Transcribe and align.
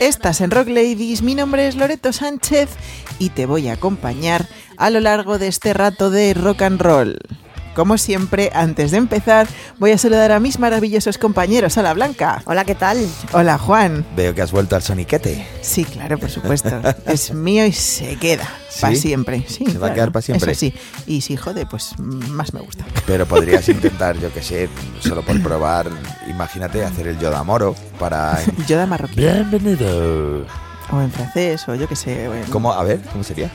Estás 0.00 0.40
en 0.40 0.50
Rock 0.50 0.66
Ladies. 0.66 1.22
Mi 1.22 1.36
nombre 1.36 1.68
es 1.68 1.76
Loreto 1.76 2.12
Sánchez 2.12 2.70
y 3.20 3.30
te 3.30 3.46
voy 3.46 3.68
a 3.68 3.74
acompañar 3.74 4.48
a 4.76 4.90
lo 4.90 4.98
largo 4.98 5.38
de 5.38 5.46
este 5.46 5.72
rato 5.74 6.10
de 6.10 6.34
rock 6.34 6.62
and 6.62 6.80
roll. 6.80 7.18
Como 7.74 7.96
siempre, 7.96 8.50
antes 8.54 8.90
de 8.90 8.98
empezar, 8.98 9.46
voy 9.78 9.92
a 9.92 9.98
saludar 9.98 10.32
a 10.32 10.40
mis 10.40 10.58
maravillosos 10.58 11.18
compañeros. 11.18 11.76
Hola, 11.76 11.94
Blanca. 11.94 12.42
Hola, 12.44 12.64
¿qué 12.64 12.74
tal? 12.74 12.98
Hola, 13.32 13.56
Juan. 13.58 14.04
Veo 14.16 14.34
que 14.34 14.42
has 14.42 14.50
vuelto 14.50 14.74
al 14.76 14.82
soniquete. 14.82 15.46
Sí, 15.60 15.84
claro, 15.84 16.18
por 16.18 16.30
supuesto. 16.30 16.70
es 17.06 17.32
mío 17.32 17.64
y 17.66 17.72
se 17.72 18.16
queda. 18.16 18.48
Para 18.80 18.94
siempre. 18.94 19.44
Sí, 19.46 19.64
se 19.66 19.78
va 19.78 19.88
a 19.88 19.94
quedar 19.94 20.12
para 20.12 20.22
siempre. 20.22 20.52
Eso 20.52 20.60
sí. 20.60 20.74
Y 21.06 21.20
si 21.20 21.36
jode, 21.36 21.66
pues 21.66 21.98
más 21.98 22.52
me 22.52 22.60
gusta. 22.60 22.84
Pero 23.06 23.26
podrías 23.26 23.68
intentar, 23.68 24.18
yo 24.18 24.32
que 24.32 24.42
sé, 24.42 24.68
solo 25.00 25.22
por 25.22 25.40
probar, 25.42 25.88
imagínate, 26.28 26.84
hacer 26.84 27.06
el 27.08 27.18
Yoda 27.18 27.42
Moro 27.44 27.74
para. 27.98 28.38
Yoda 28.66 28.86
marroquí. 28.86 29.16
Bienvenido. 29.16 30.46
O 30.90 31.00
en 31.00 31.10
francés, 31.10 31.68
o 31.68 31.74
yo 31.74 31.86
que 31.86 31.96
sé. 31.96 32.28
¿Cómo? 32.50 32.72
A 32.72 32.82
ver, 32.82 33.00
¿cómo 33.12 33.22
sería? 33.22 33.50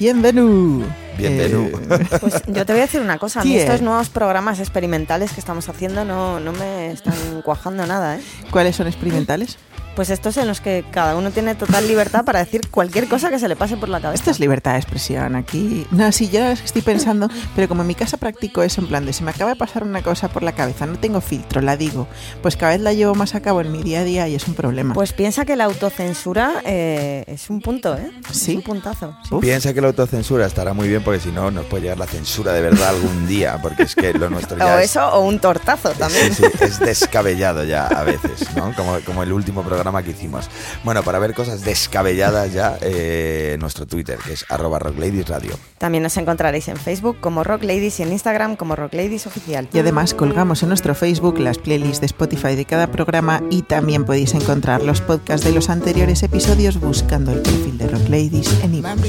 Bienvenido. 0.00 0.86
Bienvenido. 1.18 1.78
Eh, 1.90 2.06
pues 2.22 2.42
yo 2.46 2.64
te 2.64 2.72
voy 2.72 2.80
a 2.80 2.86
decir 2.86 3.02
una 3.02 3.18
cosa. 3.18 3.42
A 3.42 3.44
mí 3.44 3.54
estos 3.54 3.82
nuevos 3.82 4.08
programas 4.08 4.58
experimentales 4.58 5.30
que 5.32 5.40
estamos 5.40 5.68
haciendo 5.68 6.06
no, 6.06 6.40
no 6.40 6.52
me 6.52 6.90
están 6.90 7.42
cuajando 7.44 7.86
nada. 7.86 8.16
¿eh? 8.16 8.22
¿Cuáles 8.50 8.76
son 8.76 8.86
experimentales? 8.86 9.58
Pues 9.94 10.10
estos 10.10 10.36
en 10.36 10.46
los 10.46 10.60
que 10.60 10.84
cada 10.90 11.16
uno 11.16 11.30
tiene 11.30 11.54
total 11.54 11.86
libertad 11.86 12.24
para 12.24 12.38
decir 12.38 12.68
cualquier 12.70 13.08
cosa 13.08 13.30
que 13.30 13.38
se 13.38 13.48
le 13.48 13.56
pase 13.56 13.76
por 13.76 13.88
la 13.88 14.00
cabeza. 14.00 14.20
Esto 14.20 14.30
es 14.30 14.40
libertad 14.40 14.72
de 14.72 14.78
expresión 14.78 15.36
aquí. 15.36 15.86
No, 15.90 16.10
sí, 16.12 16.28
yo 16.28 16.44
estoy 16.46 16.82
pensando, 16.82 17.28
pero 17.54 17.68
como 17.68 17.82
en 17.82 17.88
mi 17.88 17.94
casa 17.94 18.16
practico 18.16 18.62
eso 18.62 18.80
en 18.80 18.86
plan 18.86 19.04
de 19.04 19.12
si 19.12 19.24
me 19.24 19.30
acaba 19.30 19.50
de 19.50 19.56
pasar 19.56 19.82
una 19.82 20.02
cosa 20.02 20.28
por 20.28 20.42
la 20.42 20.52
cabeza, 20.52 20.86
no 20.86 20.98
tengo 20.98 21.20
filtro, 21.20 21.60
la 21.60 21.76
digo, 21.76 22.06
pues 22.42 22.56
cada 22.56 22.72
vez 22.72 22.80
la 22.80 22.92
llevo 22.92 23.14
más 23.14 23.34
a 23.34 23.40
cabo 23.40 23.60
en 23.60 23.72
mi 23.72 23.82
día 23.82 24.00
a 24.00 24.04
día 24.04 24.28
y 24.28 24.34
es 24.34 24.46
un 24.46 24.54
problema. 24.54 24.94
Pues 24.94 25.12
piensa 25.12 25.44
que 25.44 25.56
la 25.56 25.64
autocensura 25.64 26.62
eh, 26.64 27.24
es 27.26 27.50
un 27.50 27.60
punto, 27.60 27.96
¿eh? 27.96 28.10
Sí. 28.30 28.52
Es 28.52 28.56
un 28.58 28.62
puntazo. 28.62 29.16
Piensa 29.40 29.74
que 29.74 29.80
la 29.80 29.88
autocensura 29.88 30.46
estará 30.46 30.72
muy 30.72 30.88
bien 30.88 31.02
porque 31.02 31.20
si 31.20 31.30
no 31.30 31.50
nos 31.50 31.66
puede 31.66 31.82
llegar 31.82 31.98
la 31.98 32.06
censura 32.06 32.52
de 32.52 32.62
verdad 32.62 32.90
algún 32.90 33.26
día, 33.26 33.58
porque 33.60 33.82
es 33.84 33.94
que 33.94 34.12
lo 34.12 34.30
nuestro 34.30 34.56
ya 34.58 34.76
O 34.76 34.78
es, 34.78 34.90
eso 34.90 35.06
o 35.08 35.20
un 35.20 35.40
tortazo 35.40 35.90
también. 35.90 36.34
Sí, 36.34 36.44
sí, 36.44 36.64
es 36.64 36.78
descabellado 36.78 37.64
ya 37.64 37.86
a 37.86 38.04
veces, 38.04 38.54
¿no? 38.54 38.72
Como, 38.74 38.98
como 39.00 39.22
el 39.22 39.32
último 39.32 39.62
programa 39.62 39.79
que 40.02 40.10
hicimos. 40.10 40.48
Bueno, 40.84 41.02
para 41.02 41.18
ver 41.18 41.34
cosas 41.34 41.64
descabelladas 41.64 42.52
ya, 42.52 42.78
eh, 42.80 43.56
nuestro 43.60 43.86
Twitter, 43.86 44.18
que 44.18 44.32
es 44.34 44.46
arroba 44.48 44.78
Radio. 44.78 45.54
También 45.78 46.02
nos 46.02 46.16
encontraréis 46.16 46.68
en 46.68 46.76
Facebook 46.76 47.18
como 47.20 47.42
Rock 47.44 47.64
Ladies 47.64 48.00
y 48.00 48.02
en 48.02 48.12
Instagram 48.12 48.56
como 48.56 48.76
Rock 48.76 48.94
Ladies 48.94 49.26
Oficial. 49.26 49.68
Y 49.72 49.78
además 49.78 50.14
colgamos 50.14 50.62
en 50.62 50.68
nuestro 50.68 50.94
Facebook 50.94 51.38
las 51.38 51.58
playlists 51.58 52.00
de 52.00 52.06
Spotify 52.06 52.54
de 52.54 52.64
cada 52.64 52.86
programa 52.88 53.42
y 53.50 53.62
también 53.62 54.04
podéis 54.04 54.34
encontrar 54.34 54.82
los 54.82 55.00
podcasts 55.00 55.44
de 55.44 55.52
los 55.52 55.70
anteriores 55.70 56.22
episodios 56.22 56.78
buscando 56.78 57.32
el 57.32 57.40
perfil 57.40 57.78
de 57.78 57.88
Rock 57.88 58.08
Ladies 58.08 58.62
en 58.62 58.74
iVoox. 58.74 59.00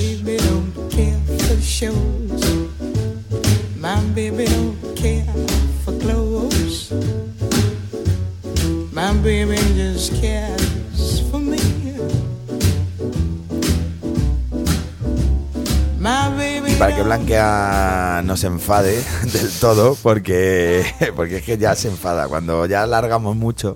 My 3.82 3.96
baby 4.14 4.46
para 16.82 16.96
que 16.96 17.04
Blanquea 17.04 18.22
no 18.26 18.36
se 18.38 18.48
enfade 18.48 19.04
del 19.32 19.52
todo, 19.60 19.96
porque, 20.02 20.84
porque 21.16 21.38
es 21.38 21.44
que 21.44 21.60
ya 21.60 21.76
se 21.76 21.90
enfada. 21.90 22.28
Cuando 22.28 22.66
ya 22.66 22.88
largamos 22.88 23.36
mucho, 23.36 23.76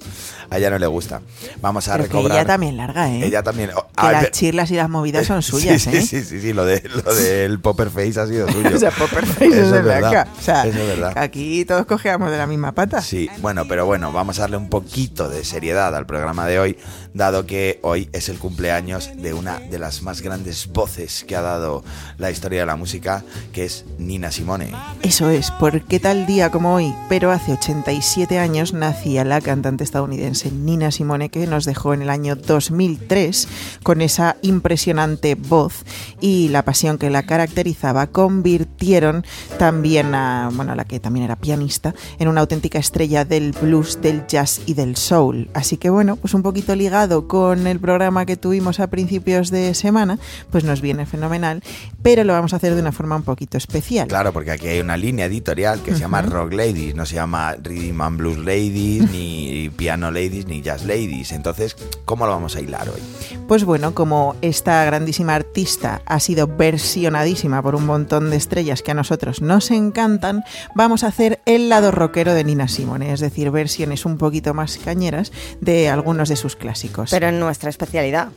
a 0.49 0.57
ella 0.57 0.69
no 0.69 0.79
le 0.79 0.87
gusta. 0.87 1.21
Vamos 1.61 1.87
a 1.87 1.93
Pero 1.93 2.03
recobrar. 2.05 2.31
Que 2.31 2.37
ella 2.37 2.45
también 2.45 2.77
larga, 2.77 3.11
¿eh? 3.11 3.25
Ella 3.25 3.43
también. 3.43 3.71
oh, 3.75 3.87
Que 3.95 4.11
las 4.11 4.31
chirlas 4.31 4.71
y 4.71 4.75
las 4.75 4.89
movidas 4.89 5.25
son 5.27 5.41
suyas, 5.41 5.81
sí, 5.81 5.89
¿eh? 5.95 6.01
Sí, 6.01 6.23
sí, 6.23 6.41
sí, 6.41 6.53
lo, 6.53 6.65
de, 6.65 6.81
lo 7.05 7.13
del 7.13 7.59
Popper 7.59 7.89
Face 7.89 8.19
ha 8.19 8.27
sido 8.27 8.47
suyo. 8.51 8.75
o 8.75 8.79
sea, 8.79 8.91
Popper 8.91 9.25
Face 9.25 9.45
Eso 9.47 9.55
es 9.55 9.65
es 9.65 9.71
de 9.71 9.81
verdad, 9.81 9.99
Blanca. 10.09 10.27
O 10.37 10.41
sea, 10.41 10.65
eso 10.65 10.79
es 10.79 10.87
verdad. 10.87 11.13
aquí 11.17 11.65
todos 11.65 11.85
cojeamos 11.85 12.31
de 12.31 12.37
la 12.37 12.47
misma 12.47 12.71
pata. 12.73 13.01
Sí, 13.01 13.29
bueno, 13.39 13.65
pero 13.67 13.85
bueno, 13.85 14.11
vamos 14.11 14.37
a 14.39 14.41
darle 14.43 14.57
un 14.57 14.69
poquito 14.69 15.29
de 15.29 15.43
seriedad 15.43 15.95
al 15.95 16.05
programa 16.05 16.45
de 16.47 16.59
hoy, 16.59 16.77
dado 17.13 17.45
que 17.45 17.79
hoy 17.81 18.09
es 18.13 18.29
el 18.29 18.37
cumpleaños 18.37 19.11
de 19.15 19.33
una 19.33 19.59
de 19.59 19.79
las 19.79 20.01
más 20.01 20.21
grandes 20.21 20.67
voces 20.67 21.23
que 21.27 21.35
ha 21.35 21.41
dado 21.41 21.83
la 22.17 22.31
historia 22.31 22.59
de 22.59 22.65
la 22.65 22.75
música, 22.75 23.23
que 23.53 23.65
es 23.65 23.85
Nina 23.97 24.31
Simone. 24.31 24.71
Eso 25.01 25.29
es, 25.29 25.51
porque 25.51 25.99
tal 25.99 26.25
día 26.25 26.51
como 26.51 26.75
hoy, 26.75 26.93
pero 27.09 27.31
hace 27.31 27.53
87 27.53 28.37
años, 28.39 28.73
nacía 28.73 29.23
la 29.23 29.41
cantante 29.41 29.83
estadounidense 29.83 30.34
Nina 30.51 30.91
Simone, 30.91 31.29
que 31.29 31.47
nos 31.47 31.65
dejó 31.65 31.93
en 31.93 32.01
el 32.01 32.09
año 32.09 32.35
2003 32.35 33.47
con 33.83 34.01
esa 34.01 34.37
impresionante 34.41 35.35
voz 35.35 35.83
y 36.21 36.49
la 36.49 36.63
pasión 36.63 36.97
que 36.97 37.09
la 37.09 37.23
caracterizaba, 37.23 38.07
convirtieron 38.07 39.25
también 39.57 40.13
a, 40.15 40.49
bueno, 40.53 40.73
a 40.73 40.75
la 40.75 40.85
que 40.85 40.99
también 40.99 41.25
era 41.25 41.35
pianista, 41.35 41.95
en 42.19 42.27
una 42.27 42.41
auténtica 42.41 42.79
estrella 42.79 43.25
del 43.25 43.53
blues, 43.53 44.01
del 44.01 44.27
jazz 44.27 44.61
y 44.65 44.73
del 44.73 44.95
soul. 44.95 45.49
Así 45.53 45.77
que 45.77 45.89
bueno, 45.89 46.15
pues 46.15 46.33
un 46.33 46.43
poquito 46.43 46.75
ligado 46.75 47.27
con 47.27 47.67
el 47.67 47.79
programa 47.79 48.25
que 48.25 48.37
tuvimos 48.37 48.79
a 48.79 48.87
principios 48.87 49.51
de 49.51 49.73
semana, 49.73 50.19
pues 50.51 50.63
nos 50.63 50.81
viene 50.81 51.05
fenomenal, 51.05 51.63
pero 52.01 52.23
lo 52.23 52.33
vamos 52.33 52.53
a 52.53 52.57
hacer 52.57 52.75
de 52.75 52.81
una 52.81 52.91
forma 52.91 53.15
un 53.15 53.23
poquito 53.23 53.57
especial. 53.57 54.07
Claro, 54.07 54.33
porque 54.33 54.51
aquí 54.51 54.67
hay 54.67 54.79
una 54.79 54.97
línea 54.97 55.25
editorial 55.25 55.81
que 55.81 55.93
se 55.93 55.99
llama 55.99 56.21
Rock 56.21 56.53
Ladies, 56.53 56.95
no 56.95 57.05
se 57.05 57.15
llama 57.15 57.55
Rhythm 57.61 58.01
and 58.01 58.17
Blues 58.17 58.37
Ladies, 58.37 59.09
ni 59.11 59.71
Piano 59.75 60.11
Ladies, 60.11 60.24
ni 60.29 60.61
Jazz 60.61 60.83
Ladies. 60.85 61.31
Entonces, 61.31 61.75
¿cómo 62.05 62.25
lo 62.25 62.31
vamos 62.31 62.55
a 62.55 62.61
hilar 62.61 62.89
hoy? 62.89 63.01
Pues 63.47 63.63
bueno, 63.63 63.93
como 63.93 64.35
esta 64.41 64.83
grandísima 64.85 65.35
artista 65.35 66.01
ha 66.05 66.19
sido 66.19 66.47
versionadísima 66.47 67.61
por 67.61 67.75
un 67.75 67.85
montón 67.85 68.29
de 68.29 68.37
estrellas 68.37 68.81
que 68.81 68.91
a 68.91 68.93
nosotros 68.93 69.41
nos 69.41 69.71
encantan, 69.71 70.43
vamos 70.73 71.03
a 71.03 71.07
hacer 71.07 71.39
el 71.45 71.69
lado 71.69 71.91
rockero 71.91 72.33
de 72.33 72.43
Nina 72.43 72.67
Simone, 72.67 73.13
es 73.13 73.19
decir, 73.19 73.51
versiones 73.51 74.05
un 74.05 74.17
poquito 74.17 74.53
más 74.53 74.77
cañeras 74.77 75.31
de 75.61 75.89
algunos 75.89 76.29
de 76.29 76.35
sus 76.35 76.55
clásicos. 76.55 77.11
Pero 77.11 77.27
en 77.27 77.39
nuestra 77.39 77.69
especialidad. 77.69 78.29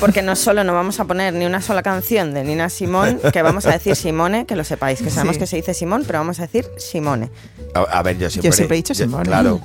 Porque 0.00 0.22
no 0.22 0.36
solo 0.36 0.64
no 0.64 0.74
vamos 0.74 1.00
a 1.00 1.04
poner 1.04 1.32
ni 1.34 1.46
una 1.46 1.62
sola 1.62 1.82
canción 1.82 2.34
de 2.34 2.44
Nina 2.44 2.68
Simón, 2.68 3.20
que 3.32 3.42
vamos 3.42 3.66
a 3.66 3.72
decir 3.72 3.94
Simone, 3.96 4.46
que 4.46 4.56
lo 4.56 4.64
sepáis, 4.64 5.00
que 5.00 5.10
sabemos 5.10 5.36
Sí. 5.36 5.40
que 5.40 5.46
se 5.46 5.56
dice 5.56 5.74
Simón, 5.74 6.02
pero 6.06 6.18
vamos 6.18 6.38
a 6.40 6.42
decir 6.42 6.66
Simone. 6.76 7.30
A, 7.74 7.80
a 7.82 8.02
ver, 8.02 8.18
yo 8.18 8.28
siempre, 8.30 8.52
siempre 8.52 8.76
he 8.76 8.78
dicho 8.78 8.94
Simone. 8.94 9.24
Claro, 9.24 9.60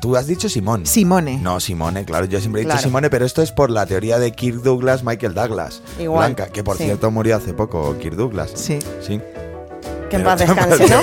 tú 0.00 0.16
has 0.16 0.26
dicho 0.26 0.48
Simón. 0.48 0.86
Simone. 0.92 1.38
No, 1.38 1.58
Simone, 1.60 2.04
claro, 2.04 2.26
yo 2.26 2.38
siempre 2.40 2.60
he 2.60 2.64
dicho 2.64 2.72
Claro. 2.74 2.82
Simone, 2.86 3.10
pero 3.10 3.24
esto 3.24 3.42
es 3.42 3.50
por 3.52 3.70
la 3.70 3.86
teoría 3.86 4.18
de 4.18 4.32
Kirk 4.32 4.62
Douglas, 4.62 5.02
Michael 5.04 5.34
Douglas. 5.34 5.82
Igual, 5.98 6.34
Blanca, 6.34 6.52
que 6.52 6.62
por 6.62 6.76
sí. 6.76 6.84
cierto 6.84 7.10
murió 7.10 7.36
hace 7.36 7.52
poco, 7.54 7.96
Kirk 7.98 8.16
Douglas. 8.16 8.52
Sí. 8.54 8.78
Sí. 9.00 9.20
Que 10.10 10.16
en 10.16 10.24
paz 10.24 10.40
descanse, 10.40 10.86
¿no? 10.90 11.00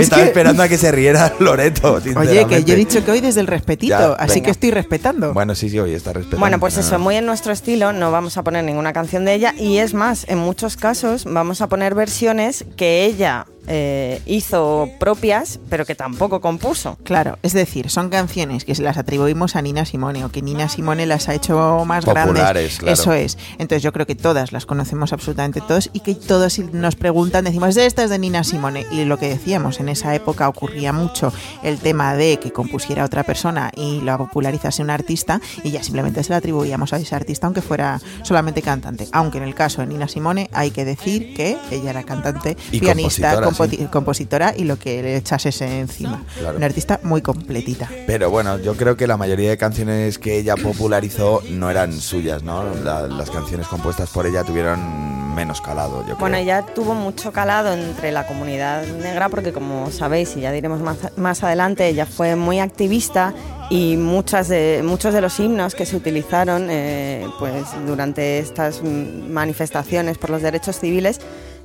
Estaba 0.00 0.22
que- 0.22 0.28
esperando 0.28 0.62
a 0.64 0.68
que 0.68 0.76
se 0.76 0.90
riera 0.90 1.32
Loreto, 1.40 2.00
Oye, 2.16 2.46
que 2.48 2.64
yo 2.64 2.74
he 2.74 2.76
dicho 2.76 3.04
que 3.04 3.12
hoy 3.12 3.20
desde 3.20 3.40
el 3.40 3.46
respetito, 3.46 3.90
Ya, 3.96 4.12
así 4.14 4.34
venga. 4.34 4.44
que 4.46 4.50
estoy 4.50 4.70
respetando. 4.72 5.32
Bueno, 5.32 5.54
sí, 5.54 5.70
sí, 5.70 5.78
hoy 5.78 5.94
está 5.94 6.12
respetando. 6.12 6.40
Bueno, 6.40 6.58
pues 6.58 6.76
eso, 6.78 6.98
muy 6.98 7.14
en 7.14 7.26
nuestro 7.26 7.52
estilo, 7.52 7.92
no 7.92 8.10
vamos 8.10 8.36
a 8.36 8.42
poner 8.42 8.64
ninguna 8.64 8.92
canción 8.92 9.24
de 9.24 9.34
ella 9.34 9.54
y 9.56 9.78
es 9.78 9.94
más, 9.94 10.26
en 10.28 10.38
muchos 10.38 10.76
casos 10.76 11.24
vamos 11.24 11.60
a 11.60 11.68
poner 11.68 11.94
versiones 11.94 12.64
que 12.76 13.04
ella 13.04 13.46
eh, 13.68 14.20
hizo 14.26 14.88
propias, 14.98 15.60
pero 15.68 15.84
que 15.84 15.94
tampoco 15.94 16.40
compuso. 16.40 16.96
Claro, 17.04 17.38
es 17.42 17.52
decir, 17.52 17.90
son 17.90 18.08
canciones 18.08 18.64
que 18.64 18.74
se 18.74 18.82
las 18.82 18.96
atribuimos 18.96 19.56
a 19.56 19.62
Nina 19.62 19.84
Simone 19.84 20.24
o 20.24 20.30
que 20.30 20.42
Nina 20.42 20.68
Simone 20.68 21.06
las 21.06 21.28
ha 21.28 21.34
hecho 21.34 21.84
más 21.84 22.04
Populares, 22.04 22.34
grandes. 22.34 22.78
claro. 22.78 22.92
Eso 22.94 23.12
es. 23.12 23.38
Entonces 23.58 23.82
yo 23.82 23.92
creo 23.92 24.06
que 24.06 24.14
todas 24.14 24.52
las 24.52 24.66
conocemos 24.66 25.12
absolutamente 25.12 25.60
todos 25.60 25.90
y 25.92 26.00
que 26.00 26.14
todos 26.14 26.54
si 26.54 26.64
nos 26.64 26.96
preguntan 26.96 27.44
decimos, 27.44 27.76
esta 27.76 28.04
es 28.04 28.10
de 28.10 28.18
Nina 28.18 28.44
Simone. 28.44 28.86
Y 28.90 29.04
lo 29.04 29.18
que 29.18 29.28
decíamos, 29.28 29.80
en 29.80 29.88
esa 29.88 30.14
época 30.14 30.48
ocurría 30.48 30.92
mucho 30.92 31.32
el 31.62 31.78
tema 31.78 32.14
de 32.14 32.38
que 32.38 32.52
compusiera 32.52 33.04
otra 33.04 33.22
persona 33.22 33.70
y 33.76 34.00
la 34.00 34.16
popularizase 34.18 34.82
un 34.82 34.90
artista 34.90 35.40
y 35.62 35.70
ya 35.70 35.82
simplemente 35.82 36.22
se 36.24 36.30
la 36.30 36.38
atribuíamos 36.38 36.92
a 36.92 36.96
ese 36.96 37.14
artista 37.14 37.46
aunque 37.46 37.62
fuera 37.62 38.00
solamente 38.22 38.62
cantante. 38.62 39.08
Aunque 39.12 39.38
en 39.38 39.44
el 39.44 39.54
caso 39.54 39.80
de 39.82 39.88
Nina 39.88 40.08
Simone 40.08 40.48
hay 40.52 40.70
que 40.70 40.84
decir 40.84 41.34
que 41.34 41.58
ella 41.70 41.90
era 41.90 42.02
cantante, 42.04 42.56
Y 42.72 42.80
pianista, 42.80 43.34
compositora, 43.34 43.57
compo- 43.58 43.90
compositora 43.90 44.54
y 44.56 44.64
lo 44.64 44.78
que 44.78 45.02
le 45.02 45.16
echases 45.16 45.60
encima. 45.60 46.22
Claro. 46.38 46.56
Una 46.56 46.66
artista 46.66 47.00
muy 47.02 47.20
completita. 47.22 47.88
Pero 48.06 48.30
bueno, 48.30 48.58
yo 48.58 48.74
creo 48.76 48.96
que 48.96 49.06
la 49.06 49.16
mayoría 49.16 49.50
de 49.50 49.58
canciones 49.58 50.18
que 50.18 50.38
ella 50.38 50.54
popularizó 50.56 51.42
no 51.50 51.70
eran 51.70 51.92
suyas, 51.92 52.42
¿no? 52.42 52.64
La- 52.84 53.06
las 53.08 53.30
canciones 53.30 53.66
compuestas 53.68 54.10
por 54.10 54.26
ella 54.26 54.44
tuvieron 54.44 55.34
menos 55.34 55.60
calado, 55.60 55.98
yo 56.00 56.04
creo. 56.06 56.16
Bueno, 56.18 56.36
ella 56.36 56.64
tuvo 56.74 56.94
mucho 56.94 57.32
calado 57.32 57.72
entre 57.72 58.10
la 58.12 58.26
comunidad 58.26 58.84
negra 58.86 59.28
porque 59.28 59.52
como 59.52 59.90
sabéis, 59.90 60.36
y 60.36 60.40
ya 60.40 60.50
diremos 60.52 60.80
más, 60.80 60.96
más 61.16 61.44
adelante, 61.44 61.86
ella 61.86 62.06
fue 62.06 62.34
muy 62.36 62.58
activista 62.60 63.34
y 63.70 63.96
muchas 63.96 64.48
de, 64.48 64.82
muchos 64.84 65.12
de 65.14 65.20
los 65.20 65.38
himnos 65.38 65.74
que 65.74 65.84
se 65.86 65.94
utilizaron 65.96 66.68
eh, 66.70 67.26
pues, 67.38 67.64
durante 67.86 68.38
estas 68.38 68.82
manifestaciones 68.82 70.18
por 70.18 70.30
los 70.30 70.42
derechos 70.42 70.78
civiles 70.80 71.20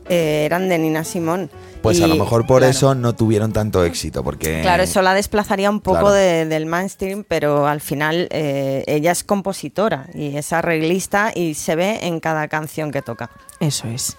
eh, 0.10 0.44
eran 0.46 0.70
de 0.70 0.78
Nina 0.78 1.04
Simón. 1.04 1.50
Pues 1.82 2.02
a 2.02 2.08
lo 2.08 2.16
mejor 2.16 2.48
por 2.48 2.60
claro, 2.60 2.72
eso 2.72 2.96
no 2.96 3.14
tuvieron 3.14 3.52
tanto 3.52 3.84
éxito, 3.84 4.24
porque... 4.24 4.62
Claro, 4.62 4.84
eso 4.84 5.02
la 5.02 5.14
desplazaría 5.14 5.70
un 5.70 5.82
poco 5.82 6.00
Claro. 6.00 6.14
de- 6.14 6.46
del 6.46 6.66
mainstream, 6.66 7.26
pero 7.28 7.68
al 7.68 7.82
final 7.82 8.30
eh, 8.32 8.86
ella 8.88 9.12
es 9.12 9.26
compositora 9.26 10.08
y 10.14 10.38
es 10.38 10.54
arreglista 10.54 11.32
y 11.36 11.56
se 11.56 11.76
ve 11.76 12.00
en 12.04 12.22
cada 12.22 12.48
canción 12.48 12.92
que 12.92 13.02
toca. 13.02 13.30
Eso 13.64 13.88
es. 13.88 14.18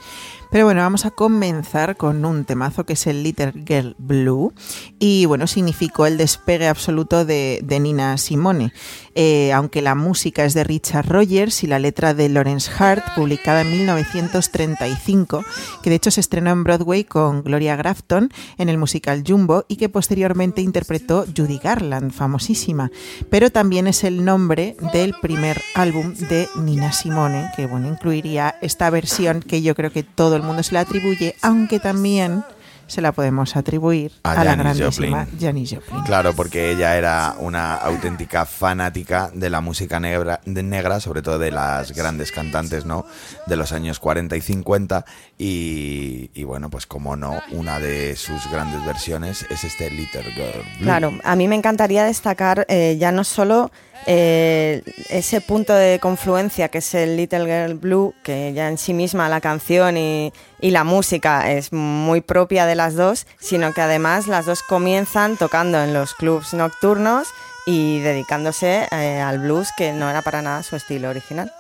Pero 0.51 0.67
bueno, 0.67 0.83
vamos 0.83 1.05
a 1.05 1.11
comenzar 1.11 1.97
con 1.97 2.25
un 2.25 2.45
temazo 2.45 2.87
que 2.87 2.93
es 2.93 3.07
el 3.09 3.25
Little 3.25 3.53
Girl 3.67 3.97
Blue 3.99 4.55
y 5.01 5.27
bueno, 5.27 5.49
significó 5.49 6.07
el 6.07 6.17
despegue 6.17 6.69
absoluto 6.69 7.25
de, 7.25 7.61
de 7.65 7.81
Nina 7.81 8.17
Simone. 8.19 8.73
Eh, 9.17 9.53
aunque 9.53 9.83
la 9.83 9.95
música 9.95 10.45
es 10.45 10.55
de 10.55 10.65
Richard 10.65 11.09
Rogers 11.09 11.63
y 11.63 11.67
la 11.67 11.79
letra 11.79 12.15
de 12.15 12.29
Lawrence 12.29 12.71
Hart, 12.77 13.05
publicada 13.15 13.61
en 13.61 13.71
1935, 13.71 15.45
que 15.83 15.91
de 15.91 15.97
hecho 15.97 16.11
se 16.11 16.21
estrenó 16.21 16.51
en 16.51 16.65
Broadway 16.65 17.05
con 17.05 17.43
Gloria 17.43 17.77
Grafton 17.77 18.31
en 18.59 18.69
el 18.69 18.79
musical 18.79 19.23
Jumbo 19.27 19.65
y 19.69 19.77
que 19.77 19.89
posteriormente 19.89 20.63
interpretó 20.63 21.27
Judy 21.37 21.59
Garland, 21.59 22.13
famosísima. 22.13 22.91
Pero 23.31 23.51
también 23.51 23.87
es 23.87 24.05
el 24.05 24.25
nombre 24.25 24.77
del 24.93 25.15
primer 25.21 25.61
álbum 25.75 26.15
de 26.15 26.49
Nina 26.57 26.93
Simone, 26.93 27.51
que 27.57 27.67
bueno, 27.67 27.89
incluiría 27.89 28.57
esta 28.63 28.91
versión 28.91 29.34
que 29.41 29.63
yo 29.63 29.75
creo 29.75 29.91
que 29.93 30.03
todo 30.03 30.37
el 30.37 30.43
mundo 30.43 30.63
se 30.63 30.75
la 30.75 30.81
atribuye, 30.81 31.35
aunque 31.43 31.81
también 31.81 32.45
se 32.87 33.01
la 33.01 33.13
podemos 33.13 33.57
atribuir 33.57 34.13
A 34.23 34.33
a, 34.33 34.45
la 34.45 34.51
Janis 34.57 34.79
grandísima 34.79 35.25
Joplin. 35.25 35.41
Janis 35.41 35.71
Joplin. 35.75 36.03
Claro, 36.03 36.35
porque 36.35 36.71
ella 36.71 36.97
era 36.97 37.35
una 37.39 37.75
auténtica 37.75 38.45
fanática 38.45 39.31
de 39.33 39.51
la 39.51 39.61
música 39.61 40.01
negra, 40.01 40.41
de 40.45 40.63
negra, 40.63 41.01
sobre 41.01 41.23
todo 41.23 41.39
de 41.39 41.51
las 41.51 41.93
grandes 41.93 42.33
cantantes, 42.33 42.85
¿no? 42.85 43.07
De 43.47 43.57
los 43.57 43.73
años 43.73 43.99
40 44.01 44.37
y 44.37 44.41
50. 44.41 45.05
Y, 45.39 46.31
y 46.35 46.45
bueno, 46.45 46.71
pues 46.71 46.87
como 46.87 47.17
no, 47.17 47.41
una 47.53 47.79
de 47.81 48.17
sus 48.17 48.51
grandes 48.51 48.85
versiones 48.85 49.47
es 49.51 49.65
este 49.65 49.91
Little 49.91 50.23
Girl 50.33 50.63
Blue. 50.79 50.85
Claro, 50.85 51.13
a 51.25 51.37
mí 51.37 51.49
me 51.49 51.57
encantaría 51.57 52.05
destacar 52.05 52.67
eh, 52.69 52.97
ya 52.99 53.13
no 53.13 53.25
solo 53.25 53.71
eh, 54.07 54.83
ese 55.09 55.41
punto 55.41 55.75
de 55.75 55.99
confluencia 55.99 56.69
que 56.69 56.79
es 56.79 56.95
el 56.95 57.17
Little 57.17 57.47
Girl 57.47 57.75
Blue, 57.75 58.15
que 58.23 58.53
ya 58.53 58.69
en 58.69 58.79
sí 58.79 58.95
misma 58.95 59.29
la 59.29 59.41
canción 59.41 59.97
y, 59.97 60.33
y 60.61 60.71
la 60.71 60.85
música 60.85 61.51
es 61.51 61.73
muy 61.73 62.21
propia 62.21 62.67
de 62.67 62.75
las 62.75 62.95
dos, 62.95 63.27
sino 63.39 63.73
que 63.73 63.81
además 63.81 64.27
las 64.27 64.47
dos 64.47 64.63
comienzan 64.63 65.37
tocando 65.37 65.83
en 65.83 65.95
los 65.95 66.15
clubs 66.15 66.55
nocturnos 66.55 67.29
y 67.67 68.01
dedicándose 68.01 68.87
eh, 68.91 69.21
al 69.21 69.39
blues, 69.39 69.69
que 69.77 69.93
no 69.93 70.11
era 70.11 70.23
para 70.23 70.43
nada 70.43 70.63
su 70.63 70.77
estilo 70.77 71.09
original. 71.09 71.51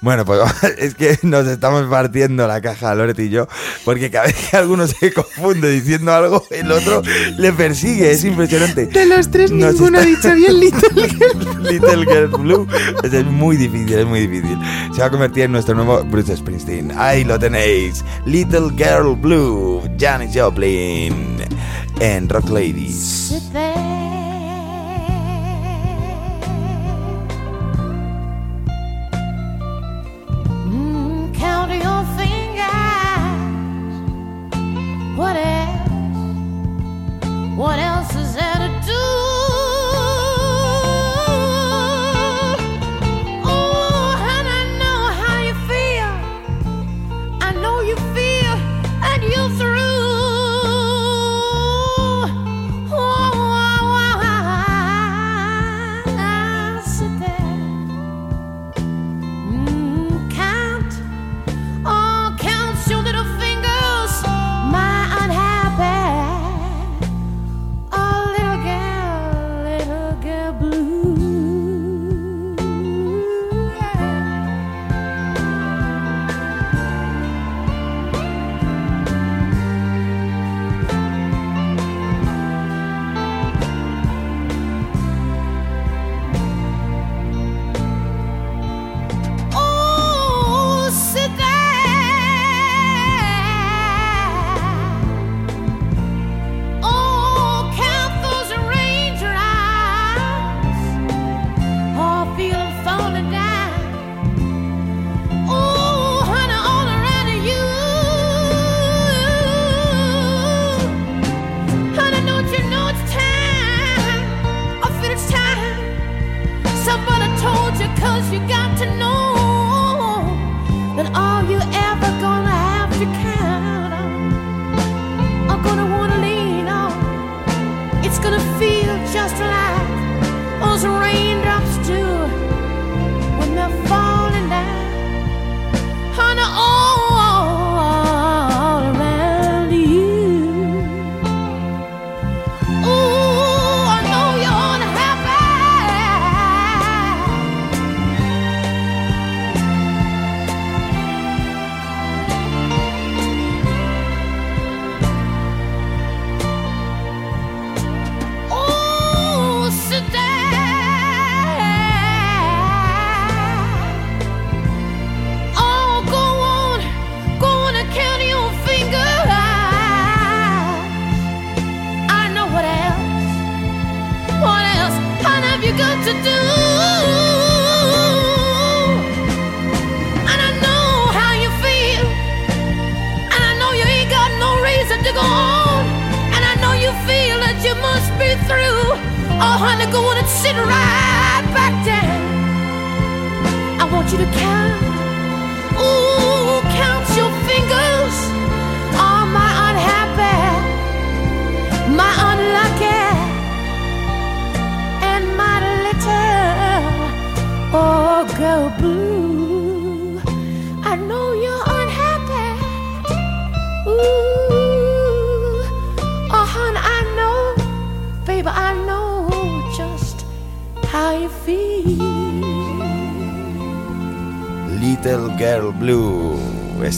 Bueno, 0.00 0.24
pues 0.24 0.40
es 0.78 0.94
que 0.94 1.18
nos 1.22 1.46
estamos 1.46 1.86
partiendo 1.86 2.46
la 2.46 2.60
caja, 2.60 2.94
Loret 2.94 3.18
y 3.18 3.30
yo, 3.30 3.48
porque 3.84 4.10
cada 4.10 4.26
vez 4.26 4.36
que 4.50 4.56
alguno 4.56 4.86
se 4.86 5.12
confunde 5.12 5.70
diciendo 5.70 6.12
algo, 6.12 6.44
el 6.50 6.70
otro 6.70 7.02
le 7.38 7.52
persigue, 7.52 8.10
es 8.10 8.24
impresionante. 8.24 8.86
De 8.86 9.06
los 9.06 9.30
tres 9.30 9.50
Nos 9.50 9.74
ninguno 9.74 9.98
ha 9.98 10.02
dicho 10.02 10.32
bien 10.34 10.60
Little 10.60 11.08
Girl. 11.08 11.62
Little 11.62 12.04
Girl 12.04 12.28
Blue. 12.28 12.68
Es, 13.02 13.12
es 13.12 13.24
muy 13.24 13.56
difícil, 13.56 13.98
es 13.98 14.06
muy 14.06 14.26
difícil. 14.26 14.58
Se 14.94 15.00
va 15.00 15.06
a 15.06 15.10
convertir 15.10 15.44
en 15.44 15.52
nuestro 15.52 15.74
nuevo 15.74 16.02
Bruce 16.04 16.36
Springsteen. 16.36 16.92
Ahí 16.96 17.24
lo 17.24 17.38
tenéis. 17.38 18.04
Little 18.24 18.70
Girl 18.76 19.16
Blue, 19.16 19.82
Janis 19.98 20.30
Joplin 20.34 21.36
en 22.00 22.28
Rock 22.28 22.48
Ladies. 22.50 23.50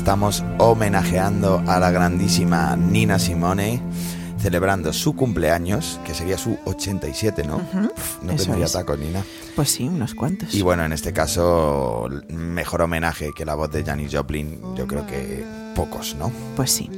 Estamos 0.08 0.42
homenajeando 0.56 1.62
a 1.66 1.78
la 1.78 1.90
grandísima 1.90 2.74
Nina 2.76 3.18
Simone, 3.18 3.82
celebrando 4.38 4.94
su 4.94 5.14
cumpleaños, 5.14 6.00
que 6.06 6.14
sería 6.14 6.38
su 6.38 6.58
87, 6.64 7.44
¿no? 7.44 7.56
Uf, 7.56 8.22
no 8.22 8.32
eso 8.32 8.44
tendría 8.44 8.64
es. 8.64 8.72
taco, 8.72 8.96
Nina. 8.96 9.22
Pues 9.54 9.68
sí, 9.68 9.86
unos 9.86 10.14
cuantos. 10.14 10.54
Y 10.54 10.62
bueno, 10.62 10.86
en 10.86 10.94
este 10.94 11.12
caso, 11.12 12.08
mejor 12.30 12.80
homenaje 12.80 13.32
que 13.36 13.44
la 13.44 13.54
voz 13.54 13.70
de 13.70 13.84
Janis 13.84 14.10
Joplin, 14.10 14.58
yo 14.74 14.86
creo 14.86 15.06
que 15.06 15.44
pocos, 15.78 16.16
¿no? 16.18 16.32
Pues 16.56 16.72
sí. 16.72 16.90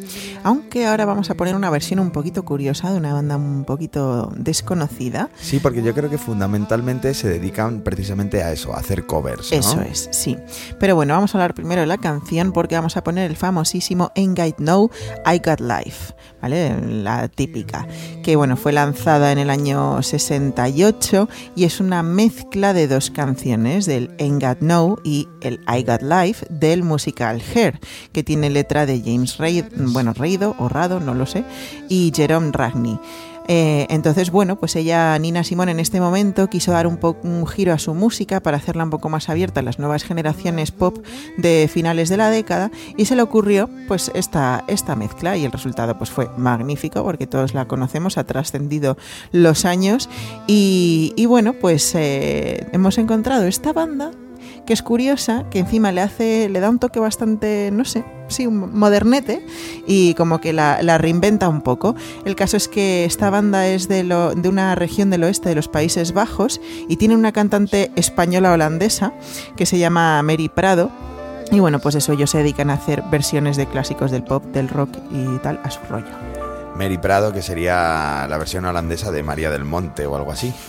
Aunque 0.43 0.87
ahora 0.87 1.05
vamos 1.05 1.29
a 1.29 1.35
poner 1.35 1.55
una 1.55 1.69
versión 1.69 2.01
un 2.01 2.13
poquito 2.13 2.47
curiosa 2.47 2.91
de 2.91 2.97
una 2.97 3.13
banda 3.13 3.37
un 3.37 3.65
poquito 3.65 4.33
desconocida. 4.35 5.29
Sí, 5.39 5.59
porque 5.59 5.83
yo 5.83 5.93
creo 5.93 6.09
que 6.09 6.17
fundamentalmente 6.17 7.13
se 7.13 7.29
dedican 7.29 7.83
precisamente 7.83 8.43
a 8.43 8.53
eso, 8.53 8.73
a 8.73 8.79
hacer 8.79 9.05
covers, 9.05 9.53
¿no? 9.53 9.59
Eso 9.59 9.83
es, 9.83 10.09
sí. 10.13 10.39
Pero 10.79 10.95
bueno, 10.95 11.13
vamos 11.13 11.35
a 11.35 11.39
hablar 11.39 11.53
primero 11.53 11.83
de 11.83 11.87
la 11.87 11.99
canción 11.99 12.53
porque 12.53 12.75
vamos 12.75 12.97
a 12.97 13.05
poner 13.05 13.31
el 13.31 13.37
famosísimo 13.37 14.13
Ain't 14.17 14.39
Got 14.39 14.61
No, 14.61 14.89
I 15.31 15.43
Got 15.45 15.61
Life, 15.61 16.15
¿vale? 16.41 16.81
La 16.87 17.29
típica, 17.29 17.87
que 18.23 18.35
bueno, 18.37 18.57
fue 18.57 18.73
lanzada 18.73 19.33
en 19.33 19.39
el 19.39 19.51
año 19.51 20.03
68 20.03 21.29
y 21.55 21.65
es 21.65 21.81
una 21.81 22.03
mezcla 22.03 22.73
de 22.73 22.89
dos 22.89 23.11
canciones, 23.11 23.85
del 23.85 24.11
Ain't 24.19 24.43
Got 24.43 24.61
No 24.61 24.97
y 25.05 25.29
el 25.43 25.61
I 25.69 25.85
Got 25.85 26.01
Life 26.01 26.47
del 26.49 26.83
musical 26.83 27.43
Hair, 27.55 27.79
que 28.13 28.23
tiene 28.23 28.49
de 28.71 29.03
James 29.05 29.37
Reid, 29.39 29.65
bueno, 29.77 30.13
Reido 30.13 30.55
o 30.59 30.69
Rado, 30.69 31.01
no 31.01 31.15
lo 31.15 31.27
sé, 31.27 31.45
y 31.89 32.13
Jerome 32.15 32.51
Ragney. 32.53 32.99
Eh, 33.53 33.89
entonces, 33.91 34.31
bueno, 34.31 34.55
pues 34.61 34.77
ella, 34.77 35.19
Nina 35.19 35.43
Simón, 35.43 35.69
en 35.71 35.81
este 35.81 36.01
momento 36.01 36.49
quiso 36.49 36.71
dar 36.71 36.87
un, 36.87 37.01
un 37.25 37.47
giro 37.49 37.73
a 37.73 37.81
su 37.81 37.95
música 37.95 38.39
para 38.41 38.59
hacerla 38.59 38.85
un 38.85 38.91
poco 38.91 39.09
más 39.09 39.29
abierta 39.29 39.59
a 39.59 39.65
las 39.65 39.81
nuevas 39.81 40.05
generaciones 40.05 40.71
pop 40.71 41.05
de 41.37 41.69
finales 41.73 42.09
de 42.09 42.17
la 42.17 42.31
década 42.31 42.71
y 42.97 43.07
se 43.07 43.17
le 43.17 43.23
ocurrió 43.23 43.69
pues 43.89 44.13
esta, 44.15 44.63
esta 44.69 44.95
mezcla 44.95 45.37
y 45.37 45.45
el 45.45 45.51
resultado 45.51 45.99
pues 45.99 46.11
fue 46.11 46.31
magnífico 46.37 47.03
porque 47.03 47.27
todos 47.27 47.53
la 47.53 47.67
conocemos, 47.67 48.19
ha 48.19 48.25
trascendido 48.25 48.97
los 49.33 49.65
años 49.65 50.09
y, 50.47 51.13
y 51.17 51.27
bueno, 51.27 51.55
pues 51.55 51.93
eh, 51.97 52.69
hemos 52.73 52.99
encontrado 52.99 53.47
esta 53.47 53.73
banda 53.73 54.13
que 54.71 54.75
es 54.75 54.83
curiosa, 54.85 55.47
que 55.51 55.59
encima 55.59 55.91
le 55.91 56.01
hace, 56.01 56.49
le 56.49 56.61
da 56.61 56.71
un 56.71 56.79
toque 56.79 57.01
bastante, 57.01 57.71
no 57.73 57.85
sé, 57.85 58.05
sí, 58.29 58.47
un 58.47 58.79
modernete 58.79 59.45
y 59.85 60.15
como 60.15 60.41
que 60.41 60.53
la, 60.53 60.81
la 60.81 60.97
reinventa 60.97 61.49
un 61.49 61.61
poco. 61.61 61.97
El 62.25 62.37
caso 62.37 62.57
es 62.57 62.69
que 62.69 63.05
esta 63.05 63.31
banda 63.31 63.67
es 63.67 63.89
de, 63.89 64.05
lo, 64.05 64.33
de 64.33 64.49
una 64.49 64.77
región 64.77 65.11
del 65.11 65.25
oeste 65.25 65.49
de 65.49 65.57
los 65.57 65.67
Países 65.67 66.13
Bajos 66.13 66.61
y 66.89 66.99
tiene 66.99 67.17
una 67.17 67.33
cantante 67.33 67.91
española 67.97 68.53
holandesa 68.53 69.13
que 69.57 69.67
se 69.67 69.77
llama 69.77 70.23
Mary 70.23 70.49
Prado. 70.49 70.93
Y 71.51 71.59
bueno, 71.59 71.81
pues 71.81 71.97
eso, 71.97 72.13
ellos 72.13 72.31
se 72.31 72.39
dedican 72.39 72.71
a 72.71 72.75
hacer 72.75 73.03
versiones 73.11 73.57
de 73.57 73.67
clásicos 73.67 74.13
del 74.13 74.23
pop, 74.23 74.45
del 74.53 74.69
rock 74.69 74.97
y 75.11 75.37
tal, 75.39 75.59
a 75.65 75.71
su 75.73 75.81
rollo. 75.91 76.30
Mary 76.77 76.99
Prado, 76.99 77.33
que 77.33 77.43
sería 77.43 78.27
la 78.29 78.39
versión 78.39 78.65
holandesa 78.65 79.11
de 79.11 79.23
María 79.23 79.51
del 79.51 79.65
Monte 79.65 80.07
o 80.07 80.17
algo 80.17 80.33
así. 80.33 80.55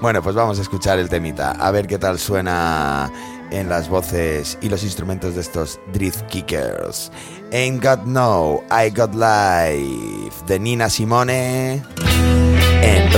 Bueno, 0.00 0.22
pues 0.22 0.34
vamos 0.34 0.58
a 0.58 0.62
escuchar 0.62 0.98
el 0.98 1.08
temita, 1.08 1.52
a 1.52 1.70
ver 1.70 1.86
qué 1.86 1.98
tal 1.98 2.18
suena 2.18 3.10
en 3.50 3.68
las 3.68 3.88
voces 3.88 4.58
y 4.60 4.68
los 4.68 4.82
instrumentos 4.82 5.34
de 5.34 5.40
estos 5.40 5.80
Drift 5.94 6.26
Kickers. 6.26 7.10
Ain't 7.52 7.82
Got 7.82 8.04
No, 8.04 8.62
I 8.70 8.90
Got 8.90 9.14
Life, 9.14 10.44
de 10.46 10.58
Nina 10.58 10.90
Simone 10.90 11.82
en 12.82 13.10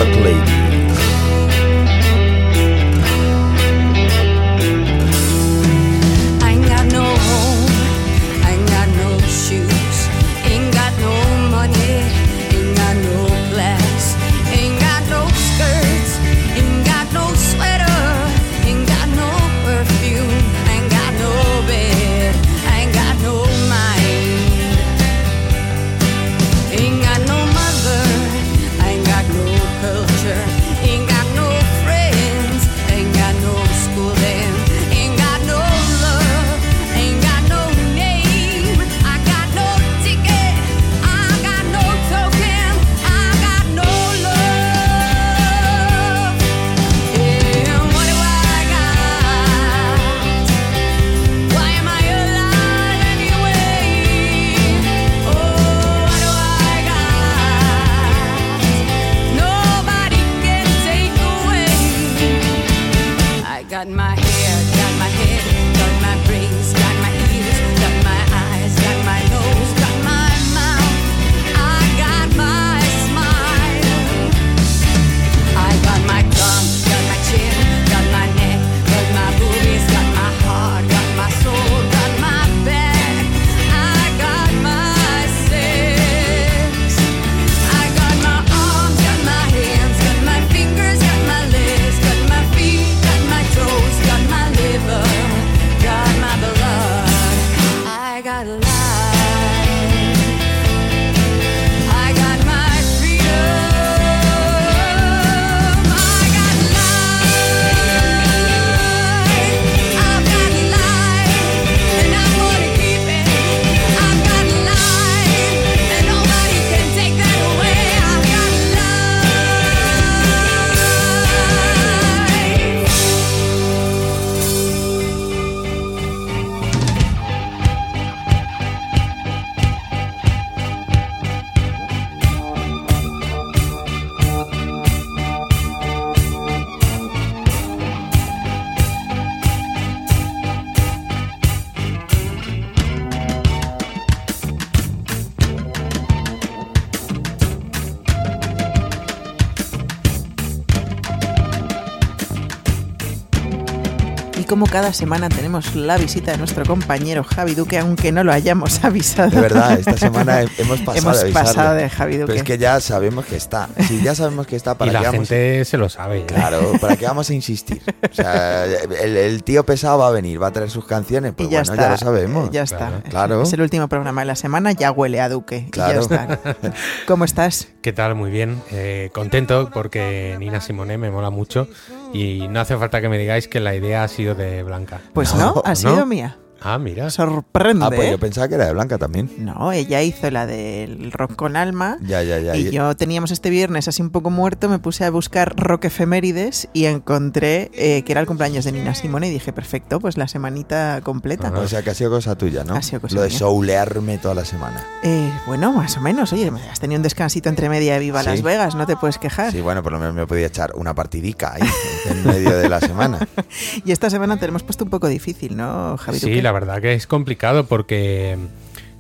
cada 154.77 154.93
semana 154.93 155.31
tenemos 155.31 155.75
la 155.75 155.97
visita 155.97 156.33
de 156.33 156.37
nuestro 156.37 156.63
compañero 156.67 157.25
Javi 157.25 157.55
Duque, 157.55 157.79
aunque 157.79 158.13
no 158.13 158.23
lo 158.25 158.31
hayamos 158.31 158.79
avisado. 158.85 159.31
De 159.31 159.41
verdad, 159.41 159.73
esta 159.79 159.97
semana 159.97 160.43
he- 160.43 160.49
hemos 160.59 160.81
pasado 160.81 160.99
Hemos 160.99 161.23
de 161.23 161.33
pasado 161.33 161.75
de 161.77 161.89
Javi 161.89 162.17
Duque. 162.19 162.27
Pero 162.27 162.37
es 162.41 162.43
que 162.45 162.59
ya 162.59 162.79
sabemos 162.83 163.25
que 163.25 163.37
está. 163.37 163.71
Si 163.89 164.03
ya 164.03 164.15
sabemos 164.15 164.47
que 164.47 164.55
está, 164.55 164.73
Y 164.73 164.75
¿para 164.75 164.93
la 164.93 164.99
qué 165.01 165.07
vamos 165.07 165.29
gente 165.31 165.65
se 165.65 165.79
lo 165.79 165.89
sabe. 165.89 166.21
ya. 166.21 166.27
Claro, 166.27 166.73
¿para 166.79 166.95
qué 166.99 167.07
vamos 167.07 167.31
a 167.31 167.33
insistir? 167.33 167.81
O 168.11 168.15
sea, 168.15 168.67
el, 168.67 169.17
el 169.17 169.43
tío 169.45 169.65
pesado 169.65 169.97
va 169.97 170.09
a 170.09 170.11
venir, 170.11 170.43
va 170.43 170.49
a 170.49 170.53
traer 170.53 170.69
sus 170.69 170.85
canciones, 170.85 171.33
pues 171.35 171.49
y 171.49 171.53
ya 171.53 171.61
bueno, 171.61 171.73
está. 171.73 171.85
ya 171.87 171.91
lo 171.93 171.97
sabemos. 171.97 172.47
eh, 172.49 172.51
Ya 172.53 172.63
está. 172.63 172.77
Claro. 172.77 173.03
Claro. 173.09 173.43
Es 173.45 173.53
el 173.55 173.63
último 173.63 173.89
programa 173.89 174.21
de 174.21 174.27
la 174.27 174.37
semana, 174.37 174.73
ya 174.73 174.91
huele 174.91 175.23
a 175.23 175.31
Duque. 175.31 175.65
y 175.69 175.71
Claro. 175.71 175.95
ya 175.95 176.01
está. 176.01 176.39
¿Cómo 177.07 177.25
estás? 177.25 177.69
¿Qué 177.81 177.95
tal? 177.95 178.15
Muy 178.15 178.31
bien. 178.31 178.61
Eh, 178.73 179.09
contento 179.15 179.71
porque 179.73 180.37
Nina 180.39 180.61
Simone 180.61 180.99
me 180.99 181.11
mola 181.11 181.31
mucho 181.31 181.67
y 182.13 182.49
no 182.49 182.61
hace 182.61 182.77
falta 182.77 183.01
que 183.01 183.09
me 183.09 183.19
digáis 183.19 183.49
que 183.49 183.61
la 183.61 183.75
idea 183.75 184.05
ha 184.05 184.09
sido 184.09 184.35
de 184.35 184.63
Blanca. 184.63 185.01
Pues 185.13 185.35
no, 185.35 185.63
ha 185.65 185.71
¿no? 185.71 185.77
sido 185.77 186.07
mía. 186.07 186.39
Ah, 186.61 186.79
mira. 186.79 187.11
Sorprende. 187.11 187.85
Ah, 187.85 187.91
pues 187.91 188.09
¿eh? 188.09 188.11
yo 188.13 188.19
pensaba 188.19 188.49
que 188.49 188.55
era 188.55 188.67
de 188.67 188.73
Blanca 188.73 188.99
también. 188.99 189.31
No, 189.39 189.73
ella 189.73 190.03
hizo 190.03 190.31
la 190.31 190.47
del 190.47 191.13
rock 191.13 191.37
con 191.37 191.57
alma. 191.57 191.99
Ya, 192.03 192.23
ya, 192.23 192.39
ya. 192.39 192.57
Y 192.57 192.71
yo 192.71 192.97
teníamos 192.97 193.31
este 193.31 193.51
viernes 193.51 193.89
así 193.89 194.03
un 194.03 194.11
poco 194.11 194.31
muerto, 194.31 194.69
me 194.69 194.79
puse 194.79 195.05
a 195.05 195.11
buscar 195.11 195.55
rock 195.57 195.85
efemérides 195.87 196.69
y 196.73 196.87
encontré 196.87 197.71
eh, 197.75 198.03
que 198.05 198.13
era 198.13 198.21
el 198.21 198.27
cumpleaños 198.27 198.65
de 198.65 198.73
Nina 198.73 198.95
Simone 198.95 199.29
y 199.29 199.31
dije, 199.31 199.53
perfecto, 199.53 200.01
pues 200.01 200.17
la 200.17 200.29
semanita 200.29 201.01
completa. 201.03 201.51
O 201.57 201.69
sea, 201.69 201.83
que 201.83 201.91
ha 201.91 201.95
sido 201.95 202.11
cosa 202.11 202.37
tuya, 202.37 202.65
¿no? 202.65 202.75
Ha 202.75 202.83
sido 202.83 203.01
cosa 203.01 203.15
Lo 203.17 203.23
de 203.23 203.29
mía. 203.29 203.39
soulearme 203.39 204.19
toda 204.19 204.35
la 204.35 204.45
semana. 204.45 204.83
Eh, 205.03 205.31
bueno, 205.47 205.73
más 205.73 205.97
o 205.97 206.01
menos, 206.01 206.33
oye, 206.33 206.51
has 206.71 206.81
tenido 206.81 206.99
un 206.99 207.03
descansito 207.03 207.49
entre 207.49 207.69
media 207.69 207.95
de 207.95 208.01
Viva 208.01 208.23
Sí. 208.23 208.29
Las 208.29 208.43
Vegas, 208.43 208.75
no 208.75 208.87
te 208.87 208.97
puedes 208.97 209.19
quejar. 209.19 209.53
Sí, 209.53 209.61
bueno, 209.61 209.83
por 209.83 209.93
lo 209.93 209.99
menos 209.99 210.15
me 210.15 210.27
podía 210.27 210.47
echar 210.47 210.73
una 210.75 210.95
partidica 210.95 211.53
ahí, 211.55 211.63
en 212.11 212.27
medio 212.27 212.57
de 212.57 212.69
la 212.69 212.81
semana. 212.81 213.19
Y 213.85 213.93
esta 213.93 214.11
semana 214.11 214.37
te 214.39 214.47
lo 214.47 214.51
hemos 214.51 214.63
puesto 214.63 214.85
un 214.85 214.91
poco 214.91 215.07
difícil, 215.09 215.57
¿no, 215.57 215.97
Javi? 215.99 216.19
¿tú 216.19 216.27
Sí? 216.27 216.33
La 216.47 216.53
verdad 216.53 216.81
que 216.81 216.95
es 216.95 217.09
complicado 217.09 217.67
porque 217.67 218.37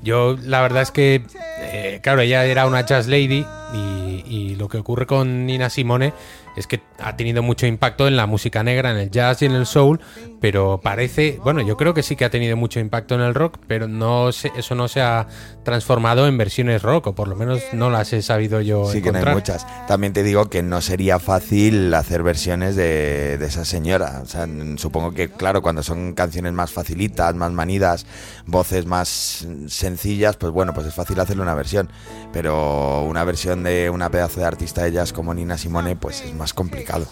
yo 0.03 0.37
la 0.43 0.61
verdad 0.62 0.83
es 0.83 0.91
que, 0.91 1.23
eh, 1.61 2.00
claro, 2.03 2.21
ella 2.23 2.45
era 2.45 2.67
una 2.67 2.85
jazz 2.85 3.07
lady 3.07 3.47
y, 3.73 4.25
y 4.26 4.57
lo 4.57 4.69
que 4.69 4.79
ocurre 4.79 5.07
con 5.07 5.47
Nina 5.47 5.71
Simone 5.71 6.12
es 6.57 6.67
que 6.67 6.81
ha 6.99 7.17
tenido 7.17 7.43
mucho 7.43 7.67
impacto 7.67 8.09
en 8.09 8.17
la 8.17 8.27
música 8.27 8.63
negra, 8.63 8.91
en 8.91 8.97
el 8.97 9.11
jazz 9.11 9.43
y 9.43 9.47
en 9.47 9.53
el 9.53 9.67
soul, 9.67 10.01
pero 10.41 10.81
parece, 10.83 11.39
bueno, 11.45 11.61
yo 11.61 11.77
creo 11.77 11.95
que 11.95 12.03
sí 12.03 12.17
que 12.17 12.25
ha 12.25 12.31
tenido 12.31 12.57
mucho 12.57 12.81
impacto 12.81 13.15
en 13.15 13.21
el 13.21 13.35
rock, 13.35 13.59
pero 13.67 13.89
no 13.89 14.33
se- 14.33 14.53
eso 14.57 14.75
no 14.75 14.89
se 14.89 15.01
ha 15.03 15.27
transformado 15.65 16.27
en 16.27 16.39
versiones 16.39 16.83
rock, 16.83 17.09
o 17.09 17.15
por 17.15 17.29
lo 17.29 17.37
menos 17.37 17.61
no 17.73 17.91
las 17.91 18.13
he 18.13 18.23
sabido 18.23 18.61
yo 18.61 18.91
Sí 18.91 19.03
que 19.03 19.13
no 19.13 19.19
hay 19.19 19.35
muchas. 19.35 19.67
También 19.87 20.13
te 20.13 20.23
digo 20.23 20.49
que 20.49 20.63
no 20.63 20.81
sería 20.81 21.19
fácil 21.19 21.93
hacer 21.95 22.23
versiones 22.23 22.77
de, 22.77 23.37
de 23.39 23.47
esa 23.47 23.65
señora. 23.65 24.21
O 24.23 24.27
sea, 24.27 24.47
supongo 24.77 25.13
que, 25.13 25.29
claro, 25.31 25.63
cuando 25.63 25.83
son 25.83 26.15
canciones 26.15 26.53
más 26.53 26.71
facilitas, 26.73 27.35
más 27.35 27.53
manidas, 27.53 28.07
voces 28.47 28.87
más 28.87 29.47
sencillas, 29.69 30.37
pues 30.37 30.53
bueno, 30.53 30.73
pues 30.75 30.87
es 30.87 30.95
fácil 30.95 31.19
hacerle 31.21 31.43
una 31.43 31.55
versión. 31.55 31.91
Pero 32.33 33.03
una 33.05 33.25
versión 33.25 33.63
de 33.63 33.91
una 33.91 34.11
pedazo 34.11 34.41
de 34.41 34.47
artista 34.47 34.83
de 34.85 34.93
jazz 34.93 35.13
como 35.13 35.35
Nina 35.35 35.59
Simone, 35.59 35.97
pues 35.97 36.21
es 36.23 36.35
más 36.35 36.46
complicado. 36.53 37.07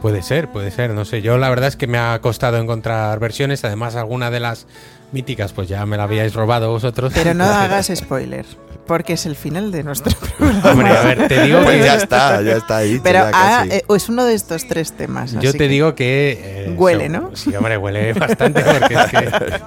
Puede 0.00 0.22
ser, 0.22 0.48
puede 0.50 0.70
ser, 0.72 0.90
no 0.90 1.04
sé. 1.04 1.22
Yo 1.22 1.38
la 1.38 1.48
verdad 1.48 1.68
es 1.68 1.76
que 1.76 1.86
me 1.86 1.98
ha 1.98 2.18
costado 2.20 2.58
encontrar 2.58 3.18
versiones, 3.20 3.64
además 3.64 3.94
alguna 3.94 4.30
de 4.30 4.40
las 4.40 4.66
míticas 5.12 5.52
pues 5.52 5.68
ya 5.68 5.86
me 5.86 5.96
la 5.96 6.04
habíais 6.04 6.34
robado 6.34 6.70
vosotros. 6.70 7.12
Pero 7.14 7.34
no 7.34 7.44
hagas 7.52 7.92
spoiler, 7.94 8.44
porque 8.86 9.12
es 9.12 9.26
el 9.26 9.36
final 9.36 9.70
de 9.70 9.84
nuestro 9.84 10.18
programa. 10.18 10.70
Hombre, 10.72 10.88
a 10.90 11.02
ver, 11.02 11.28
te 11.28 11.42
digo 11.44 11.60
Pues 11.62 11.78
que 11.78 11.84
ya 11.84 11.94
está, 11.96 12.42
ya 12.42 12.56
está 12.56 12.78
ahí. 12.78 12.98
Pero 13.00 13.20
ah, 13.32 13.64
eh, 13.70 13.82
es 13.94 14.08
uno 14.08 14.24
de 14.24 14.34
estos 14.34 14.66
tres 14.66 14.90
temas. 14.92 15.32
yo 15.34 15.38
así 15.38 15.52
te 15.52 15.58
que- 15.58 15.68
digo 15.68 15.94
que... 15.94 16.66
eh, 16.66 16.74
Huele, 16.76 17.08
¿no? 17.08 17.30
Sí, 17.36 17.54
hombre, 17.54 17.76
huele 17.76 18.12
bastante 18.14 18.60
porque 18.62 18.94
es 18.94 19.04
que 19.06 19.60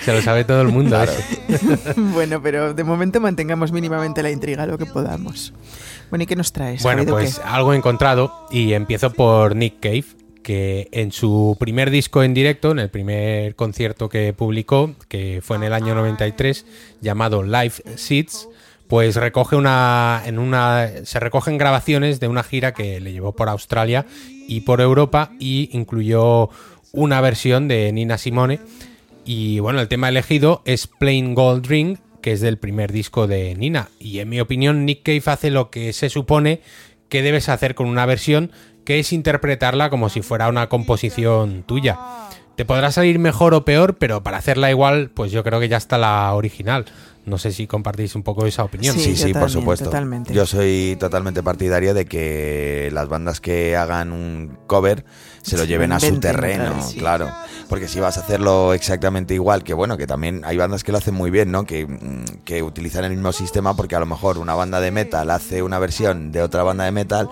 se 0.04 0.12
lo 0.14 0.22
sabe 0.22 0.44
todo 0.44 0.62
el 0.62 0.68
mundo. 0.68 0.96
Claro. 0.96 1.12
Bueno, 1.96 2.40
pero 2.42 2.72
de 2.72 2.84
momento 2.84 3.20
mantengamos 3.20 3.70
mínimamente 3.70 4.22
la 4.22 4.30
intriga 4.30 4.64
lo 4.64 4.78
que 4.78 4.86
podamos. 4.86 5.52
Bueno, 6.10 6.24
¿y 6.24 6.26
qué 6.26 6.36
nos 6.36 6.52
traes? 6.52 6.82
Bueno, 6.82 7.04
pues 7.06 7.40
algo 7.44 7.74
encontrado 7.74 8.46
y 8.50 8.72
empiezo 8.72 9.12
por 9.12 9.56
Nick 9.56 9.80
Cave, 9.80 10.04
que 10.42 10.88
en 10.92 11.10
su 11.10 11.56
primer 11.58 11.90
disco 11.90 12.22
en 12.22 12.34
directo, 12.34 12.70
en 12.70 12.78
el 12.78 12.90
primer 12.90 13.56
concierto 13.56 14.08
que 14.08 14.32
publicó, 14.32 14.94
que 15.08 15.40
fue 15.42 15.56
en 15.56 15.64
el 15.64 15.72
año 15.72 15.94
93, 15.94 16.66
llamado 17.00 17.42
Live 17.42 17.82
Seeds, 17.96 18.48
pues 18.86 19.16
recoge 19.16 19.56
una, 19.56 20.22
en 20.26 20.38
una, 20.38 20.88
se 21.04 21.18
recogen 21.18 21.58
grabaciones 21.58 22.20
de 22.20 22.28
una 22.28 22.42
gira 22.42 22.74
que 22.74 23.00
le 23.00 23.12
llevó 23.12 23.32
por 23.32 23.48
Australia 23.48 24.06
y 24.46 24.60
por 24.60 24.80
Europa 24.80 25.32
y 25.40 25.70
incluyó 25.72 26.50
una 26.92 27.20
versión 27.20 27.66
de 27.66 27.90
Nina 27.92 28.18
Simone. 28.18 28.60
Y 29.24 29.58
bueno, 29.60 29.80
el 29.80 29.88
tema 29.88 30.10
elegido 30.10 30.62
es 30.66 30.86
Plain 30.86 31.34
Gold 31.34 31.66
Ring, 31.66 31.96
que 32.24 32.32
es 32.32 32.40
del 32.40 32.56
primer 32.56 32.90
disco 32.90 33.26
de 33.26 33.54
Nina. 33.54 33.90
Y 33.98 34.20
en 34.20 34.30
mi 34.30 34.40
opinión, 34.40 34.86
Nick 34.86 35.02
Cave 35.02 35.22
hace 35.26 35.50
lo 35.50 35.68
que 35.68 35.92
se 35.92 36.08
supone 36.08 36.62
que 37.10 37.20
debes 37.20 37.50
hacer 37.50 37.74
con 37.74 37.86
una 37.86 38.06
versión, 38.06 38.50
que 38.86 38.98
es 38.98 39.12
interpretarla 39.12 39.90
como 39.90 40.08
si 40.08 40.22
fuera 40.22 40.48
una 40.48 40.70
composición 40.70 41.64
tuya. 41.64 41.98
Te 42.56 42.64
podrá 42.64 42.90
salir 42.92 43.18
mejor 43.18 43.52
o 43.52 43.66
peor, 43.66 43.96
pero 43.98 44.22
para 44.22 44.38
hacerla 44.38 44.70
igual, 44.70 45.10
pues 45.10 45.32
yo 45.32 45.44
creo 45.44 45.60
que 45.60 45.68
ya 45.68 45.76
está 45.76 45.98
la 45.98 46.32
original. 46.32 46.86
No 47.26 47.38
sé 47.38 47.52
si 47.52 47.66
compartís 47.66 48.14
un 48.14 48.22
poco 48.22 48.46
esa 48.46 48.64
opinión. 48.64 48.94
Sí, 48.96 49.16
Sí, 49.16 49.32
por 49.32 49.50
supuesto. 49.50 49.86
totalmente. 49.86 50.34
Yo 50.34 50.46
soy 50.46 50.96
totalmente 50.98 51.42
partidario 51.42 51.94
de 51.94 52.06
que 52.06 52.90
las 52.92 53.08
bandas 53.08 53.40
que 53.40 53.76
hagan 53.76 54.12
un 54.12 54.58
cover 54.66 55.04
se 55.42 55.56
lo 55.56 55.64
lleven 55.64 55.92
a 55.92 56.00
su 56.00 56.18
terreno, 56.20 56.74
claro. 56.98 57.30
Porque 57.68 57.86
si 57.88 58.00
vas 58.00 58.16
a 58.16 58.20
hacerlo 58.20 58.72
exactamente 58.72 59.34
igual, 59.34 59.62
que 59.62 59.74
bueno, 59.74 59.96
que 59.96 60.06
también 60.06 60.42
hay 60.44 60.56
bandas 60.56 60.84
que 60.84 60.92
lo 60.92 60.98
hacen 60.98 61.14
muy 61.14 61.30
bien, 61.30 61.50
¿no? 61.50 61.64
Que, 61.66 61.86
mm, 61.86 62.42
que 62.44 62.62
utilizan 62.62 63.04
el 63.04 63.10
mismo 63.10 63.32
sistema 63.32 63.74
porque 63.76 63.94
a 63.94 64.00
lo 64.00 64.06
mejor 64.06 64.38
una 64.38 64.54
banda 64.54 64.80
de 64.80 64.90
metal 64.90 65.30
hace 65.30 65.62
una 65.62 65.78
versión 65.78 66.32
de 66.32 66.42
otra 66.42 66.62
banda 66.62 66.84
de 66.84 66.92
metal 66.92 67.28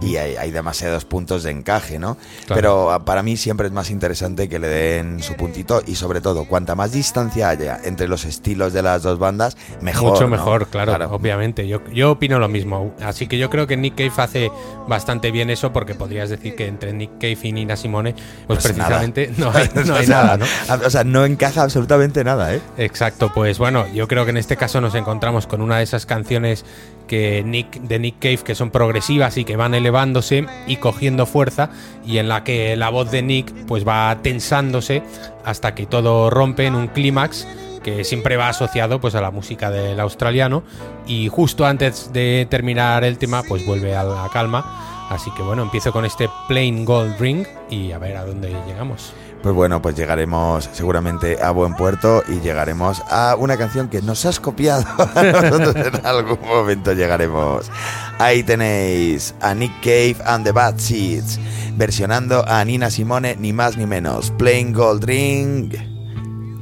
y 0.00 0.16
hay, 0.16 0.36
hay 0.36 0.50
demasiados 0.52 1.04
puntos 1.04 1.42
de 1.42 1.50
encaje, 1.50 1.98
¿no? 1.98 2.16
Claro. 2.46 2.54
Pero 2.54 2.92
ah, 2.92 3.04
para 3.04 3.22
mí 3.22 3.36
siempre 3.36 3.66
es 3.66 3.72
más 3.72 3.90
interesante 3.90 4.48
que 4.48 4.58
le 4.58 4.68
den 4.68 5.22
su 5.22 5.34
puntito 5.34 5.82
y 5.86 5.96
sobre 5.96 6.20
todo, 6.20 6.44
cuanta 6.44 6.74
más 6.76 6.92
distancia 6.92 7.48
haya 7.48 7.80
entre 7.84 8.06
los 8.08 8.24
estilos 8.24 8.72
de 8.72 8.82
las 8.82 9.02
dos 9.02 9.18
bandas, 9.18 9.35
mejor. 9.80 10.12
Mucho 10.12 10.22
¿no? 10.22 10.28
mejor, 10.28 10.68
claro, 10.68 11.10
obviamente. 11.10 11.66
Yo, 11.66 11.80
yo 11.92 12.12
opino 12.12 12.38
lo 12.38 12.48
mismo. 12.48 12.94
Así 13.02 13.26
que 13.26 13.38
yo 13.38 13.50
creo 13.50 13.66
que 13.66 13.76
Nick 13.76 13.96
Cave 13.96 14.12
hace 14.16 14.50
bastante 14.88 15.30
bien 15.30 15.50
eso 15.50 15.72
porque 15.72 15.94
podrías 15.94 16.30
decir 16.30 16.54
que 16.54 16.66
entre 16.66 16.92
Nick 16.92 17.12
Cave 17.18 17.38
y 17.42 17.52
Nina 17.52 17.76
Simone, 17.76 18.14
pues, 18.46 18.60
Pues 18.62 18.76
nada. 18.76 19.00
precisamente 19.00 19.32
no 19.36 19.50
hay, 19.54 19.68
no 19.84 19.94
hay 19.94 20.06
nada, 20.06 20.36
¿no? 20.36 20.46
O 20.84 20.90
sea, 20.90 21.04
no 21.04 21.24
encaja 21.24 21.62
absolutamente 21.62 22.24
nada, 22.24 22.54
¿eh? 22.54 22.60
Exacto, 22.78 23.30
pues 23.34 23.58
bueno, 23.58 23.86
yo 23.92 24.08
creo 24.08 24.24
que 24.24 24.30
en 24.30 24.36
este 24.36 24.56
caso 24.56 24.80
nos 24.80 24.94
encontramos 24.94 25.46
con 25.46 25.60
una 25.60 25.78
de 25.78 25.84
esas 25.84 26.06
canciones 26.06 26.64
que 27.06 27.42
Nick, 27.44 27.80
de 27.82 27.98
Nick 27.98 28.18
Cave 28.18 28.38
que 28.38 28.54
son 28.54 28.70
progresivas 28.70 29.36
y 29.36 29.44
que 29.44 29.56
van 29.56 29.74
elevándose 29.74 30.46
y 30.66 30.76
cogiendo 30.76 31.26
fuerza 31.26 31.70
y 32.04 32.18
en 32.18 32.28
la 32.28 32.42
que 32.44 32.76
la 32.76 32.90
voz 32.90 33.10
de 33.10 33.22
Nick 33.22 33.52
pues 33.66 33.86
va 33.86 34.18
tensándose 34.22 35.02
hasta 35.44 35.74
que 35.74 35.86
todo 35.86 36.30
rompe 36.30 36.66
en 36.66 36.74
un 36.74 36.88
clímax 36.88 37.46
que 37.86 38.02
siempre 38.02 38.36
va 38.36 38.48
asociado 38.48 39.00
pues 39.00 39.14
a 39.14 39.20
la 39.20 39.30
música 39.30 39.70
del 39.70 40.00
australiano 40.00 40.64
y 41.06 41.28
justo 41.28 41.64
antes 41.64 42.12
de 42.12 42.44
terminar 42.50 43.04
el 43.04 43.16
tema 43.16 43.44
pues 43.44 43.64
vuelve 43.64 43.94
a 43.94 44.02
la 44.02 44.28
calma 44.32 45.06
así 45.08 45.30
que 45.36 45.42
bueno 45.44 45.62
empiezo 45.62 45.92
con 45.92 46.04
este 46.04 46.28
Plain 46.48 46.84
Gold 46.84 47.16
Ring 47.20 47.46
y 47.70 47.92
a 47.92 47.98
ver 47.98 48.16
a 48.16 48.24
dónde 48.24 48.48
llegamos 48.66 49.12
Pues 49.40 49.54
bueno, 49.54 49.80
pues 49.80 49.94
llegaremos 49.94 50.68
seguramente 50.72 51.40
a 51.40 51.52
buen 51.52 51.76
puerto 51.76 52.24
y 52.26 52.40
llegaremos 52.40 53.00
a 53.08 53.36
una 53.38 53.56
canción 53.56 53.88
que 53.88 54.02
nos 54.02 54.26
has 54.26 54.40
copiado. 54.40 54.82
Nosotros 55.14 55.76
en 55.76 56.04
algún 56.04 56.40
momento 56.40 56.92
llegaremos. 56.92 57.70
Ahí 58.18 58.42
tenéis 58.42 59.36
a 59.40 59.54
Nick 59.54 59.72
Cave 59.82 60.16
and 60.24 60.44
the 60.44 60.50
Bad 60.50 60.78
Seeds, 60.78 61.38
versionando 61.76 62.44
a 62.48 62.64
Nina 62.64 62.90
Simone, 62.90 63.36
ni 63.38 63.52
más 63.52 63.76
ni 63.76 63.86
menos. 63.86 64.32
Plain 64.32 64.72
Gold 64.72 65.04
Ring 65.04 65.95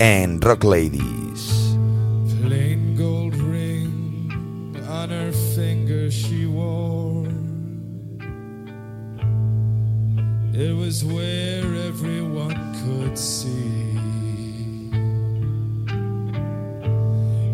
en 0.01 0.41
Rock 0.41 0.65
Ladies. 0.65 1.77
Plain 2.43 2.97
gold 2.97 3.37
ring 3.37 4.77
on 4.89 5.11
her 5.11 5.33
finger 5.55 6.11
she 6.11 6.47
wore. 6.47 7.27
It 10.53 10.75
was 10.77 11.05
where 11.05 11.65
everyone 11.89 12.57
could 12.85 13.19
see. 13.19 13.99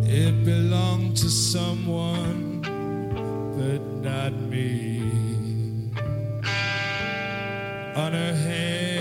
It 0.04 0.44
belonged 0.44 1.16
to 1.18 1.30
someone, 1.30 2.60
but 3.56 3.82
not 4.02 4.32
me. 4.34 5.02
On 7.96 8.12
her 8.12 8.34
hand, 8.34 8.99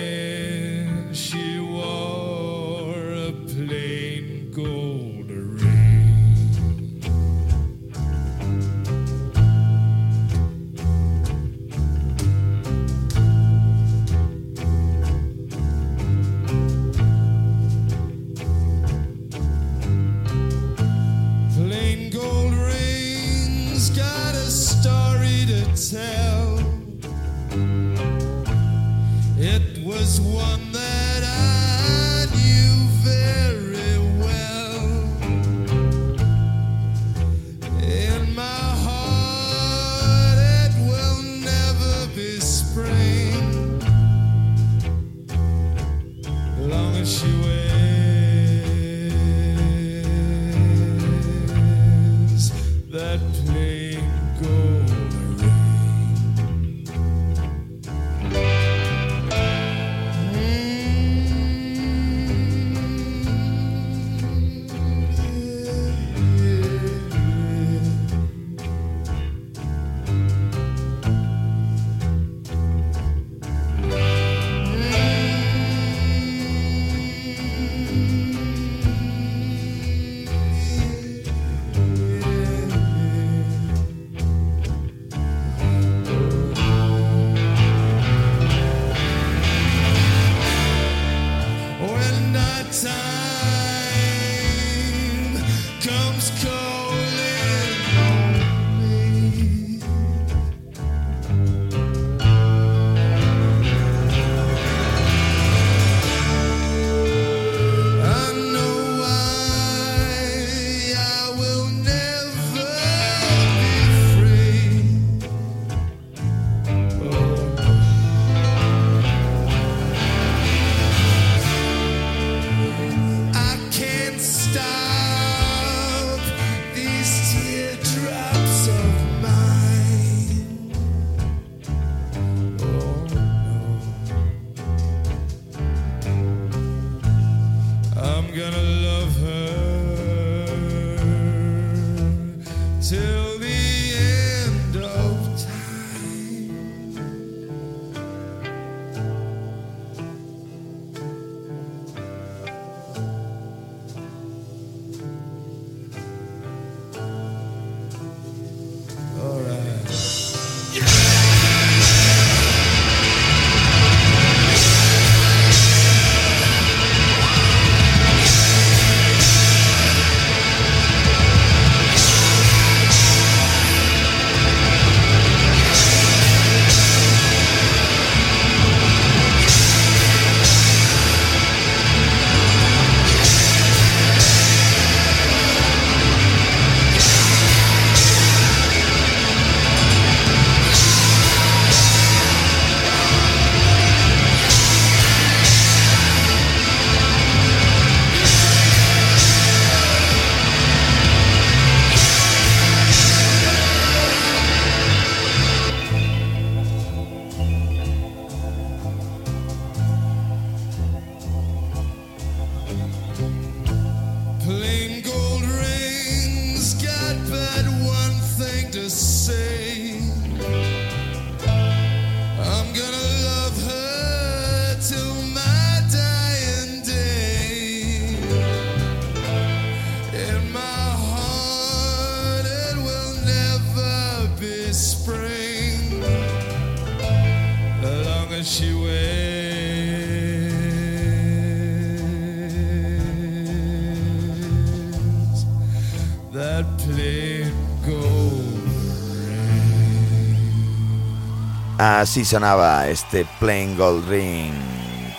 Así 252.20 252.26
sonaba 252.26 252.90
este 252.90 253.26
Plain 253.40 253.78
Gold 253.78 254.10
Ring, 254.10 254.52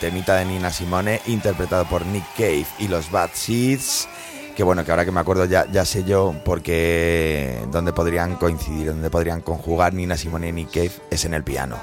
temita 0.01 0.37
de 0.37 0.45
Nina 0.45 0.71
Simone, 0.71 1.23
interpretado 1.29 1.87
por 1.87 2.05
Nick 2.05 2.27
Cave 2.37 2.67
y 2.79 2.89
los 2.89 3.11
Bad 3.11 3.31
Seeds. 3.33 4.07
Que 4.55 4.63
bueno, 4.63 4.85
que 4.85 4.91
ahora 4.91 5.07
que 5.07 5.11
me 5.11 5.21
acuerdo 5.21 5.47
ya, 5.47 5.65
ya 5.73 5.87
sé 5.87 6.05
yo 6.05 6.35
porque 6.45 7.59
donde 7.73 7.95
podrían 7.95 8.37
coincidir, 8.37 8.89
donde 8.89 9.09
podrían 9.09 9.41
conjugar 9.41 9.95
Nina 9.95 10.19
Simone 10.19 10.49
y 10.49 10.53
Nick 10.53 10.73
Cave 10.75 10.93
es 11.11 11.25
en 11.25 11.33
el 11.33 11.43
piano, 11.43 11.77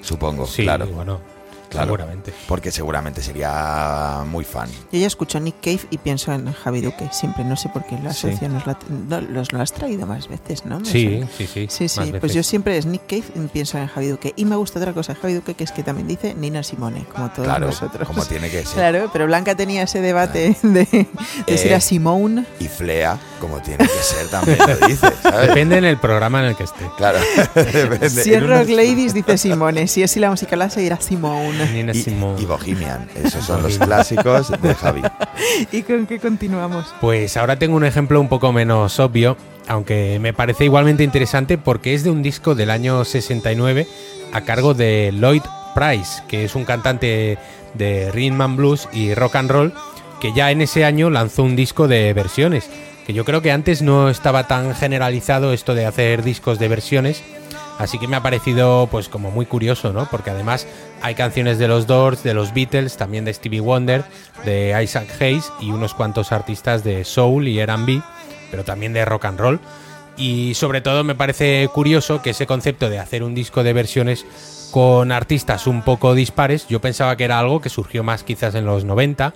supongo, 0.00 0.44
Sí, 0.44 0.64
claro. 0.64 0.88
bueno, 0.88 1.20
Claro. 1.68 1.86
seguramente. 1.86 2.32
Porque 2.46 2.70
seguramente 2.70 3.22
sería 3.22 4.22
muy 4.26 4.44
fan. 4.44 4.68
Yo 4.92 4.98
ya 4.98 5.06
escucho 5.06 5.38
Nick 5.40 5.56
Cave 5.60 5.80
y 5.90 5.98
pienso 5.98 6.32
en 6.32 6.52
Javi 6.52 6.80
Duque, 6.80 7.08
siempre, 7.12 7.44
no 7.44 7.56
sé 7.56 7.68
por 7.68 7.84
qué 7.84 7.98
la 8.02 8.12
Sí. 8.12 8.28
asocio, 8.28 8.48
nos 8.48 8.66
la- 8.66 8.78
no, 9.08 9.20
los, 9.20 9.52
lo 9.52 9.60
has 9.60 9.72
traído 9.72 10.06
más 10.06 10.28
veces, 10.28 10.64
¿no? 10.64 10.84
Sí, 10.84 11.22
sí, 11.36 11.46
sí. 11.46 11.66
Sí, 11.70 11.88
sí, 11.88 12.00
pues 12.10 12.12
veces. 12.12 12.34
yo 12.34 12.42
siempre 12.42 12.76
es 12.78 12.86
Nick 12.86 13.02
Cave 13.06 13.24
y 13.34 13.40
pienso 13.48 13.78
en 13.78 13.86
Javi 13.86 14.08
Duque. 14.08 14.32
Y 14.36 14.44
me 14.44 14.56
gusta 14.56 14.78
otra 14.78 14.92
cosa 14.92 15.14
de 15.14 15.20
Javi 15.20 15.34
Duque, 15.34 15.54
que 15.54 15.64
es 15.64 15.72
que 15.72 15.82
también 15.82 16.08
dice 16.08 16.34
Nina 16.34 16.62
Simone, 16.62 17.04
como 17.14 17.28
todos 17.30 17.46
Claro, 17.48 17.66
nosotros. 17.66 18.06
como 18.08 18.24
tiene 18.24 18.50
que 18.50 18.64
ser. 18.64 18.74
Claro, 18.74 19.10
pero 19.12 19.26
Blanca 19.26 19.54
tenía 19.54 19.82
ese 19.82 20.00
debate 20.00 20.56
de, 20.62 20.78
de 20.80 20.86
si 20.86 21.06
Eh, 21.46 21.68
era 21.68 21.80
Simone. 21.80 22.44
Y 22.60 22.68
Flea, 22.68 23.18
como 23.40 23.60
tiene 23.60 23.86
que 23.86 24.02
ser, 24.02 24.28
también 24.28 24.58
lo 24.58 24.86
dice, 24.86 25.06
¿sabes? 25.22 25.48
Depende 25.48 25.78
en 25.78 25.84
el 25.84 25.98
programa 25.98 26.40
en 26.40 26.46
el 26.46 26.56
que 26.56 26.64
esté. 26.64 26.84
Claro, 26.96 27.18
depende. 27.54 28.08
Si 28.10 28.32
es 28.32 28.42
Rock 28.46 28.68
Ladies, 28.68 29.12
dice 29.14 29.36
Simone. 29.38 29.86
Si 29.86 30.02
es 30.02 30.10
Si 30.10 30.20
la 30.20 30.30
música 30.30 30.56
la 30.56 30.68
dirá 30.68 31.00
Simone. 31.00 31.57
Nina 31.66 31.92
y, 31.92 32.02
Simone. 32.02 32.40
y 32.40 32.44
Bohemian, 32.44 33.08
esos 33.14 33.44
son 33.44 33.62
los 33.62 33.78
clásicos 33.78 34.50
de 34.60 34.74
Javi. 34.74 35.02
¿Y 35.72 35.82
con 35.82 36.06
qué 36.06 36.18
continuamos? 36.18 36.94
Pues 37.00 37.36
ahora 37.36 37.58
tengo 37.58 37.76
un 37.76 37.84
ejemplo 37.84 38.20
un 38.20 38.28
poco 38.28 38.52
menos 38.52 38.98
obvio, 39.00 39.36
aunque 39.66 40.18
me 40.20 40.32
parece 40.32 40.64
igualmente 40.64 41.04
interesante 41.04 41.58
porque 41.58 41.94
es 41.94 42.04
de 42.04 42.10
un 42.10 42.22
disco 42.22 42.54
del 42.54 42.70
año 42.70 43.04
69 43.04 43.86
a 44.32 44.40
cargo 44.42 44.74
de 44.74 45.12
Lloyd 45.14 45.42
Price, 45.74 46.22
que 46.28 46.44
es 46.44 46.54
un 46.54 46.64
cantante 46.64 47.38
de 47.74 48.10
rhythm 48.12 48.40
and 48.40 48.56
blues 48.56 48.88
y 48.92 49.14
rock 49.14 49.36
and 49.36 49.50
roll, 49.50 49.72
que 50.20 50.32
ya 50.32 50.50
en 50.50 50.60
ese 50.60 50.84
año 50.84 51.10
lanzó 51.10 51.42
un 51.42 51.56
disco 51.56 51.88
de 51.88 52.12
versiones, 52.12 52.68
que 53.06 53.12
yo 53.12 53.24
creo 53.24 53.42
que 53.42 53.52
antes 53.52 53.82
no 53.82 54.08
estaba 54.08 54.46
tan 54.46 54.74
generalizado 54.74 55.52
esto 55.52 55.74
de 55.74 55.86
hacer 55.86 56.22
discos 56.22 56.58
de 56.58 56.68
versiones, 56.68 57.22
Así 57.78 57.98
que 57.98 58.08
me 58.08 58.16
ha 58.16 58.22
parecido 58.22 58.88
pues 58.90 59.08
como 59.08 59.30
muy 59.30 59.46
curioso, 59.46 59.92
¿no? 59.92 60.08
Porque 60.10 60.30
además 60.30 60.66
hay 61.00 61.14
canciones 61.14 61.58
de 61.58 61.68
los 61.68 61.86
Doors, 61.86 62.22
de 62.24 62.34
los 62.34 62.52
Beatles, 62.52 62.96
también 62.96 63.24
de 63.24 63.32
Stevie 63.32 63.60
Wonder, 63.60 64.04
de 64.44 64.76
Isaac 64.82 65.08
Hayes 65.20 65.52
y 65.60 65.70
unos 65.70 65.94
cuantos 65.94 66.32
artistas 66.32 66.82
de 66.82 67.04
soul 67.04 67.46
y 67.46 67.60
R&B, 67.60 68.02
pero 68.50 68.64
también 68.64 68.92
de 68.92 69.04
rock 69.04 69.26
and 69.26 69.38
roll. 69.38 69.60
Y 70.16 70.54
sobre 70.54 70.80
todo 70.80 71.04
me 71.04 71.14
parece 71.14 71.68
curioso 71.72 72.20
que 72.20 72.30
ese 72.30 72.46
concepto 72.46 72.90
de 72.90 72.98
hacer 72.98 73.22
un 73.22 73.36
disco 73.36 73.62
de 73.62 73.72
versiones 73.72 74.26
con 74.72 75.12
artistas 75.12 75.68
un 75.68 75.82
poco 75.82 76.14
dispares, 76.14 76.66
yo 76.68 76.80
pensaba 76.80 77.16
que 77.16 77.24
era 77.24 77.38
algo 77.38 77.60
que 77.60 77.68
surgió 77.68 78.02
más 78.02 78.24
quizás 78.24 78.56
en 78.56 78.66
los 78.66 78.84
90 78.84 79.32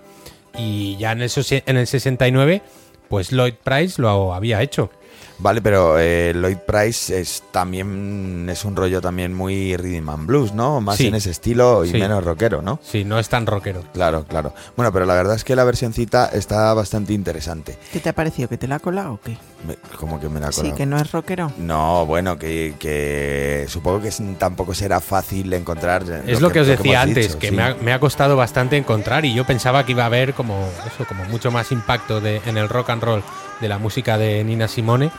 y 0.58 0.96
ya 0.96 1.12
en 1.12 1.22
el, 1.22 1.30
en 1.66 1.76
el 1.76 1.86
69 1.86 2.62
pues 3.08 3.30
Lloyd 3.30 3.54
Price 3.62 4.00
lo 4.00 4.34
había 4.34 4.62
hecho. 4.62 4.90
Vale, 5.38 5.60
pero 5.62 5.98
eh, 5.98 6.32
Lloyd 6.34 6.58
Price 6.58 7.18
es 7.18 7.42
también 7.50 8.46
es 8.50 8.64
un 8.64 8.76
rollo 8.76 9.00
también 9.00 9.34
muy 9.34 9.76
rhythm 9.76 10.08
and 10.08 10.26
blues, 10.26 10.52
¿no? 10.52 10.80
Más 10.80 10.96
Sí. 10.96 11.08
en 11.08 11.14
ese 11.14 11.30
estilo 11.30 11.84
y 11.84 11.90
Sí. 11.90 11.98
menos 11.98 12.22
rockero, 12.24 12.62
¿no? 12.62 12.78
Sí, 12.82 13.04
no 13.04 13.18
es 13.18 13.28
tan 13.28 13.46
rockero. 13.46 13.82
Claro, 13.92 14.24
claro. 14.24 14.54
Bueno, 14.76 14.92
pero 14.92 15.04
la 15.06 15.14
verdad 15.14 15.34
es 15.36 15.44
que 15.44 15.56
la 15.56 15.64
versioncita 15.64 16.26
está 16.32 16.72
bastante 16.74 17.12
interesante. 17.12 17.76
¿Qué 17.92 18.00
te 18.00 18.08
ha 18.08 18.12
parecido? 18.12 18.48
¿Que 18.48 18.56
te 18.58 18.68
la 18.68 18.76
ha 18.76 18.78
colado 18.80 19.14
o 19.14 19.20
qué? 19.20 19.36
Me- 19.66 19.76
como 19.98 20.20
que 20.20 20.28
me 20.28 20.38
la 20.40 20.48
ha 20.48 20.52
Sí, 20.52 20.60
colado. 20.60 20.76
que 20.76 20.86
no 20.86 20.96
es 20.98 21.10
rockero. 21.12 21.52
No, 21.58 22.06
bueno, 22.06 22.38
que, 22.38 22.74
que 22.78 23.66
supongo 23.68 24.00
que 24.02 24.10
tampoco 24.38 24.74
será 24.74 25.00
fácil 25.00 25.52
encontrar. 25.52 26.04
Es 26.26 26.40
lo 26.40 26.50
que 26.50 26.60
os 26.60 26.66
decía 26.66 27.02
antes, 27.02 27.28
dicho, 27.28 27.38
que 27.38 27.48
sí. 27.48 27.54
me, 27.56 27.62
ha, 27.62 27.74
me 27.74 27.92
ha 27.92 27.98
costado 28.00 28.36
bastante 28.36 28.76
encontrar 28.76 29.24
y 29.24 29.34
yo 29.34 29.44
pensaba 29.44 29.84
que 29.84 29.92
iba 29.92 30.02
a 30.04 30.06
haber 30.06 30.34
como 30.34 30.68
eso, 30.86 31.04
como 31.06 31.24
mucho 31.24 31.50
más 31.50 31.72
impacto 31.72 32.20
de, 32.20 32.40
en 32.46 32.56
el 32.58 32.68
rock 32.68 32.90
and 32.90 33.02
roll 33.02 33.22
de 33.62 33.68
la 33.68 33.78
música 33.78 34.18
de 34.18 34.44
Nina 34.44 34.68
Simone 34.68 35.10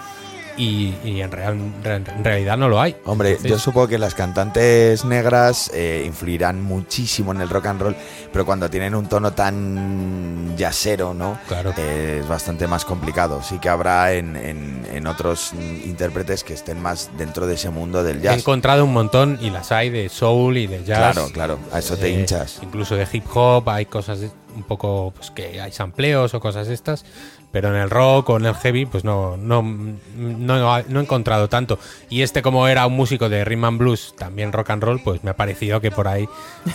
y, 0.56 0.94
y 1.04 1.20
en, 1.22 1.32
real- 1.32 1.58
en 1.84 2.24
realidad 2.24 2.58
no 2.58 2.70
lo 2.70 2.80
hay. 2.80 2.96
Hombre, 3.06 3.30
Entonces, 3.30 3.50
yo 3.50 3.58
supongo 3.58 3.88
que 3.88 3.98
las 3.98 4.14
cantantes 4.14 5.04
negras 5.04 5.72
eh, 5.74 6.04
influirán 6.06 6.62
muchísimo 6.62 7.32
en 7.32 7.42
el 7.42 7.50
rock 7.50 7.66
and 7.66 7.82
roll, 7.82 7.96
pero 8.32 8.46
cuando 8.46 8.70
tienen 8.70 8.94
un 8.94 9.08
tono 9.08 9.34
tan 9.34 10.56
jazzero, 10.56 11.16
¿no? 11.16 11.40
Claro. 11.48 11.74
Eh, 11.76 12.20
es 12.22 12.28
bastante 12.28 12.68
más 12.68 12.86
complicado. 12.86 13.42
Sí 13.42 13.58
que 13.58 13.68
habrá 13.70 14.14
en, 14.14 14.36
en- 14.36 14.86
en 14.94 15.08
otros 15.08 15.54
intérpretes 15.86 16.44
que 16.44 16.54
estén 16.54 16.80
más 16.80 17.10
dentro 17.18 17.48
de 17.48 17.56
ese 17.56 17.72
mundo 17.72 18.04
del 18.04 18.18
he 18.18 18.22
jazz. 18.22 18.38
encontrado 18.38 18.86
un 18.86 18.94
montón 18.94 19.40
y 19.42 19.50
las 19.50 19.72
hay 19.72 19.90
de 19.90 20.08
soul 20.10 20.58
y 20.58 20.68
de 20.68 20.84
jazz. 20.84 21.14
Claro, 21.14 21.30
claro, 21.34 21.60
a 21.72 21.80
eso 21.80 21.98
te 21.98 22.08
eh, 22.08 22.20
hinchas. 22.20 22.60
Incluso 22.62 22.96
de 22.96 23.08
hip 23.12 23.26
hop, 23.34 23.68
hay 23.70 23.88
cosas 23.88 24.20
de- 24.20 24.30
un 24.56 24.64
poco 24.64 25.14
pues 25.16 25.32
que 25.32 25.60
hay 25.62 25.72
sampleos 25.72 26.34
o 26.34 26.40
cosas 26.40 26.68
estas, 26.68 27.06
pero 27.52 27.70
en 27.70 27.76
el 27.76 27.90
rock 27.90 28.30
o 28.30 28.38
en 28.38 28.46
el 28.46 28.56
heavy 28.56 28.86
pues 28.86 29.04
no 29.04 29.38
no, 29.38 29.62
no, 29.62 30.82
no 30.88 31.00
he 31.00 31.04
encontrado 31.04 31.50
tanto. 31.50 31.80
Y 32.10 32.22
este 32.22 32.42
como 32.42 32.68
era 32.68 32.86
un 32.88 32.94
músico 32.96 33.30
de 33.30 33.44
rhythm 33.46 33.66
and 33.66 33.78
blues, 33.80 34.14
también 34.18 34.52
rock 34.52 34.70
and 34.72 34.84
roll, 34.84 35.02
pues 35.04 35.24
me 35.24 35.32
ha 35.32 35.36
parecido 35.36 35.82
que 35.82 35.92
por 35.92 36.08
ahí 36.08 36.28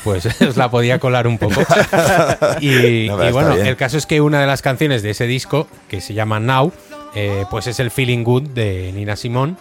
pues 0.04 0.26
os 0.42 0.56
la 0.56 0.70
podía 0.70 0.98
colar 0.98 1.26
un 1.26 1.38
poco. 1.38 1.60
y, 2.60 3.08
No, 3.08 3.28
y 3.28 3.32
bueno, 3.32 3.54
bien. 3.54 3.66
el 3.66 3.76
caso 3.76 3.98
es 3.98 4.06
que 4.06 4.20
una 4.20 4.40
de 4.40 4.46
las 4.46 4.62
canciones 4.62 5.02
de 5.02 5.10
ese 5.10 5.26
disco, 5.26 5.66
que 5.88 6.00
se 6.00 6.14
llama 6.14 6.40
Now, 6.40 6.72
eh, 7.14 7.44
pues 7.50 7.66
es 7.66 7.80
el 7.80 7.90
Feeling 7.90 8.22
Good 8.22 8.50
de 8.50 8.92
Nina 8.94 9.16
Simone 9.16 9.54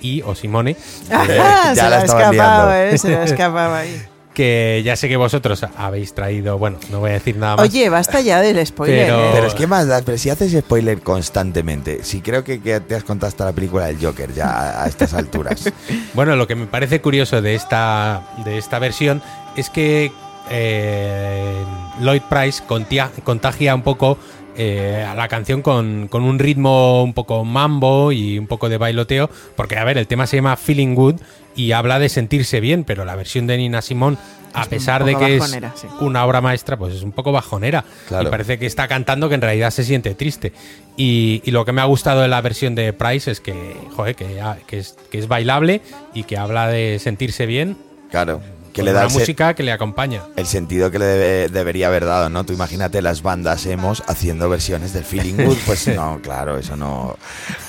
y 0.00 0.22
o 0.22 0.34
Simone. 0.34 0.76
Ah, 1.10 1.72
ya 1.74 1.74
se 1.74 1.82
la 1.82 1.90
la 1.90 1.96
ha 1.96 2.00
estaban 2.04 2.32
escapado, 2.34 2.70
liando. 2.70 2.94
¿eh? 2.94 2.98
Se 2.98 3.10
la 3.10 3.24
escapaba 3.24 3.78
ahí. 3.78 4.02
Que 4.34 4.80
ya 4.84 4.94
sé 4.96 5.08
que 5.08 5.16
vosotros 5.16 5.64
habéis 5.76 6.14
traído, 6.14 6.56
bueno, 6.56 6.78
no 6.90 7.00
voy 7.00 7.10
a 7.10 7.14
decir 7.14 7.36
nada 7.36 7.56
más. 7.56 7.68
Oye, 7.68 7.88
basta 7.88 8.20
ya 8.20 8.40
del 8.40 8.64
spoiler. 8.66 9.06
Pero- 9.06 9.24
¿eh? 9.24 9.30
Pero 9.34 9.46
es 9.48 9.54
que 9.54 9.66
más 9.66 9.86
pero 10.04 10.16
si 10.18 10.30
haces 10.30 10.52
spoiler 10.52 11.00
constantemente, 11.02 12.04
si 12.04 12.20
creo 12.20 12.44
que, 12.44 12.60
que 12.60 12.78
te 12.80 12.94
has 12.94 13.02
contado 13.04 13.28
hasta 13.28 13.44
la 13.44 13.52
película 13.52 13.86
del 13.86 13.98
Joker 14.00 14.32
ya 14.32 14.48
a, 14.50 14.84
a 14.84 14.88
estas 14.88 15.14
alturas. 15.14 15.70
Bueno, 16.14 16.36
lo 16.36 16.46
que 16.46 16.54
me 16.54 16.66
parece 16.66 17.00
curioso 17.00 17.40
de 17.42 17.54
esta, 17.54 18.22
de 18.44 18.58
esta 18.58 18.78
versión 18.78 19.22
es 19.56 19.70
que 19.70 20.10
eh, 20.50 21.64
Lloyd 22.00 22.22
Price 22.28 22.62
contia- 22.66 23.10
contagia 23.24 23.74
un 23.74 23.82
poco 23.82 24.18
eh, 24.62 25.06
a 25.08 25.14
la 25.14 25.26
canción 25.28 25.62
con, 25.62 26.06
con 26.08 26.22
un 26.22 26.38
ritmo 26.38 27.02
un 27.02 27.14
poco 27.14 27.46
mambo 27.46 28.12
y 28.12 28.38
un 28.38 28.46
poco 28.46 28.68
de 28.68 28.76
bailoteo, 28.76 29.30
porque 29.56 29.78
a 29.78 29.84
ver, 29.84 29.96
el 29.96 30.06
tema 30.06 30.26
se 30.26 30.36
llama 30.36 30.54
Feeling 30.56 30.94
Good 30.94 31.14
y 31.56 31.72
habla 31.72 31.98
de 31.98 32.10
sentirse 32.10 32.60
bien, 32.60 32.84
pero 32.84 33.06
la 33.06 33.16
versión 33.16 33.46
de 33.46 33.56
Nina 33.56 33.80
Simón, 33.80 34.18
a 34.52 34.62
Es 34.62 34.68
pesar 34.68 35.04
de 35.04 35.14
que 35.16 35.38
bajonera, 35.38 35.72
es 35.74 35.80
sí. 35.80 35.86
una 36.00 36.26
obra 36.26 36.42
maestra, 36.42 36.76
pues 36.76 36.94
es 36.94 37.02
un 37.02 37.12
poco 37.12 37.32
bajonera. 37.32 37.86
Claro. 38.08 38.28
Y 38.28 38.30
parece 38.30 38.58
que 38.58 38.66
está 38.66 38.86
cantando 38.86 39.30
que 39.30 39.36
en 39.36 39.40
realidad 39.40 39.70
se 39.70 39.82
siente 39.82 40.14
triste. 40.14 40.52
Y, 40.96 41.40
y 41.44 41.52
lo 41.52 41.64
que 41.64 41.72
me 41.72 41.80
ha 41.80 41.86
gustado 41.86 42.20
de 42.20 42.28
la 42.28 42.42
versión 42.42 42.74
de 42.74 42.92
Price 42.92 43.30
es 43.30 43.40
que, 43.40 43.54
joder, 43.96 44.14
que, 44.14 44.42
que 44.66 44.78
es, 44.78 44.98
que 45.10 45.18
es 45.18 45.26
bailable 45.26 45.80
y 46.12 46.24
que 46.24 46.36
habla 46.36 46.68
de 46.68 46.98
sentirse 46.98 47.46
bien. 47.46 47.78
Claro, 48.10 48.42
que 48.72 48.82
le 48.82 48.92
da 48.92 49.08
se- 49.10 49.18
música 49.18 49.54
que 49.54 49.62
le 49.62 49.72
acompaña. 49.72 50.22
el 50.36 50.46
sentido 50.46 50.90
que 50.90 50.98
le 50.98 51.04
debe- 51.04 51.48
debería 51.50 51.88
haber 51.88 52.04
dado, 52.04 52.28
¿no? 52.30 52.44
Tú 52.44 52.52
imagínate 52.52 53.02
las 53.02 53.22
bandas 53.22 53.66
hemos 53.66 54.02
haciendo 54.06 54.48
versiones 54.48 54.92
del 54.92 55.04
Feeling 55.04 55.34
Good, 55.44 55.56
pues 55.66 55.86
no, 55.88 56.20
claro, 56.22 56.56
eso 56.58 56.76
no, 56.76 57.16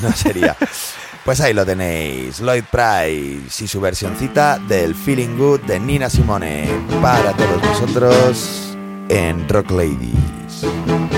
no 0.01 0.11
sería. 0.13 0.55
Pues 1.25 1.39
ahí 1.41 1.53
lo 1.53 1.65
tenéis, 1.65 2.39
Lloyd 2.39 2.63
Price 2.71 3.63
y 3.63 3.67
su 3.67 3.79
versioncita 3.79 4.57
del 4.57 4.95
Feeling 4.95 5.37
Good 5.37 5.61
de 5.61 5.79
Nina 5.79 6.09
Simone 6.09 6.67
para 7.01 7.31
todos 7.33 7.61
vosotros 7.61 8.75
en 9.09 9.47
Rock 9.47 9.69
Ladies. 9.71 11.10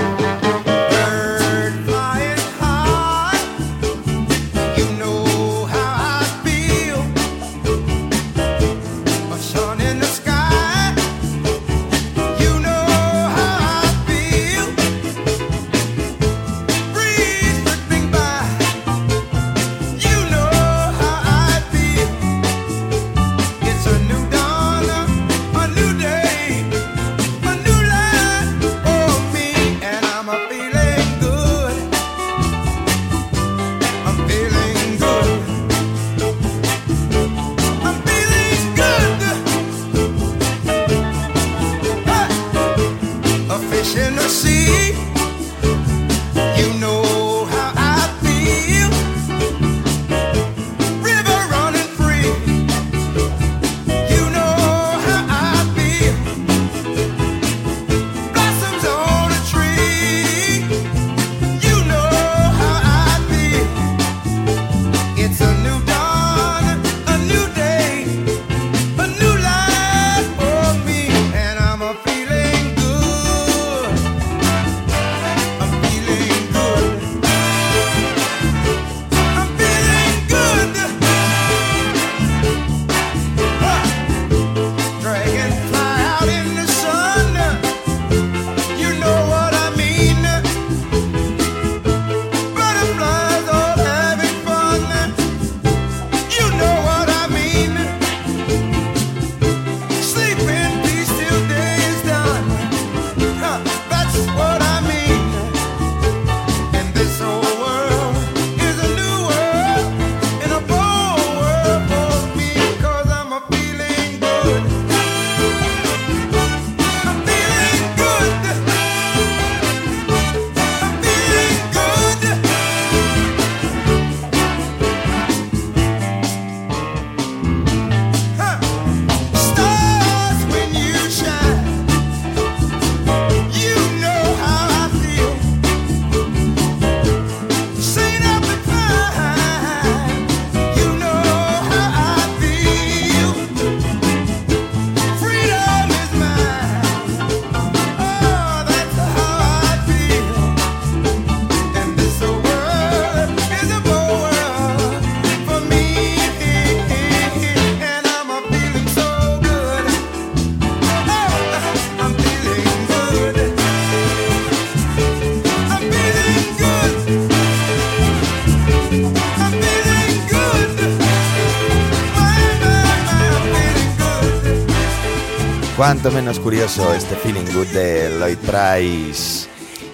Cuanto 175.84 176.10
menos 176.10 176.40
curioso 176.40 176.94
este 176.94 177.14
Feeling 177.14 177.44
Good 177.52 177.66
de 177.66 178.18
Lloyd 178.18 178.38
Price. 178.38 179.43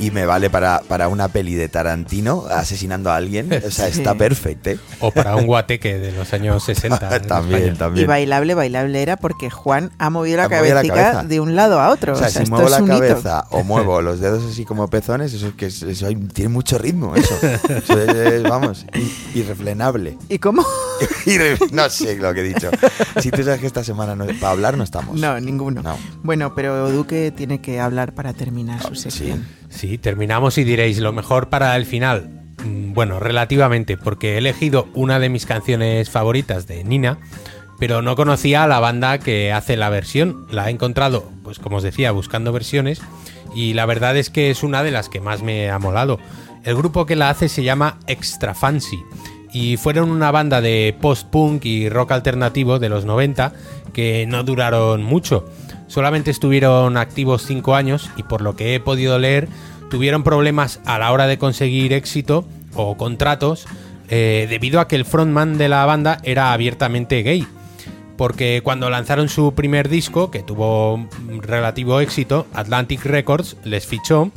Y 0.00 0.10
me 0.10 0.24
vale 0.26 0.50
para, 0.50 0.80
para 0.88 1.08
una 1.08 1.28
peli 1.28 1.54
de 1.54 1.68
Tarantino 1.68 2.46
asesinando 2.50 3.10
a 3.10 3.16
alguien. 3.16 3.52
O 3.52 3.70
sea, 3.70 3.86
está 3.86 4.14
perfecto. 4.14 4.70
¿eh? 4.70 4.78
O 5.00 5.10
para 5.10 5.36
un 5.36 5.46
guateque 5.46 5.98
de 5.98 6.12
los 6.12 6.32
años 6.32 6.64
60. 6.64 7.16
en 7.16 7.22
también, 7.26 7.60
España. 7.60 7.74
Y 7.74 7.78
también. 7.78 8.06
bailable, 8.06 8.54
bailable 8.54 9.02
era 9.02 9.16
porque 9.18 9.50
Juan 9.50 9.90
ha 9.98 10.08
movido 10.10 10.38
la 10.38 10.44
Ha 10.44 10.48
movido 10.48 10.62
la 10.74 10.80
cabecita 10.82 10.94
cabeza. 10.94 11.22
de 11.24 11.40
un 11.40 11.54
lado 11.54 11.78
a 11.80 11.90
otro. 11.90 12.14
O 12.14 12.16
sea, 12.16 12.28
O 12.28 12.30
sea, 12.30 12.40
si 12.40 12.44
esto 12.44 12.50
muevo 12.56 12.66
es 12.68 12.72
la 12.72 12.82
un 12.82 12.88
hito. 12.90 12.98
cabeza 12.98 13.44
o 13.50 13.62
muevo 13.62 14.00
los 14.02 14.20
dedos 14.20 14.42
así 14.50 14.64
como 14.64 14.88
pezones, 14.88 15.32
eso 15.34 15.48
es 15.48 15.54
que 15.54 15.66
es- 15.66 15.82
eso 15.82 16.06
hay- 16.06 16.16
tiene 16.16 16.48
mucho 16.48 16.78
ritmo, 16.78 17.14
eso. 17.14 17.34
Eso 17.68 18.00
es, 18.00 18.42
vamos, 18.42 18.86
irrefrenable. 19.34 20.16
¿Y 20.28 20.38
cómo? 20.38 20.64
No 21.72 21.88
sé 21.90 22.16
lo 22.16 22.32
que 22.34 22.40
he 22.40 22.44
dicho. 22.44 22.70
Si 23.20 23.30
tú 23.30 23.42
sabes 23.42 23.60
que 23.60 23.66
esta 23.66 23.84
semana 23.84 24.14
no- 24.16 24.26
para 24.26 24.50
hablar 24.50 24.76
no 24.76 24.84
estamos. 24.84 25.18
No, 25.18 25.38
ninguno. 25.40 25.82
No. 25.82 25.96
Bueno, 26.22 26.54
pero 26.54 26.90
Duque 26.90 27.32
tiene 27.34 27.60
que 27.60 27.80
hablar 27.80 28.14
para 28.14 28.32
terminar 28.32 28.82
su 28.82 28.94
Sí. 28.94 29.34
Sí, 29.70 29.96
terminamos 29.98 30.59
y 30.59 30.64
diréis 30.64 30.98
lo 30.98 31.12
mejor 31.12 31.48
para 31.48 31.74
el 31.76 31.87
final. 31.87 32.28
Mm, 32.64 32.92
Bueno, 32.92 33.20
relativamente, 33.20 33.96
porque 33.96 34.35
he 34.35 34.38
elegido 34.38 34.88
una 34.94 35.18
de 35.18 35.28
mis 35.30 35.46
canciones 35.46 36.11
favoritas 36.11 36.66
de 36.66 36.85
Nina, 36.85 37.18
pero 37.78 38.02
no 38.02 38.16
conocía 38.16 38.64
a 38.64 38.68
la 38.68 38.80
banda 38.80 39.18
que 39.18 39.52
hace 39.52 39.76
la 39.76 39.88
versión. 39.88 40.46
La 40.50 40.68
he 40.68 40.70
encontrado, 40.70 41.30
pues 41.42 41.59
como 41.59 41.76
os 41.78 41.83
decía, 41.83 42.11
buscando 42.11 42.52
versiones, 42.52 43.00
y 43.54 43.72
la 43.72 43.87
verdad 43.87 44.16
es 44.16 44.28
que 44.28 44.50
es 44.50 44.62
una 44.62 44.83
de 44.83 44.90
las 44.90 45.09
que 45.09 45.20
más 45.20 45.42
me 45.42 45.70
ha 45.70 45.78
molado. 45.78 46.18
El 46.64 46.76
grupo 46.76 47.06
que 47.06 47.16
la 47.16 47.30
hace 47.30 47.48
se 47.48 47.62
llama 47.62 47.98
Extra 48.06 48.54
Fancy, 48.54 48.98
y 49.52 49.76
fueron 49.78 50.11
una 50.11 50.30
banda 50.30 50.61
de 50.61 50.94
post-punk 51.00 51.64
y 51.64 51.88
rock 51.88 52.12
alternativo 52.12 52.78
de 52.78 52.88
los 52.88 53.04
90 53.04 53.52
que 53.94 54.26
no 54.26 54.42
duraron 54.44 55.02
mucho. 55.02 55.48
Solamente 55.90 56.31
estuvieron 56.31 56.96
activos 56.96 57.44
5 57.48 57.74
años 57.74 58.11
y 58.16 58.22
por 58.22 58.42
lo 58.42 58.55
que 58.55 58.76
he 58.76 58.81
podido 58.81 59.18
leer 59.18 59.48
tuvieron 59.90 60.22
problemas 60.22 60.79
a 60.85 61.00
la 61.00 61.11
hora 61.11 61.26
de 61.26 61.37
conseguir 61.37 61.92
éxito 61.92 62.44
o 62.74 62.96
contratos 62.96 63.66
eh, 64.09 64.46
debido 64.48 64.79
a 64.79 64.87
que 64.87 64.94
el 64.94 65.05
frontman 65.05 65.59
de 65.59 65.68
la 65.68 65.85
banda 65.87 66.18
era 66.22 66.53
abiertamente 66.53 67.24
gay. 67.24 67.44
Porque 68.16 68.61
cuando 68.62 68.88
lanzaron 68.88 69.29
su 69.29 69.53
primer 69.57 69.88
disco, 69.88 70.31
que 70.31 70.44
tuvo 70.44 71.09
relativo 71.40 71.98
éxito, 71.98 72.46
Atlantic 72.55 73.05
Records 73.05 73.57
les 73.64 73.85
fichó, 73.85 74.31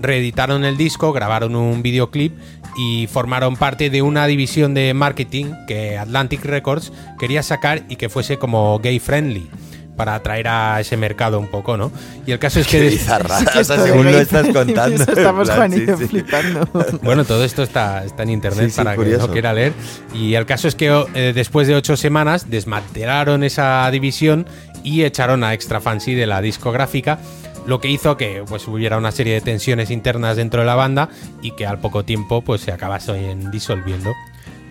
reeditaron 0.00 0.64
el 0.64 0.78
disco, 0.78 1.12
grabaron 1.12 1.56
un 1.56 1.82
videoclip 1.82 2.32
y 2.78 3.06
formaron 3.06 3.56
parte 3.56 3.90
de 3.90 4.00
una 4.00 4.26
división 4.26 4.72
de 4.72 4.94
marketing 4.94 5.52
que 5.68 5.98
Atlantic 5.98 6.42
Records 6.42 6.90
quería 7.18 7.42
sacar 7.42 7.84
y 7.90 7.96
que 7.96 8.08
fuese 8.08 8.38
como 8.38 8.78
gay 8.78 8.98
friendly 8.98 9.50
para 9.96 10.14
atraer 10.14 10.48
a 10.48 10.80
ese 10.80 10.96
mercado 10.96 11.40
un 11.40 11.48
poco, 11.48 11.76
¿no? 11.76 11.90
Y 12.26 12.32
el 12.32 12.38
caso 12.38 12.60
es 12.60 12.66
que 12.66 12.78
Qué 12.78 12.88
bizarra, 12.90 13.38
o 13.60 13.64
sea, 13.64 13.78
según 13.82 14.04
lo 14.04 14.18
estás 14.18 14.48
contando. 14.48 15.02
Estamos 15.12 15.50
plan, 15.50 15.72
sí, 15.72 15.86
sí. 15.98 16.06
flipando. 16.06 16.68
Bueno, 17.02 17.24
todo 17.24 17.44
esto 17.44 17.62
está, 17.62 18.04
está 18.04 18.22
en 18.22 18.30
internet 18.30 18.66
Sí, 18.66 18.70
sí, 18.72 18.76
para 18.76 18.92
que 18.92 18.96
curioso. 18.96 19.26
lo 19.26 19.32
quiera 19.32 19.52
leer. 19.52 19.72
Y 20.14 20.34
el 20.34 20.46
caso 20.46 20.68
es 20.68 20.74
que 20.74 21.04
eh, 21.14 21.32
después 21.34 21.66
de 21.68 21.74
ocho 21.74 21.96
semanas 21.96 22.48
desmantelaron 22.50 23.42
esa 23.44 23.90
división 23.90 24.46
y 24.82 25.04
echaron 25.04 25.42
a 25.44 25.54
Extra 25.54 25.80
Fancy 25.80 26.14
de 26.14 26.26
la 26.26 26.40
discográfica, 26.40 27.18
lo 27.66 27.80
que 27.80 27.88
hizo 27.88 28.16
que 28.16 28.44
pues, 28.46 28.68
hubiera 28.68 28.96
una 28.96 29.10
serie 29.12 29.34
de 29.34 29.40
tensiones 29.40 29.90
internas 29.90 30.36
dentro 30.36 30.60
de 30.60 30.66
la 30.66 30.74
banda 30.74 31.08
y 31.42 31.52
que 31.52 31.66
al 31.66 31.80
poco 31.80 32.04
tiempo 32.04 32.42
pues, 32.42 32.60
se 32.60 32.72
acabasen 32.72 33.50
disolviendo. 33.50 34.12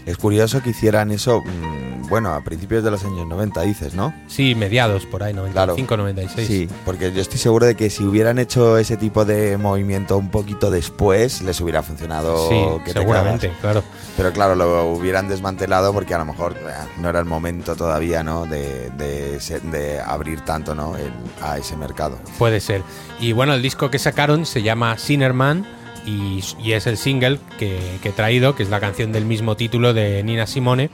Es 0.06 0.18
curioso 0.18 0.62
que 0.62 0.70
hicieran 0.70 1.10
eso, 1.12 1.42
mm, 1.42 2.08
bueno, 2.10 2.34
a 2.34 2.42
principios 2.42 2.84
de 2.84 2.92
los 2.92 3.04
años 3.04 3.26
90, 3.26 3.62
dices, 3.62 3.96
¿no? 3.96 4.14
Sí, 4.28 4.54
mediados 4.54 5.06
por 5.08 5.24
ahí, 5.24 5.34
Claro. 5.34 5.74
95, 5.74 5.98
96. 5.98 6.48
Sí, 6.48 6.70
porque 6.86 7.12
yo 7.12 7.22
estoy 7.22 7.40
seguro 7.40 7.66
de 7.66 7.76
que 7.76 7.90
si 7.90 8.04
hubieran 8.04 8.38
hecho 8.38 8.78
ese 8.78 8.98
tipo 8.98 9.26
de 9.26 9.58
movimiento 9.58 10.16
un 10.18 10.30
poquito 10.30 10.70
después, 10.70 11.42
les 11.42 11.60
hubiera 11.62 11.82
funcionado. 11.82 12.48
Sí, 12.50 12.56
que 12.86 12.94
te 12.94 13.00
seguramente, 13.00 13.52
claro. 13.62 13.84
Pero 14.16 14.32
claro, 14.32 14.56
lo 14.56 14.92
hubieran 14.92 15.28
desmantelado 15.28 15.92
porque 15.92 16.14
a 16.14 16.20
lo 16.20 16.26
mejor 16.26 16.54
eh, 16.54 16.74
no 17.00 17.10
era 17.10 17.20
el 17.20 17.26
momento 17.26 17.76
todavía, 17.76 18.24
¿no? 18.24 18.46
De, 18.46 18.92
de, 18.92 20.00
abrir 20.06 20.42
tanto, 20.42 20.76
¿no? 20.76 20.96
El- 20.96 21.12
a 21.42 21.58
ese 21.58 21.76
mercado. 21.76 22.18
Puede 22.38 22.60
ser. 22.60 22.84
Y 23.20 23.32
bueno, 23.32 23.54
el 23.54 23.62
disco 23.62 23.90
que 23.90 24.00
sacaron 24.00 24.46
se 24.46 24.62
llama 24.62 24.98
Sinnerman 24.98 25.66
y, 26.06 26.72
es 26.72 26.88
el 26.88 26.98
single 26.98 27.40
que 27.58 28.00
he 28.04 28.12
traído, 28.12 28.56
que 28.56 28.64
es 28.64 28.70
la 28.70 28.80
canción 28.80 29.12
del 29.12 29.26
mismo 29.26 29.56
título 29.56 29.94
de 29.94 30.24
Nina 30.24 30.48
Simone, 30.48 30.90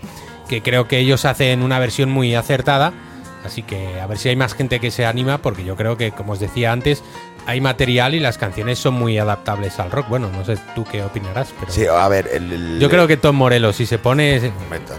que 0.48 0.62
creo 0.62 0.88
que 0.88 1.00
ellos 1.00 1.26
hacen 1.26 1.62
una 1.62 1.80
versión 1.80 2.10
muy 2.10 2.36
acertada. 2.36 2.94
Así 3.46 3.64
que 3.64 4.00
a 4.00 4.08
ver 4.08 4.18
si 4.18 4.30
hay 4.30 4.36
más 4.36 4.54
gente 4.54 4.80
que 4.80 4.92
se 4.92 5.06
anima, 5.06 5.40
porque 5.40 5.64
yo 5.64 5.76
creo 5.76 5.98
que, 5.98 6.12
como 6.12 6.34
os 6.34 6.40
decía 6.40 6.72
antes, 6.72 7.04
hay 7.48 7.60
material 7.60 8.14
y 8.14 8.20
las 8.20 8.38
canciones 8.38 8.78
son 8.78 8.94
muy 8.94 9.18
adaptables 9.18 9.80
al 9.80 9.90
rock. 9.90 10.08
Bueno, 10.10 10.30
no 10.32 10.46
sé 10.46 10.58
tú 10.76 10.86
qué 10.86 11.02
opinarás, 11.02 11.52
pero 11.60 11.72
Sí, 11.72 11.86
a 11.88 12.08
ver, 12.08 12.30
el, 12.32 12.52
el- 12.54 12.80
yo 12.80 12.88
creo 12.88 13.08
que 13.08 13.18
Tom 13.18 13.36
Morello, 13.36 13.74
si 13.74 13.88
se 13.88 13.98
pone, 13.98 14.40
Tom 14.40 14.52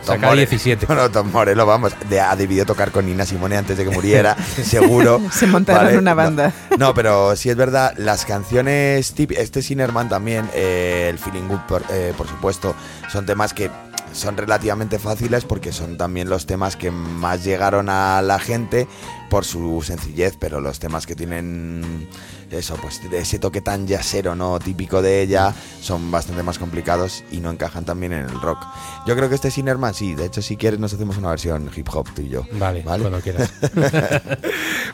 saca 0.02 0.26
More- 0.26 0.38
17. 0.38 0.86
Bueno, 0.86 1.08
Tom 1.10 1.30
Morello, 1.30 1.64
vamos, 1.66 1.92
de- 2.10 2.20
ha 2.20 2.34
debido 2.34 2.66
tocar 2.66 2.90
con 2.90 3.06
Nina 3.06 3.24
Simone 3.24 3.56
antes 3.56 3.78
de 3.78 3.84
que 3.84 3.90
muriera, 3.90 4.34
seguro. 4.64 5.20
Se 5.30 5.46
montaron 5.46 5.96
una 5.96 6.14
banda. 6.14 6.52
No, 6.78 6.92
pero 6.94 7.36
sí 7.36 7.48
es 7.48 7.54
verdad, 7.56 7.94
las 7.96 8.24
canciones 8.24 9.12
tip 9.14 9.30
este 9.32 9.62
Sinnerman 9.62 10.08
también, 10.08 10.50
eh, 10.52 11.06
el 11.10 11.18
Feeling 11.20 11.46
Good, 11.46 11.60
por, 11.68 11.84
eh, 11.90 12.12
por 12.18 12.26
supuesto, 12.26 12.74
son 13.08 13.24
temas 13.24 13.54
que 13.54 13.70
son 14.12 14.36
relativamente 14.36 14.98
fáciles 14.98 15.44
porque 15.44 15.72
son 15.72 15.96
también 15.96 16.28
los 16.28 16.46
temas 16.46 16.76
que 16.76 16.90
más 16.90 17.44
llegaron 17.44 17.88
a 17.88 18.22
la 18.22 18.38
gente 18.38 18.86
por 19.30 19.44
su 19.44 19.82
sencillez, 19.82 20.36
pero 20.38 20.60
los 20.60 20.78
temas 20.78 21.06
que 21.06 21.14
tienen 21.16 22.06
eso, 22.50 22.76
pues 22.82 23.00
de 23.10 23.18
ese 23.18 23.38
toque 23.38 23.62
tan 23.62 23.86
yacero, 23.86 24.34
¿no? 24.34 24.58
Típico 24.58 25.00
de 25.00 25.22
ella, 25.22 25.54
son 25.80 26.10
bastante 26.10 26.42
más 26.42 26.58
complicados 26.58 27.24
y 27.32 27.38
no 27.38 27.50
encajan 27.50 27.86
también 27.86 28.12
en 28.12 28.26
el 28.28 28.40
rock. 28.42 28.58
Yo 29.06 29.16
creo 29.16 29.30
que 29.30 29.36
este 29.36 29.50
Sinnerman 29.50 29.94
sí, 29.94 30.14
de 30.14 30.26
hecho 30.26 30.42
si 30.42 30.56
quieres 30.58 30.78
nos 30.78 30.92
hacemos 30.92 31.16
una 31.16 31.30
versión 31.30 31.70
hip 31.74 31.88
hop 31.94 32.08
tú 32.14 32.20
y 32.20 32.28
yo. 32.28 32.42
Vale, 32.52 32.82
cuando 32.82 33.20
quieras. 33.20 33.50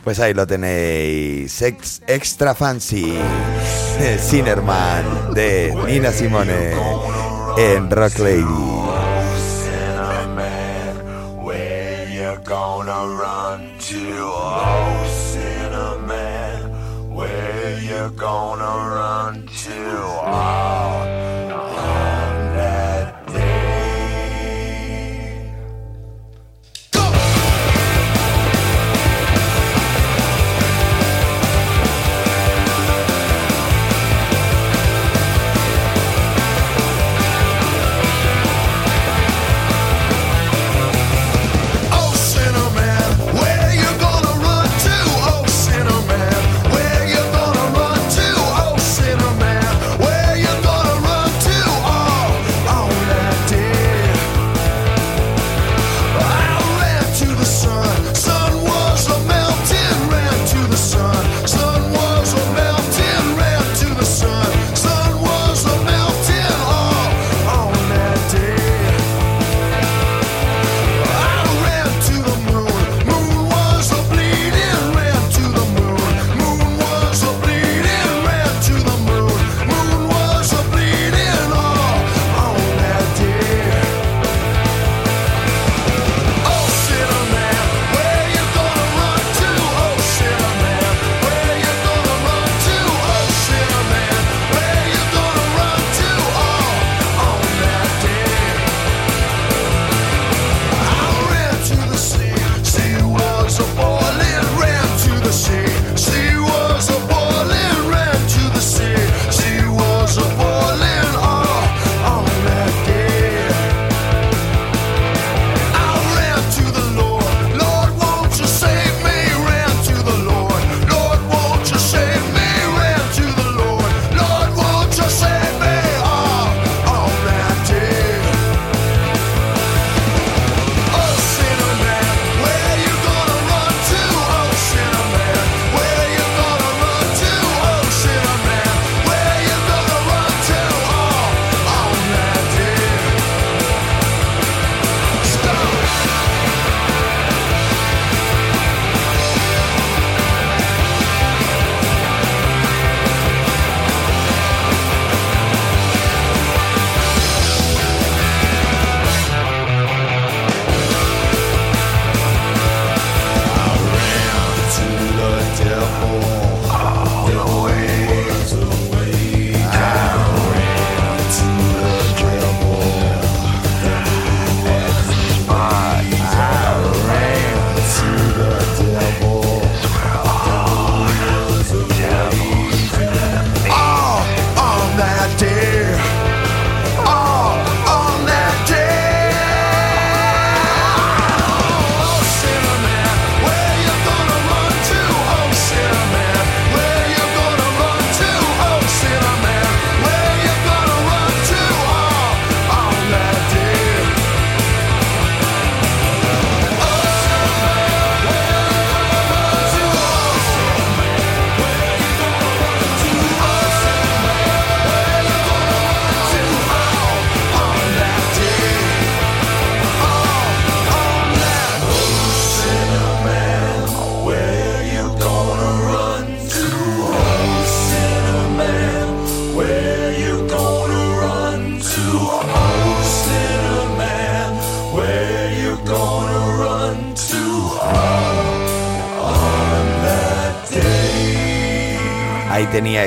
Pues 0.03 0.17
ahí 0.21 0.33
lo 0.33 0.47
tenéis. 0.47 1.61
Ex- 1.61 2.01
extra 2.07 2.55
Fancy. 2.55 3.19
Sinnerman 4.21 5.33
de 5.33 5.75
Nina 5.85 6.11
Simone 6.13 6.71
en 7.57 7.89
Rock 7.91 8.19
Lady. 8.19 8.98
Gonna 12.49 13.07
run 13.07 13.77
to? 13.77 14.23
Oh, 14.25 15.07
Cinnamon. 15.07 17.13
Where 17.13 17.79
you 17.79 18.09
gonna 18.17 18.89
run 18.89 19.45
to? 19.45 20.68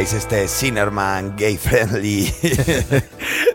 Este 0.03 0.49
Sinnerman 0.49 1.37
gay 1.37 1.57
friendly 1.57 2.35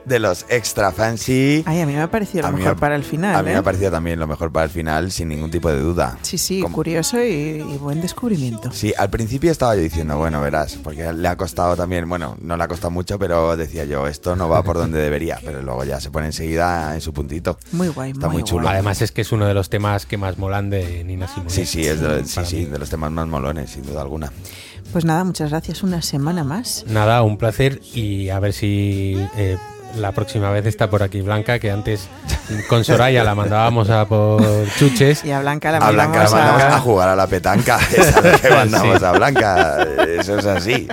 de 0.07 0.19
los 0.19 0.45
extra 0.49 0.91
fancy. 0.91 1.63
Ay, 1.65 1.81
a 1.81 1.85
mí 1.85 1.93
me 1.93 2.01
ha 2.01 2.09
parecido 2.09 2.45
A 2.47 2.51
lo 2.51 2.57
mejor 2.57 2.75
me- 2.75 2.79
para 2.79 2.95
el 2.95 3.03
final. 3.03 3.35
A 3.35 3.39
mí 3.43 3.49
me 3.49 3.53
¿eh? 3.53 3.57
ha 3.57 3.63
parecido 3.63 3.91
también 3.91 4.17
lo 4.19 4.25
mejor 4.27 4.51
para 4.51 4.63
el 4.65 4.69
final, 4.71 5.11
sin 5.11 5.27
ningún 5.27 5.51
tipo 5.51 5.69
de 5.69 5.79
duda. 5.81 6.17
Sí, 6.21 6.37
sí, 6.37 6.61
Como- 6.61 6.75
curioso 6.75 7.21
y, 7.21 7.27
y 7.61 7.77
buen 7.77 7.99
descubrimiento. 8.01 8.71
Sí, 8.71 8.93
al 8.97 9.09
principio 9.09 9.51
estaba 9.51 9.75
yo 9.75 9.81
diciendo, 9.81 10.17
bueno, 10.17 10.39
verás, 10.41 10.77
porque 10.81 11.11
le 11.11 11.27
ha 11.27 11.35
costado 11.35 11.75
también, 11.75 12.07
bueno, 12.07 12.37
no 12.41 12.55
le 12.55 12.63
ha 12.63 12.67
costado 12.67 12.91
mucho, 12.91 13.19
pero 13.19 13.57
decía 13.57 13.83
yo, 13.85 14.07
esto 14.07 14.35
no 14.35 14.47
va 14.47 14.63
por 14.63 14.77
donde 14.77 14.99
debería, 14.99 15.39
pero 15.45 15.61
luego 15.61 15.83
ya 15.83 15.99
se 15.99 16.09
pone 16.09 16.27
enseguida 16.27 16.95
en 16.95 17.01
su 17.01 17.11
puntito. 17.13 17.57
Muy 17.73 17.89
guay, 17.89 18.11
Está 18.11 18.27
muy 18.27 18.37
muy 18.37 18.43
chulo. 18.43 18.63
guay. 18.63 18.75
Además 18.75 19.01
es 19.01 19.11
que 19.11 19.21
es 19.21 19.31
uno 19.33 19.45
de 19.45 19.53
los 19.53 19.69
temas 19.69 20.05
que 20.05 20.17
más 20.17 20.37
molan 20.37 20.69
de 20.69 21.03
Nina 21.03 21.27
Simone. 21.27 21.49
Sí, 21.49 21.65
sí, 21.65 21.85
es 21.85 21.99
de, 21.99 22.23
sí, 22.25 22.41
sí, 22.45 22.65
de 22.65 22.79
los 22.79 22.89
temas 22.89 23.11
más 23.11 23.27
molones, 23.27 23.71
sin 23.71 23.83
duda 23.85 24.01
alguna. 24.03 24.31
Pues 24.93 25.03
nada, 25.03 25.25
muchas 25.25 25.49
gracias. 25.49 25.83
Una 25.83 26.01
semana 26.01 26.45
más. 26.45 26.85
Nada, 26.87 27.21
un 27.23 27.37
placer 27.37 27.81
y 27.93 28.29
a 28.29 28.39
ver 28.39 28.53
si 28.53 29.17
eh, 29.35 29.57
la 29.97 30.11
próxima 30.11 30.49
vez 30.51 30.65
está 30.65 30.89
por 30.89 31.03
aquí 31.03 31.21
Blanca, 31.21 31.59
que 31.59 31.71
antes 31.71 32.07
con 32.69 32.83
Soraya 32.83 33.23
la 33.23 33.35
mandábamos 33.35 33.89
a 33.89 34.05
por 34.05 34.41
chuches. 34.77 35.23
Y 35.25 35.31
a 35.31 35.39
Blanca 35.41 35.71
la 35.71 35.77
A 35.79 35.91
Blanca 35.91 36.23
la 36.23 36.29
mandamos 36.29 36.61
a- 36.63 36.75
a 36.75 36.79
jugar 36.79 37.09
a 37.09 37.15
la 37.15 37.27
petanca, 37.27 37.79
esa 37.97 38.19
es 38.31 38.41
que 38.41 38.49
mandamos 38.49 38.99
Sí. 38.99 39.05
a 39.05 39.11
Blanca, 39.11 39.87
eso 40.19 40.37
es 40.39 40.45
así. 40.45 40.87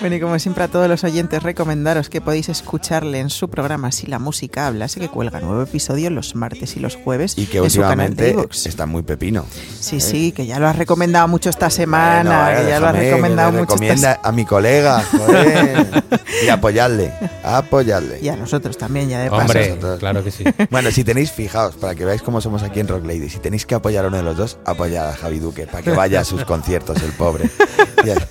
Bueno, 0.00 0.16
y 0.16 0.20
como 0.20 0.38
siempre 0.38 0.64
a 0.64 0.68
todos 0.68 0.88
los 0.88 1.04
oyentes 1.04 1.42
recomendaros 1.42 2.08
que 2.08 2.20
podéis 2.20 2.48
escucharle 2.48 3.18
en 3.20 3.30
su 3.30 3.48
programa 3.48 3.90
Si 3.92 4.06
la 4.06 4.18
música 4.18 4.66
habla, 4.66 4.88
sé 4.88 5.00
que 5.00 5.08
cuelga 5.08 5.40
nuevo 5.40 5.62
episodio 5.62 6.10
los 6.10 6.34
martes 6.34 6.76
y 6.76 6.80
los 6.80 6.96
jueves 6.96 7.34
Y 7.38 7.46
que 7.46 7.58
en 7.58 7.70
su 7.70 7.80
canal 7.80 8.14
de 8.14 8.26
últimamente 8.36 8.68
está 8.68 8.86
muy 8.86 9.02
pepino. 9.02 9.46
Sí, 9.80 10.00
sí, 10.00 10.32
que 10.32 10.46
ya 10.46 10.58
lo 10.58 10.68
has 10.68 10.76
recomendado 10.76 11.26
mucho 11.28 11.48
esta 11.50 11.70
semana, 11.70 12.44
Bueno, 12.44 12.60
que 12.62 12.68
ya 12.68 12.80
lo 12.80 12.86
has 12.88 12.96
recomendado 12.96 13.52
mucho 13.52 13.62
esta 13.62 13.74
recomienda 13.76 14.20
a 14.22 14.32
mi 14.32 14.44
colega, 14.44 15.02
joder. 15.10 16.04
y 16.44 16.48
apoyarle, 16.48 17.12
apoyarle. 17.44 18.15
Y 18.20 18.28
a 18.28 18.36
nosotros 18.36 18.76
también, 18.76 19.08
ya 19.08 19.20
de 19.20 19.30
paso. 19.30 19.42
Hombre, 19.42 19.76
claro 19.98 20.24
que 20.24 20.30
sí. 20.30 20.44
Bueno, 20.70 20.90
si 20.90 21.04
tenéis, 21.04 21.32
fijaos, 21.32 21.76
para 21.76 21.94
que 21.94 22.04
veáis 22.04 22.22
cómo 22.22 22.40
somos 22.40 22.62
aquí 22.62 22.80
en 22.80 22.88
Rock 22.88 23.06
Lady, 23.06 23.28
si 23.28 23.38
tenéis 23.38 23.66
que 23.66 23.74
apoyar 23.74 24.04
a 24.04 24.08
uno 24.08 24.16
de 24.16 24.22
los 24.22 24.36
dos, 24.36 24.58
apoyad 24.64 25.10
a 25.10 25.14
Javi 25.14 25.38
Duque, 25.38 25.66
para 25.66 25.82
que 25.82 25.90
vaya 25.90 26.20
a 26.20 26.24
sus 26.24 26.44
conciertos, 26.44 27.02
el 27.02 27.12
pobre. 27.12 27.50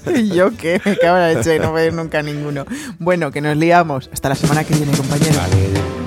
¿Y 0.16 0.30
yo 0.30 0.56
qué? 0.56 0.82
Me 0.86 0.98
cago 0.98 1.18
en 1.18 1.22
la 1.22 1.34
leche, 1.34 1.60
no 1.60 1.72
voy 1.72 1.82
a 1.82 1.86
ir 1.86 1.94
nunca 1.94 2.20
a 2.20 2.24
ninguno. 2.24 2.66
Bueno, 3.00 3.32
que 3.32 3.42
nos 3.42 3.58
liamos. 3.58 4.10
Hasta 4.12 4.30
la 4.30 4.36
semana 4.36 4.64
que 4.64 4.74
viene, 4.76 4.96
compañeros. 4.96 5.38
Vale. 5.38 6.05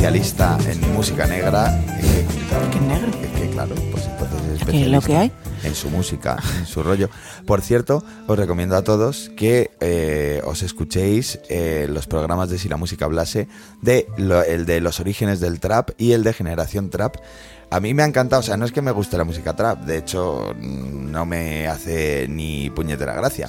Especialista 0.00 0.56
en 0.66 0.94
música 0.94 1.26
negra. 1.26 1.78
eh, 2.00 2.26
¿Qué 2.72 2.80
negro? 2.80 3.10
Es 3.22 3.40
que 3.40 3.50
claro, 3.50 3.74
pues 3.92 4.06
entonces 4.06 4.40
es 4.40 4.46
¿Qué 4.46 4.54
es 4.54 4.58
especialista 4.60 4.96
lo 4.96 5.00
que 5.02 5.16
hay? 5.16 5.32
En 5.64 5.74
su 5.74 5.90
música, 5.90 6.38
en 6.58 6.66
su 6.66 6.82
rollo. 6.82 7.08
Por 7.46 7.60
cierto, 7.62 8.02
os 8.26 8.38
recomiendo 8.38 8.76
a 8.76 8.82
todos 8.84 9.30
que 9.36 9.70
eh, 9.80 10.40
os 10.44 10.62
escuchéis 10.62 11.38
eh, 11.48 11.86
los 11.90 12.06
programas 12.06 12.50
de 12.50 12.58
Si 12.58 12.68
la 12.68 12.76
música 12.76 13.04
hablase, 13.06 13.48
de 13.82 14.06
el 14.48 14.66
de 14.66 14.80
los 14.80 15.00
orígenes 15.00 15.40
del 15.40 15.60
trap 15.60 15.90
y 15.98 16.12
el 16.12 16.22
de 16.24 16.32
Generación 16.32 16.90
Trap. 16.90 17.16
A 17.72 17.78
mí 17.78 17.94
me 17.94 18.02
ha 18.02 18.06
encantado, 18.06 18.40
o 18.40 18.42
sea, 18.42 18.56
no 18.56 18.64
es 18.64 18.72
que 18.72 18.82
me 18.82 18.90
guste 18.90 19.16
la 19.16 19.22
música 19.22 19.54
trap, 19.54 19.84
de 19.84 19.98
hecho 19.98 20.54
mm, 20.58 21.12
no 21.12 21.24
me 21.24 21.68
hace 21.68 22.26
ni 22.28 22.68
puñetera 22.70 23.14
gracia, 23.14 23.48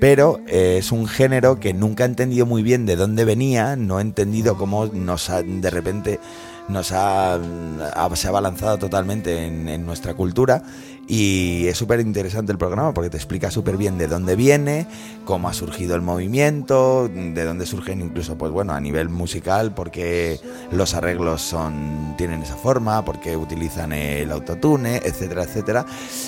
pero 0.00 0.38
eh, 0.46 0.76
es 0.80 0.92
un 0.92 1.06
género 1.06 1.58
que 1.58 1.72
nunca 1.72 2.04
he 2.04 2.06
entendido 2.06 2.44
muy 2.44 2.62
bien 2.62 2.84
de 2.84 2.96
dónde 2.96 3.24
venía, 3.24 3.74
no 3.74 4.00
he 4.00 4.02
entendido 4.02 4.58
cómo 4.58 4.84
nos 4.88 5.30
ha, 5.30 5.42
de 5.42 5.70
repente 5.70 6.20
nos 6.68 6.92
ha, 6.92 7.36
ha- 7.36 8.16
se 8.16 8.28
ha 8.28 8.30
balanzado 8.30 8.76
totalmente 8.76 9.46
en, 9.46 9.66
en 9.70 9.86
nuestra 9.86 10.12
cultura 10.12 10.62
y 11.06 11.66
es 11.66 11.76
súper 11.76 12.00
interesante 12.00 12.52
el 12.52 12.58
programa 12.58 12.94
porque 12.94 13.10
te 13.10 13.16
explica 13.16 13.50
súper 13.50 13.76
bien 13.76 13.98
de 13.98 14.08
dónde 14.08 14.36
viene, 14.36 14.86
cómo 15.24 15.48
ha 15.48 15.52
surgido 15.52 15.94
el 15.94 16.02
movimiento, 16.02 17.08
de 17.08 17.44
dónde 17.44 17.66
surgen 17.66 18.00
incluso, 18.00 18.36
pues 18.36 18.52
bueno, 18.52 18.72
a 18.72 18.80
nivel 18.80 19.08
musical, 19.08 19.74
porque 19.74 20.40
los 20.72 20.94
arreglos 20.94 21.42
son 21.42 22.14
tienen 22.16 22.42
esa 22.42 22.56
forma, 22.56 23.04
porque 23.04 23.36
utilizan 23.36 23.92
el 23.92 24.30
autotune, 24.32 24.96
etcétera, 25.04 25.44
etcétera, 25.44 25.86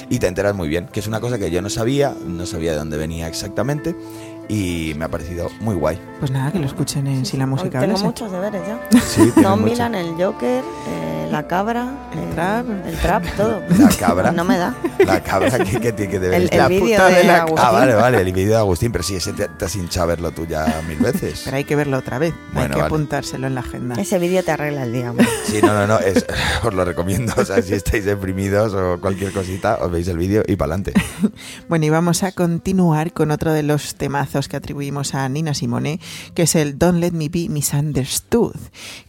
y 0.08 0.18
te 0.18 0.26
enteras 0.26 0.54
muy 0.54 0.68
bien, 0.68 0.88
que 0.92 1.00
es 1.00 1.06
una 1.06 1.20
cosa 1.20 1.38
que 1.38 1.50
yo 1.50 1.62
no 1.62 1.70
sabía, 1.70 2.14
no 2.26 2.46
sabía 2.46 2.72
de 2.72 2.78
dónde 2.78 2.96
venía 2.96 3.28
exactamente 3.28 3.94
y 4.48 4.92
me 4.96 5.04
ha 5.04 5.08
parecido 5.08 5.50
muy 5.60 5.74
guay. 5.74 5.98
Pues 6.18 6.30
nada, 6.30 6.50
que 6.52 6.58
lo 6.58 6.66
escuchen 6.66 7.06
en 7.06 7.26
Si 7.26 7.36
la 7.36 7.46
música 7.46 7.80
tengo 7.80 7.84
hablase. 7.96 8.04
muchos 8.04 8.32
deberes 8.32 8.62
ya. 8.66 9.00
Sí, 9.00 9.16
tiene 9.34 9.42
Tom 9.42 9.60
mucho. 9.60 9.72
Milan, 9.72 9.94
el 9.94 10.14
Joker, 10.14 10.64
eh, 10.88 11.28
la 11.30 11.46
cabra, 11.46 12.08
El 12.12 12.30
trap. 12.34 12.66
el 12.86 12.96
trap, 12.98 13.24
todo. 13.36 13.60
La 13.78 13.88
cabra. 13.98 14.32
No 14.32 14.44
me 14.44 14.56
da. 14.56 14.74
La 15.04 15.20
cabra 15.22 15.58
que, 15.58 15.78
que, 15.80 15.94
que, 15.94 16.08
que 16.08 16.18
debe 16.20 16.36
El, 16.36 16.48
el 16.52 16.68
vídeo 16.68 16.80
puta 16.96 17.06
de, 17.08 17.14
de 17.16 17.24
la- 17.24 17.36
Agustín. 17.42 17.58
Ah, 17.68 17.70
vale, 17.72 17.94
vale, 17.94 18.20
el 18.20 18.32
vídeo 18.32 18.52
de 18.52 18.56
Agustín, 18.58 18.92
pero 18.92 19.04
sí, 19.04 19.16
ese 19.16 19.32
te, 19.32 19.48
te 19.48 19.64
has 19.64 19.74
hinchado 19.76 20.04
a 20.04 20.06
verlo 20.06 20.30
tú 20.30 20.46
ya 20.46 20.80
mil 20.88 20.98
veces. 20.98 21.42
Pero 21.44 21.56
hay 21.56 21.64
que 21.64 21.76
verlo 21.76 21.98
otra 21.98 22.18
vez. 22.18 22.32
hay 22.54 22.62
que 22.62 22.68
vale. 22.74 22.82
apuntárselo 22.82 23.46
en 23.48 23.54
la 23.56 23.60
agenda. 23.60 24.00
Ese 24.00 24.18
vídeo 24.18 24.42
te 24.44 24.52
arregla 24.52 24.84
el 24.84 24.92
día. 24.92 25.10
hombre. 25.10 25.26
Sí, 25.44 25.58
no, 25.60 25.74
no, 25.74 25.86
no, 25.86 25.98
es- 25.98 26.24
os 26.62 26.72
lo 26.72 26.84
recomiendo. 26.84 27.34
O 27.36 27.44
sea, 27.44 27.60
si 27.60 27.74
estáis 27.74 28.04
deprimidos 28.04 28.72
o 28.74 28.98
cualquier 29.00 29.32
cosita, 29.32 29.78
os 29.82 29.90
veis 29.90 30.06
el 30.08 30.16
vídeo 30.18 30.42
y 30.46 30.56
para 30.56 30.74
adelante. 30.74 30.92
Bueno, 31.68 31.84
y 31.86 31.90
vamos 31.90 32.22
a 32.22 32.30
continuar 32.32 33.12
con 33.12 33.30
otro 33.32 33.52
de 33.52 33.62
los 33.64 33.96
temazos 33.96 34.35
que 34.44 34.56
atribuimos 34.56 35.14
a 35.14 35.28
Nina 35.28 35.54
Simone, 35.54 36.00
que 36.34 36.42
es 36.42 36.54
el 36.54 36.78
Don't 36.78 37.00
Let 37.00 37.12
Me 37.12 37.28
Be 37.30 37.48
Misunderstood, 37.48 38.56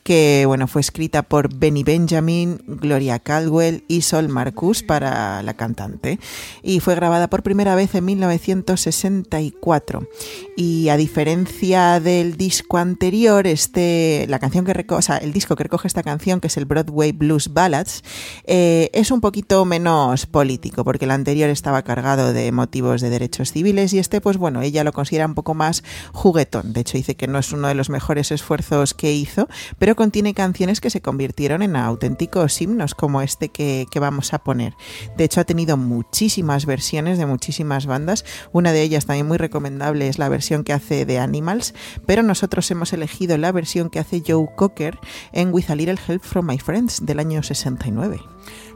que 0.07 0.45
bueno, 0.47 0.67
fue 0.67 0.79
escrita 0.79 1.21
por 1.21 1.53
Benny 1.53 1.83
Benjamin, 1.83 2.61
Gloria 2.65 3.19
Caldwell 3.19 3.83
y 3.89 4.03
Sol 4.03 4.29
Marcus 4.29 4.81
para 4.81 5.43
la 5.43 5.55
cantante 5.55 6.17
y 6.63 6.79
fue 6.79 6.95
grabada 6.95 7.29
por 7.29 7.43
primera 7.43 7.75
vez 7.75 7.93
en 7.93 8.05
1964. 8.05 10.07
Y 10.55 10.87
a 10.87 10.95
diferencia 10.95 11.99
del 11.99 12.37
disco 12.37 12.77
anterior, 12.77 13.47
este 13.47 14.25
la 14.29 14.39
canción 14.39 14.63
que 14.63 14.73
reco- 14.73 14.95
o 14.97 15.01
sea, 15.01 15.17
el 15.17 15.33
disco 15.33 15.57
que 15.57 15.63
recoge 15.63 15.89
esta 15.89 16.03
canción, 16.03 16.39
que 16.39 16.47
es 16.47 16.55
el 16.55 16.63
Broadway 16.63 17.11
Blues 17.11 17.51
Ballads, 17.53 18.01
eh, 18.45 18.89
es 18.93 19.11
un 19.11 19.19
poquito 19.19 19.65
menos 19.65 20.25
político, 20.25 20.85
porque 20.85 21.03
el 21.03 21.11
anterior 21.11 21.49
estaba 21.49 21.81
cargado 21.81 22.31
de 22.31 22.49
motivos 22.53 23.01
de 23.01 23.09
derechos 23.09 23.51
civiles 23.51 23.91
y 23.91 23.99
este, 23.99 24.21
pues 24.21 24.37
bueno, 24.37 24.61
ella 24.61 24.85
lo 24.85 24.93
considera 24.93 25.25
un 25.25 25.35
poco 25.35 25.53
más 25.53 25.83
juguetón. 26.13 26.71
De 26.71 26.79
hecho, 26.79 26.97
dice 26.97 27.15
que 27.15 27.27
no 27.27 27.39
es 27.39 27.51
uno 27.51 27.67
de 27.67 27.75
los 27.75 27.89
mejores 27.89 28.31
esfuerzos 28.31 28.93
que 28.93 29.11
hizo, 29.11 29.49
pero 29.77 29.96
contiene 29.97 30.33
canciones 30.33 30.79
que 30.79 30.89
se 30.89 31.01
convirtieron 31.01 31.61
en 31.63 31.75
auténticos 31.75 32.61
himnos, 32.61 32.95
como 32.95 33.21
este 33.21 33.49
que, 33.49 33.87
vamos 33.99 34.31
a 34.33 34.37
poner. 34.37 34.75
De 35.17 35.23
hecho, 35.23 35.41
ha 35.41 35.43
tenido 35.43 35.75
muchísimas 35.75 36.67
versiones 36.67 37.17
de 37.17 37.25
muchísimas 37.25 37.87
bandas. 37.87 38.23
Una 38.53 38.71
de 38.71 38.83
ellas 38.83 39.07
también 39.07 39.27
muy 39.27 39.37
recomendable 39.37 40.07
es 40.07 40.19
la 40.19 40.29
versión 40.29 40.63
que 40.63 40.71
hace 40.71 41.05
de 41.05 41.17
Animals, 41.17 41.73
pero 42.05 42.21
nosotros 42.21 42.69
hemos 42.69 42.93
elegido 42.93 43.37
la 43.37 43.51
versión 43.51 43.89
que 43.89 43.99
hace 43.99 44.23
Joe 44.25 44.47
Cocker 44.55 44.99
en 45.33 45.51
With 45.51 45.69
a 45.69 45.75
Little 45.75 45.99
Help 46.07 46.23
from 46.23 46.45
My 46.45 46.59
Friends 46.59 47.05
del 47.05 47.19
año 47.19 47.41
69. 47.41 48.21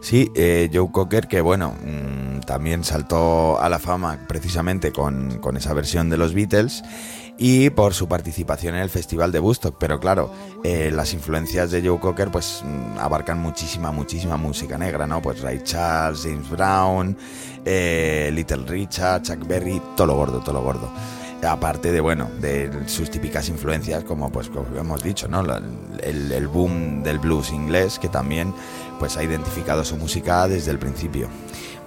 Sí, 0.01 0.31
eh, 0.33 0.71
Joe 0.73 0.91
Cocker, 0.91 1.27
que 1.27 1.41
bueno, 1.41 1.75
mm, 1.85 2.39
también 2.41 2.83
saltó 2.83 3.61
a 3.61 3.69
la 3.69 3.77
fama 3.77 4.25
precisamente 4.27 4.91
con 4.91 5.55
esa 5.55 5.73
versión 5.75 6.09
de 6.09 6.17
los 6.17 6.33
Beatles 6.33 6.83
y 7.43 7.71
por 7.71 7.95
su 7.95 8.07
participación 8.07 8.75
en 8.75 8.81
el 8.81 8.91
Festival 8.91 9.31
de 9.31 9.39
Woodstock. 9.39 9.75
Pero 9.79 9.99
claro, 9.99 10.31
eh, 10.63 10.91
las 10.93 11.11
influencias 11.11 11.71
de 11.71 11.81
Joe 11.81 11.99
Cocker 11.99 12.29
pues 12.29 12.61
mm, 12.63 12.99
abarcan 12.99 13.39
muchísima, 13.39 13.91
muchísima 13.91 14.37
música 14.37 14.77
negra, 14.77 15.07
¿no? 15.07 15.23
Pues 15.23 15.41
Ray 15.41 15.61
Charles, 15.63 16.21
James 16.21 16.47
Brown, 16.47 17.17
eh, 17.65 18.29
Little 18.31 18.63
Richard, 18.67 19.23
Chuck 19.23 19.47
Berry, 19.47 19.81
todo 19.97 20.05
lo 20.05 20.15
gordo, 20.17 20.39
todo 20.41 20.53
lo 20.53 20.61
gordo. 20.61 20.91
Aparte 21.41 21.91
de, 21.91 21.99
bueno, 21.99 22.29
de 22.39 22.69
sus 22.85 23.09
típicas 23.09 23.49
influencias, 23.49 24.03
como 24.03 24.31
pues 24.31 24.47
como 24.47 24.77
hemos 24.77 25.01
dicho, 25.01 25.27
¿no? 25.27 25.41
El, 25.41 26.31
el 26.31 26.47
boom 26.47 27.01
del 27.01 27.17
blues 27.17 27.51
inglés, 27.51 27.97
que 27.97 28.07
también 28.07 28.53
pues 28.99 29.17
ha 29.17 29.23
identificado 29.23 29.83
su 29.83 29.97
música 29.97 30.47
desde 30.47 30.69
el 30.69 30.77
principio. 30.77 31.27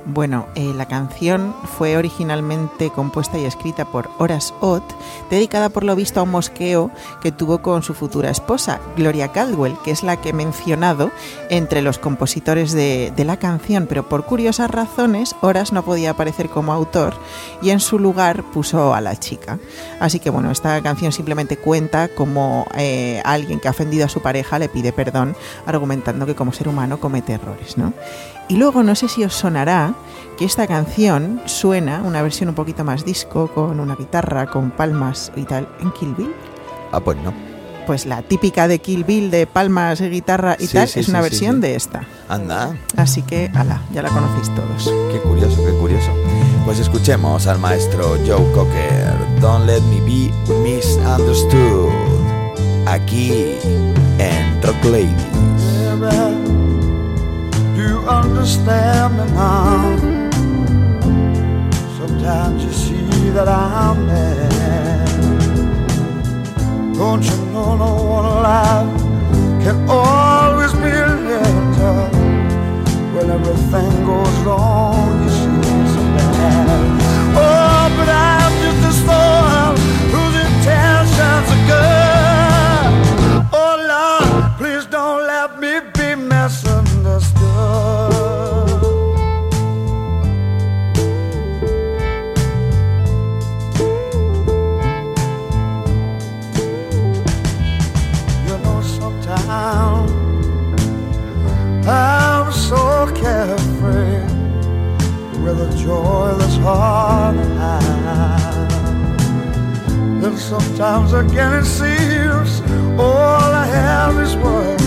Bueno, 0.06 0.48
eh, 0.54 0.74
la 0.76 0.86
canción 0.86 1.54
fue 1.78 1.96
originalmente 1.96 2.90
compuesta 2.90 3.38
y 3.38 3.46
escrita 3.46 3.86
por 3.86 4.10
Horace 4.18 4.52
Ott, 4.60 4.84
dedicada 5.30 5.70
por 5.70 5.82
lo 5.82 5.96
visto 5.96 6.20
a 6.20 6.24
un 6.24 6.30
mosqueo 6.30 6.90
que 7.22 7.32
tuvo 7.32 7.62
con 7.62 7.82
su 7.82 7.94
futura 7.94 8.28
esposa, 8.28 8.80
Gloria 8.98 9.28
Caldwell, 9.32 9.78
que 9.82 9.92
es 9.92 10.02
la 10.02 10.20
que 10.20 10.28
he 10.28 10.32
mencionado 10.34 11.10
entre 11.48 11.80
los 11.80 11.98
compositores 11.98 12.72
de, 12.72 13.12
la 13.24 13.38
canción, 13.38 13.86
pero 13.88 14.06
por 14.06 14.26
curiosas 14.26 14.70
razones 14.70 15.34
Horace 15.40 15.74
no 15.74 15.82
podía 15.82 16.10
aparecer 16.10 16.50
como 16.50 16.74
autor 16.74 17.14
y 17.62 17.70
en 17.70 17.80
su 17.80 17.98
lugar 17.98 18.42
puso 18.42 18.92
a 18.92 19.00
la 19.00 19.18
chica. 19.18 19.58
Así 20.00 20.20
que 20.20 20.28
bueno, 20.28 20.50
esta 20.50 20.82
canción 20.82 21.12
simplemente 21.12 21.56
cuenta 21.56 22.08
como 22.08 22.66
eh, 22.76 23.22
alguien 23.24 23.58
que 23.58 23.68
ha 23.68 23.70
ofendido 23.70 24.04
a 24.04 24.10
su 24.10 24.20
pareja 24.20 24.58
le 24.58 24.68
pide 24.68 24.92
perdón, 24.92 25.34
argumentando 25.64 26.26
que 26.26 26.34
como 26.34 26.52
ser 26.52 26.68
humano 26.68 27.00
comete 27.00 27.32
errores, 27.32 27.78
¿no? 27.78 27.94
Y 28.48 28.56
luego 28.56 28.82
no 28.82 28.94
sé 28.94 29.08
si 29.08 29.24
os 29.24 29.34
sonará 29.34 29.94
que 30.38 30.44
esta 30.44 30.66
canción 30.66 31.40
suena, 31.46 32.02
una 32.02 32.22
versión 32.22 32.48
un 32.50 32.54
poquito 32.54 32.84
más 32.84 33.04
disco, 33.04 33.48
con 33.48 33.80
una 33.80 33.96
guitarra, 33.96 34.46
con 34.46 34.70
palmas 34.70 35.32
y 35.36 35.44
tal, 35.44 35.68
en 35.80 35.90
Kill 35.92 36.14
Bill. 36.14 36.34
Ah, 36.92 37.00
pues 37.00 37.16
no. 37.18 37.32
Pues 37.86 38.06
la 38.06 38.22
típica 38.22 38.66
de 38.66 38.78
Kill 38.78 39.04
Bill 39.04 39.30
de 39.30 39.46
palmas, 39.46 40.00
guitarra 40.00 40.56
y 40.58 40.66
Sí, 40.66 40.74
tal, 40.74 40.88
sí, 40.88 41.00
es 41.00 41.06
sí, 41.06 41.10
una 41.12 41.20
versión 41.20 41.60
de 41.60 41.74
esta. 41.74 42.04
Anda, 42.28 42.74
Así 42.96 43.22
que, 43.22 43.50
ala, 43.54 43.82
ya 43.92 44.02
la 44.02 44.08
conocéis 44.08 44.50
todos. 44.54 44.92
qué 45.12 45.18
curioso, 45.20 45.62
qué 45.64 45.72
curioso. 45.78 46.10
Pues 46.64 46.78
escuchemos 46.78 47.46
al 47.46 47.58
maestro 47.58 48.16
Joe 48.26 48.50
Cocker. 48.52 49.14
Don't 49.40 49.66
let 49.66 49.82
me 49.82 50.00
be 50.00 50.32
misunderstood. 50.62 51.90
Aquí 52.86 53.56
en 54.18 54.62
Rock 54.62 54.82
Ladies. 54.84 56.53
Me 58.44 58.50
now? 58.50 59.96
Sometimes 61.96 62.62
you 62.62 62.72
see 62.72 63.30
that 63.30 63.48
I'm 63.48 64.06
mad. 64.06 65.08
Don't 66.94 67.24
you 67.24 67.36
know 67.52 67.74
no 67.74 67.94
one 68.04 68.26
alive 68.26 69.00
can 69.62 69.88
always 69.88 70.74
be 70.74 70.90
a 70.90 71.16
letter 71.30 71.96
when 73.14 73.30
everything 73.30 74.04
goes 74.04 74.36
wrong? 74.44 75.22
You 75.22 75.30
see 75.30 75.86
so 75.94 76.02
bad. 76.12 77.00
Oh, 77.40 77.88
but 77.96 78.08
I'm 78.10 78.52
just 78.60 78.82
a 78.90 78.92
soul 79.06 79.72
whose 80.12 80.36
intentions 80.44 81.48
are 81.50 81.66
good. 81.66 81.93
joyless 105.84 106.56
heart 106.56 107.36
I 107.36 107.82
have. 108.06 108.72
and 110.24 110.38
sometimes 110.38 111.12
again 111.12 111.52
it 111.52 111.66
seems 111.66 112.62
all 112.98 113.50
I 113.64 113.66
have 113.66 114.18
is 114.18 114.34
worth. 114.36 114.78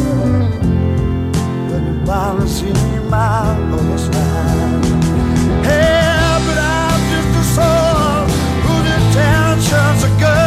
But 1.70 1.82
you 1.88 1.95
finally 2.04 2.48
see 2.48 2.74
me 2.74 2.98
out 3.14 3.60
of. 3.74 4.16
Hey, 5.68 6.38
but 6.45 6.58
I'm 6.82 7.02
just 7.14 7.41
a 7.41 7.45
soul 7.56 8.26
whose 8.66 8.88
intentions 8.98 10.04
are 10.04 10.16
good. 10.20 10.47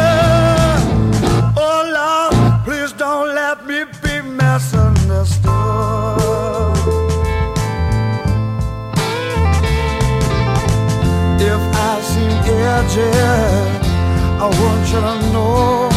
I 12.93 14.49
want 14.59 14.85
you 14.91 14.99
to 14.99 15.15
know 15.31 15.87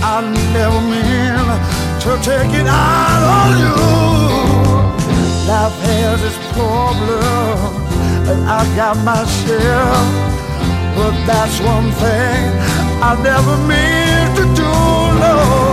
I 0.00 0.20
never 0.54 0.80
mean 0.80 1.46
to 2.02 2.10
take 2.22 2.54
it 2.54 2.68
out 2.68 3.22
on 3.38 3.58
you. 3.58 3.74
Life 5.48 5.78
has 5.90 6.22
its 6.22 6.38
problems, 6.52 8.28
and 8.30 8.48
I 8.48 8.62
got 8.76 8.96
my 9.04 9.24
share. 9.42 10.38
But 10.94 11.14
that's 11.26 11.58
one 11.60 11.90
thing 11.90 12.38
I 13.02 13.20
never 13.20 13.56
mean 13.66 14.36
to 14.36 14.44
do, 14.54 14.70
no. 15.18 15.67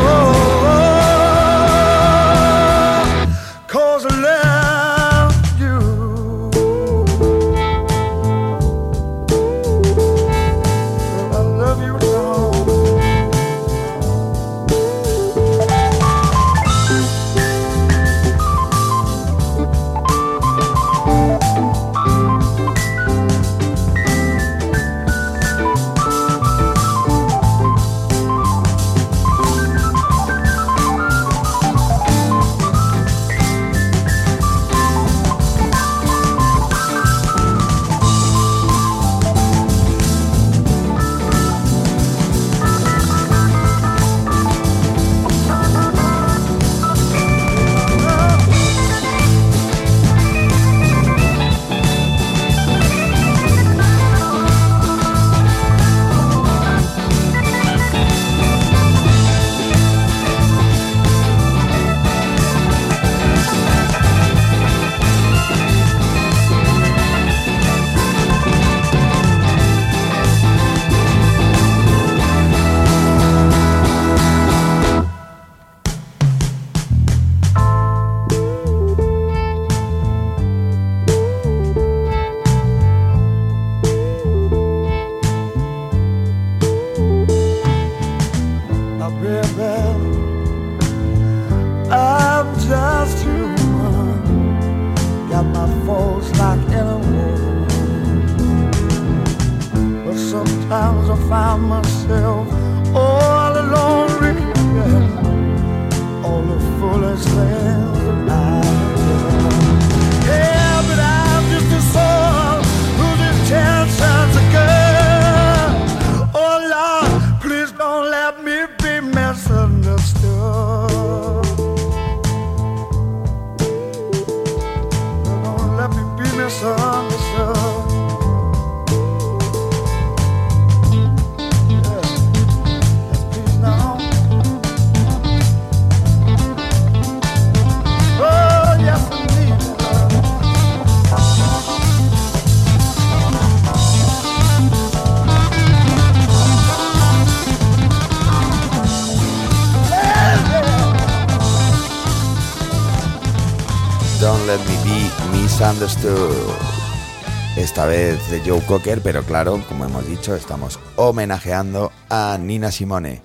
Esta 157.56 157.86
vez 157.86 158.18
de 158.32 158.40
Joe 158.44 158.60
Cocker, 158.66 159.02
pero 159.02 159.22
claro, 159.22 159.64
como 159.68 159.86
hemos 159.86 160.08
dicho, 160.08 160.36
estamos 160.36 160.80
homenajeando 160.96 161.92
a 162.10 162.40
Nina 162.42 162.72
Simone. 162.72 163.22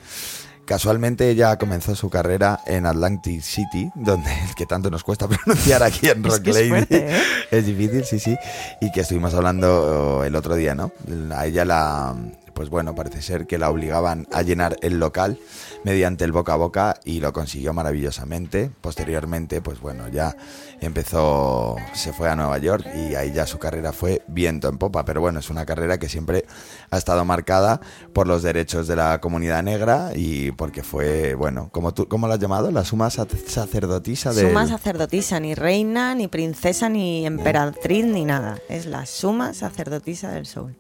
Casualmente 0.67 1.31
ella 1.31 1.57
comenzó 1.57 1.97
su 1.97 2.11
carrera 2.11 2.61
en 2.67 2.85
Atlantic 2.85 3.41
City, 3.41 3.91
donde 3.95 4.31
el 4.47 4.55
que 4.55 4.67
tanto 4.67 4.91
nos 4.91 5.03
cuesta 5.05 5.27
pronunciar 5.45 5.83
aquí 5.83 6.11
en 6.11 6.23
Es 6.23 6.35
Rock 6.35 6.43
que 6.43 6.53
Lady. 6.53 6.69
fuerte, 6.69 7.17
¿eh? 7.17 7.23
Es 7.51 7.65
difícil, 7.65 8.05
sí, 8.05 8.19
sí. 8.21 8.37
Y 8.83 8.93
que 8.93 9.01
estuvimos 9.01 9.33
hablando 9.33 10.23
el 10.23 10.37
otro 10.37 10.55
día, 10.55 10.75
¿no? 10.75 10.93
A 11.35 11.47
ella 11.47 11.65
la. 11.65 12.15
Pues 12.61 12.69
bueno, 12.69 12.95
parece 12.95 13.23
ser 13.23 13.47
que 13.47 13.57
la 13.57 13.71
obligaban 13.71 14.27
a 14.35 14.43
llenar 14.43 14.77
el 14.83 14.99
local 14.99 15.39
mediante 15.83 16.27
el 16.27 16.33
boca 16.33 16.53
a 16.53 16.57
boca 16.57 17.01
y 17.07 17.21
lo 17.21 17.33
consiguió 17.33 17.73
maravillosamente. 17.73 18.71
Posteriormente, 18.83 19.63
pues 19.63 19.81
bueno, 19.81 20.09
ya 20.09 20.37
empezó, 20.83 21.77
se 21.95 22.13
fue 22.13 22.29
a 22.29 22.37
Nueva 22.37 22.59
York 22.59 22.85
y 22.95 23.15
ahí 23.15 23.33
ya 23.33 23.47
su 23.47 23.59
carrera 23.59 23.95
fue 23.95 24.21
viento 24.29 24.69
en 24.69 24.77
popa. 24.77 25.07
Pero 25.07 25.23
bueno, 25.23 25.41
es 25.41 25.49
una 25.49 25.65
carrera 25.65 25.97
que 25.99 26.11
siempre 26.11 26.45
ha 26.91 26.99
estado 26.99 27.25
marcada 27.25 27.81
por 28.13 28.27
los 28.27 28.43
derechos 28.43 28.87
de 28.87 28.97
la 28.97 29.23
comunidad 29.23 29.63
negra 29.63 30.11
y 30.15 30.51
porque 30.53 30.83
fue, 30.83 31.35
bueno, 31.35 31.71
como 31.73 31.95
tú, 31.95 32.09
¿cómo 32.09 32.27
lo 32.29 32.35
has 32.35 32.41
llamado? 32.41 32.71
La 32.71 32.85
suma 32.85 33.09
sac- 33.09 33.43
sacerdotisa 33.47 34.35
de. 34.35 34.49
Suma 34.49 34.67
sacerdotisa, 34.69 35.41
ni 35.41 35.55
reina, 35.55 36.15
ni 36.15 36.29
princesa, 36.29 36.91
ni 36.91 37.25
emperatriz, 37.27 38.05
ni 38.05 38.27
nada. 38.27 38.59
Es 38.69 38.85
la 38.85 39.07
suma 39.07 39.55
sacerdotisa 39.55 40.31
del 40.31 40.45
soul. 40.45 40.77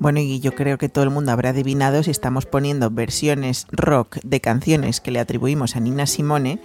Bueno, 0.00 0.18
y 0.18 0.40
yo 0.40 0.54
creo 0.54 0.78
que 0.78 0.88
todo 0.88 1.04
el 1.04 1.10
mundo 1.10 1.30
habrá 1.30 1.50
adivinado 1.50 2.02
si 2.02 2.10
estamos 2.10 2.46
poniendo 2.46 2.90
versiones 2.90 3.66
rock 3.70 4.16
de 4.22 4.40
canciones 4.40 4.98
que 4.98 5.10
le 5.10 5.20
atribuimos 5.20 5.76
a 5.76 5.80
Nina 5.80 6.06
Simone, 6.06 6.58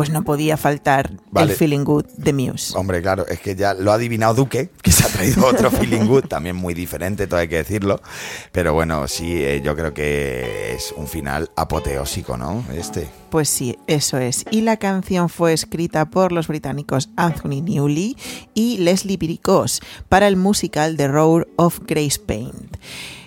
pues 0.00 0.08
no 0.08 0.22
podía 0.22 0.56
faltar 0.56 1.10
Vale. 1.30 1.52
el 1.52 1.58
Feeling 1.58 1.84
Good 1.84 2.06
de 2.16 2.32
Muse. 2.32 2.72
Hombre, 2.74 3.02
claro, 3.02 3.26
es 3.26 3.38
que 3.38 3.54
ya 3.54 3.74
lo 3.74 3.92
ha 3.92 3.96
adivinado 3.96 4.32
Duque, 4.32 4.70
que 4.80 4.92
se 4.92 5.04
ha 5.04 5.08
traído 5.10 5.44
otro 5.44 5.70
feeling 5.70 6.06
good, 6.06 6.24
también 6.24 6.56
muy 6.56 6.72
diferente, 6.72 7.26
todo 7.26 7.38
hay 7.38 7.48
que 7.48 7.56
decirlo. 7.56 8.00
Pero 8.50 8.72
bueno, 8.72 9.06
sí, 9.08 9.44
eh, 9.44 9.60
yo 9.62 9.76
creo 9.76 9.92
que 9.92 10.72
es 10.74 10.94
un 10.96 11.06
final 11.06 11.50
apoteósico, 11.54 12.38
¿no? 12.38 12.64
Este. 12.72 13.10
Pues 13.28 13.50
sí, 13.50 13.76
eso 13.88 14.16
es. 14.16 14.46
Y 14.50 14.62
la 14.62 14.78
canción 14.78 15.28
fue 15.28 15.52
escrita 15.52 16.06
por 16.08 16.32
los 16.32 16.48
británicos 16.48 17.10
Anthony 17.16 17.60
Newley 17.62 18.16
y 18.54 18.78
Leslie 18.78 19.18
Biricos 19.18 19.82
para 20.08 20.28
el 20.28 20.36
musical 20.36 20.96
The 20.96 21.08
Roar 21.08 21.46
of 21.56 21.80
Grace 21.86 22.18
Paint 22.18 22.78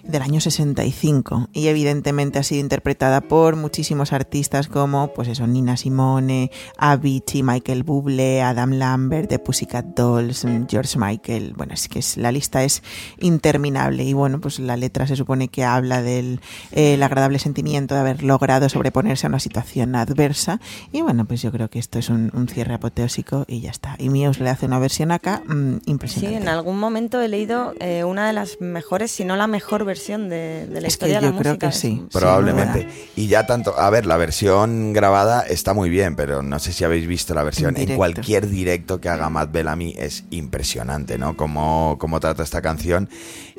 del 0.03 0.21
año 0.21 0.39
65 0.41 1.49
y 1.53 1.67
evidentemente 1.67 2.39
ha 2.39 2.43
sido 2.43 2.61
interpretada 2.61 3.21
por 3.21 3.55
muchísimos 3.55 4.13
artistas 4.13 4.67
como 4.67 5.13
pues 5.13 5.27
eso 5.27 5.47
Nina 5.47 5.77
Simone, 5.77 6.51
Avicii, 6.77 7.43
Michael 7.43 7.83
Bublé, 7.83 8.41
Adam 8.41 8.71
Lambert, 8.73 9.29
The 9.29 9.39
Pussycat 9.39 9.85
Dolls, 9.95 10.43
mm, 10.45 10.65
George 10.69 10.99
Michael, 10.99 11.53
bueno 11.55 11.73
es 11.73 11.87
que 11.87 11.99
es- 11.99 12.17
la 12.17 12.31
lista 12.31 12.63
es 12.63 12.83
interminable. 13.19 14.03
Y 14.03 14.13
bueno 14.13 14.39
pues 14.41 14.59
la 14.59 14.77
letra 14.77 15.07
se 15.07 15.15
supone 15.15 15.47
que 15.47 15.63
habla 15.63 16.01
del 16.01 16.41
eh, 16.71 16.93
el 16.95 17.03
agradable 17.03 17.39
sentimiento 17.39 17.95
de 17.95 18.01
haber 18.01 18.23
logrado 18.23 18.69
sobreponerse 18.69 19.25
a 19.25 19.29
una 19.29 19.39
situación 19.39 19.95
adversa. 19.95 20.59
Y 20.91 21.01
bueno 21.01 21.25
pues 21.25 21.41
yo 21.41 21.51
creo 21.51 21.69
que 21.69 21.79
esto 21.79 21.99
es 21.99 22.09
un, 22.09 22.29
un 22.33 22.47
cierre 22.47 22.73
apoteósico 22.73 23.45
y 23.47 23.61
ya 23.61 23.71
está. 23.71 23.95
Y 23.99 24.09
Muse 24.09 24.43
le 24.43 24.49
hace 24.49 24.65
una 24.65 24.79
versión 24.79 25.11
acá 25.11 25.41
mm, 25.47 25.73
Sí, 25.75 25.91
impresionante 25.91 26.37
en 26.41 26.47
algún 26.49 26.77
momento 26.79 27.21
he 27.21 27.27
leído 27.27 27.73
eh, 27.79 28.03
una 28.03 28.27
de 28.27 28.33
las 28.33 28.57
mejores, 28.59 29.11
si 29.11 29.23
no 29.25 29.35
la 29.35 29.47
mejor 29.47 29.85
versión 29.85 29.92
de, 30.29 30.67
de 30.67 30.81
la 30.81 30.87
Es 30.87 30.97
que 30.97 31.05
historia 31.05 31.15
de 31.21 31.27
la 31.27 31.31
yo 31.31 31.37
creo 31.39 31.51
música. 31.53 31.69
que 31.69 31.75
sí. 31.75 32.05
Probablemente. 32.11 32.87
Y 33.15 33.27
ya 33.27 33.45
tanto, 33.45 33.77
a 33.79 33.89
ver, 33.89 34.05
la 34.05 34.17
versión 34.17 34.93
grabada 34.93 35.41
está 35.41 35.73
muy 35.73 35.89
bien, 35.89 36.15
pero 36.15 36.41
no 36.41 36.59
sé 36.59 36.73
si 36.73 36.83
habéis 36.83 37.07
visto 37.07 37.33
la 37.33 37.43
versión 37.43 37.77
En 37.77 37.95
cualquier 37.95 38.47
directo 38.49 38.99
que 38.99 39.09
haga 39.09 39.29
Matt 39.29 39.51
Bellamy 39.51 39.95
es 39.97 40.23
impresionante, 40.29 41.17
¿no? 41.17 41.37
Cómo, 41.37 41.97
cómo 41.99 42.19
trata 42.19 42.43
esta 42.43 42.61
canción 42.61 43.09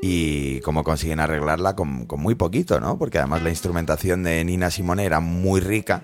y 0.07 0.61
cómo 0.61 0.84
consiguen 0.84 1.18
arreglarla 1.18 1.74
con, 1.74 2.05
con 2.05 2.20
muy 2.20 2.34
poquito, 2.34 2.78
¿no? 2.78 2.98
Porque 2.98 3.16
además 3.16 3.42
la 3.42 3.48
instrumentación 3.48 4.22
de 4.22 4.44
Nina 4.44 4.70
Simone 4.70 5.07
era 5.07 5.20
muy 5.20 5.62
rica 5.62 6.02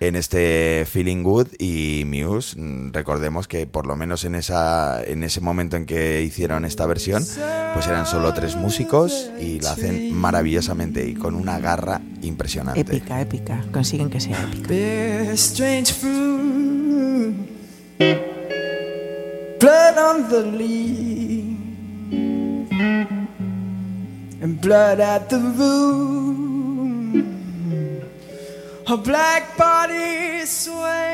en 0.00 0.16
este 0.16 0.86
Feeling 0.90 1.22
Good 1.22 1.48
y 1.58 2.04
Muse, 2.06 2.58
mm, 2.58 2.94
recordemos 2.94 3.48
que 3.48 3.66
por 3.66 3.86
lo 3.86 3.94
menos 3.94 4.24
en 4.24 4.36
esa 4.36 5.04
en 5.04 5.22
ese 5.22 5.42
momento 5.42 5.76
en 5.76 5.84
que 5.84 6.22
hicieron 6.22 6.64
esta 6.64 6.86
versión, 6.86 7.26
pues 7.74 7.86
eran 7.88 8.06
solo 8.06 8.32
tres 8.32 8.56
músicos 8.56 9.30
y 9.38 9.60
la 9.60 9.72
hacen 9.72 10.14
maravillosamente 10.14 11.06
y 11.06 11.12
con 11.12 11.34
una 11.34 11.60
garra 11.60 12.00
impresionante. 12.22 12.80
épica 12.80 13.20
épica 13.20 13.62
consiguen 13.70 14.08
que 14.08 14.20
sea 14.20 14.42
épica 14.50 15.36
and. 24.42 24.62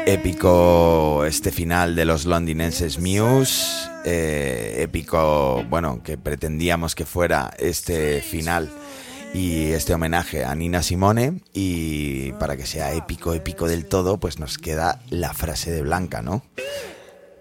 Épico 0.06 1.24
este 1.26 1.52
final 1.52 1.94
de 1.94 2.04
los 2.06 2.24
londinenses 2.24 2.98
Muse, 2.98 3.88
eh, 4.04 4.76
épico, 4.78 5.62
bueno, 5.68 6.02
que 6.02 6.16
pretendíamos 6.16 6.94
que 6.94 7.04
fuera 7.04 7.50
este 7.58 8.22
final 8.22 8.70
y 9.34 9.72
este 9.72 9.92
homenaje 9.92 10.44
a 10.44 10.54
Nina 10.54 10.82
Simone 10.82 11.40
y 11.52 12.32
para 12.32 12.56
que 12.56 12.64
sea 12.64 12.94
épico, 12.94 13.34
épico 13.34 13.68
del 13.68 13.84
todo, 13.84 14.18
pues 14.18 14.38
nos 14.38 14.56
queda 14.56 15.00
la 15.10 15.34
frase 15.34 15.70
de 15.70 15.82
Blanca, 15.82 16.22
¿no? 16.22 16.42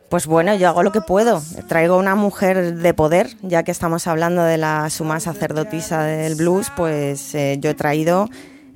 Pues 0.10 0.26
bueno, 0.26 0.55
yo 0.55 0.70
hago 0.70 0.84
lo 0.84 0.91
que 0.93 1.01
puedo. 1.01 1.41
Traigo 1.68 1.97
una 1.97 2.16
mujer 2.16 2.76
de 2.76 2.93
poder, 2.93 3.36
ya 3.41 3.64
que 3.64 3.72
estamos 3.72 4.08
hablando 4.08 4.43
de 4.43 4.58
la 4.58 4.89
suma 4.89 5.20
sacerdotisa 5.20 6.03
del 6.03 6.36
blues, 6.36 6.72
pues 6.78 7.36
eh, 7.36 7.58
yo 7.60 7.72
he 7.72 7.74
traído 7.74 8.30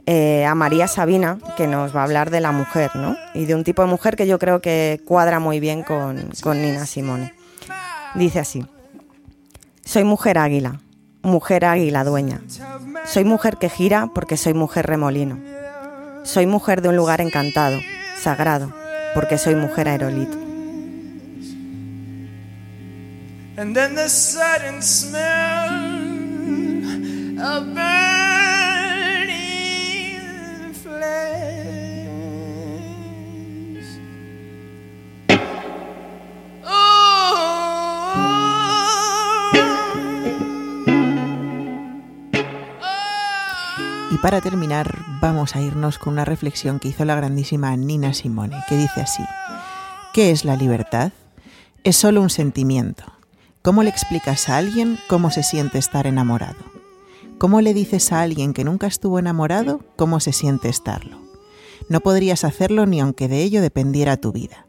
eh, 0.06 0.46
a 0.46 0.56
María 0.56 0.90
Sabina, 0.90 1.38
que 1.56 1.68
nos 1.68 1.96
va 1.96 2.02
a 2.02 2.04
hablar 2.04 2.32
de 2.32 2.42
la 2.42 2.52
mujer, 2.52 2.92
¿no? 2.96 3.16
Y 3.34 3.46
de 3.46 3.56
un 3.56 3.64
tipo 3.64 3.82
de 3.82 3.88
mujer 3.88 4.18
que 4.18 4.28
yo 4.28 4.40
creo 4.40 4.60
que 4.60 5.02
cuadra 5.06 5.40
muy 5.40 5.62
bien 5.62 5.84
con, 5.84 6.30
con 6.42 6.62
Nina 6.62 6.86
Simone. 6.86 7.34
Dice 8.16 8.40
así, 8.40 8.66
soy 9.86 10.04
mujer 10.04 10.38
águila, 10.38 10.82
mujer 11.22 11.64
águila 11.64 12.04
dueña. 12.04 12.42
Soy 13.06 13.24
mujer 13.24 13.56
que 13.56 13.70
gira 13.70 14.10
porque 14.14 14.36
soy 14.36 14.54
mujer 14.54 14.86
remolino. 14.86 15.40
Soy 16.24 16.46
mujer 16.46 16.82
de 16.82 16.90
un 16.90 16.98
lugar 16.98 17.22
encantado, 17.22 17.80
sagrado, 18.20 18.74
porque 19.16 19.38
soy 19.38 19.56
mujer 19.56 19.88
aerolito. 19.88 20.41
And 23.62 23.76
then 23.76 23.94
the 23.94 24.10
sudden 24.10 24.82
smell 24.82 25.70
of 27.40 27.64
flesh. 30.82 31.30
Y 44.10 44.18
para 44.24 44.42
terminar, 44.42 44.98
vamos 45.22 45.56
a 45.56 45.62
irnos 45.62 46.00
con 46.00 46.14
una 46.14 46.26
reflexión 46.26 46.80
que 46.80 46.88
hizo 46.88 47.06
la 47.06 47.14
grandísima 47.14 47.78
Nina 47.78 48.16
Simone, 48.16 48.58
que 48.68 48.76
dice 48.76 49.02
así: 49.02 49.22
¿Qué 50.16 50.32
es 50.32 50.46
la 50.46 50.56
libertad? 50.56 51.12
Es 51.84 51.96
solo 51.96 52.24
un 52.24 52.32
sentimiento. 52.32 53.21
¿Cómo 53.64 53.84
le 53.84 53.92
explicas 53.92 54.50
a 54.50 54.58
alguien 54.58 54.98
cómo 55.08 55.30
se 55.30 55.44
siente 55.44 55.78
estar 55.78 56.08
enamorado? 56.08 56.58
¿Cómo 57.38 57.62
le 57.62 57.76
dices 57.76 58.12
a 58.12 58.24
alguien 58.24 58.54
que 58.54 58.64
nunca 58.64 58.88
estuvo 58.88 59.20
enamorado 59.20 59.82
cómo 59.96 60.20
se 60.20 60.34
siente 60.34 60.68
estarlo? 60.68 61.22
No 61.88 62.00
podrías 62.00 62.44
hacerlo 62.44 62.88
ni 62.88 63.00
aunque 63.00 63.28
de 63.28 63.44
ello 63.44 63.62
dependiera 63.62 64.18
tu 64.18 64.32
vida. 64.32 64.66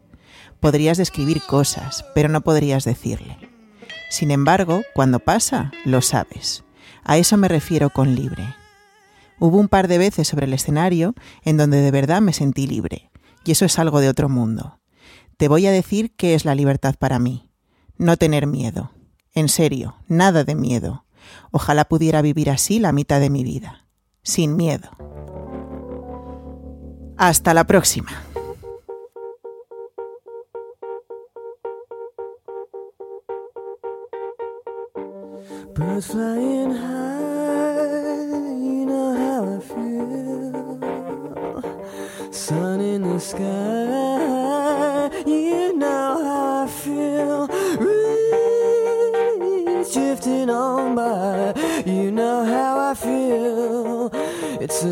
Podrías 0.59 0.99
describir 0.99 1.41
cosas, 1.41 2.05
pero 2.13 2.29
no 2.29 2.41
podrías 2.41 2.83
decirle. 2.83 3.39
Sin 4.11 4.29
embargo, 4.29 4.83
cuando 4.93 5.17
pasa, 5.17 5.71
lo 5.85 6.03
sabes. 6.03 6.63
A 7.03 7.17
eso 7.17 7.35
me 7.35 7.47
refiero 7.47 7.89
con 7.89 8.13
libre. 8.13 8.45
Hubo 9.39 9.57
un 9.57 9.69
par 9.69 9.87
de 9.87 9.97
veces 9.97 10.27
sobre 10.27 10.45
el 10.45 10.53
escenario 10.53 11.15
en 11.43 11.57
donde 11.57 11.81
de 11.81 11.89
verdad 11.89 12.21
me 12.21 12.31
sentí 12.31 12.67
libre, 12.67 13.09
y 13.43 13.53
eso 13.53 13.65
es 13.65 13.79
algo 13.79 14.01
de 14.01 14.09
otro 14.09 14.29
mundo. 14.29 14.79
Te 15.37 15.47
voy 15.47 15.65
a 15.65 15.71
decir 15.71 16.15
qué 16.15 16.35
es 16.35 16.45
la 16.45 16.53
libertad 16.53 16.93
para 16.99 17.17
mí. 17.17 17.49
No 17.97 18.17
tener 18.17 18.47
miedo. 18.47 18.91
En 19.33 19.49
serio, 19.49 19.95
nada 20.07 20.43
de 20.43 20.55
miedo. 20.55 21.05
Ojalá 21.51 21.85
pudiera 21.85 22.21
vivir 22.21 22.49
así 22.49 22.79
la 22.79 22.91
mitad 22.91 23.19
de 23.19 23.29
mi 23.29 23.43
vida. 23.43 23.87
Sin 24.21 24.55
miedo. 24.55 24.89
Hasta 27.17 27.53
la 27.53 27.65
próxima. 27.65 28.11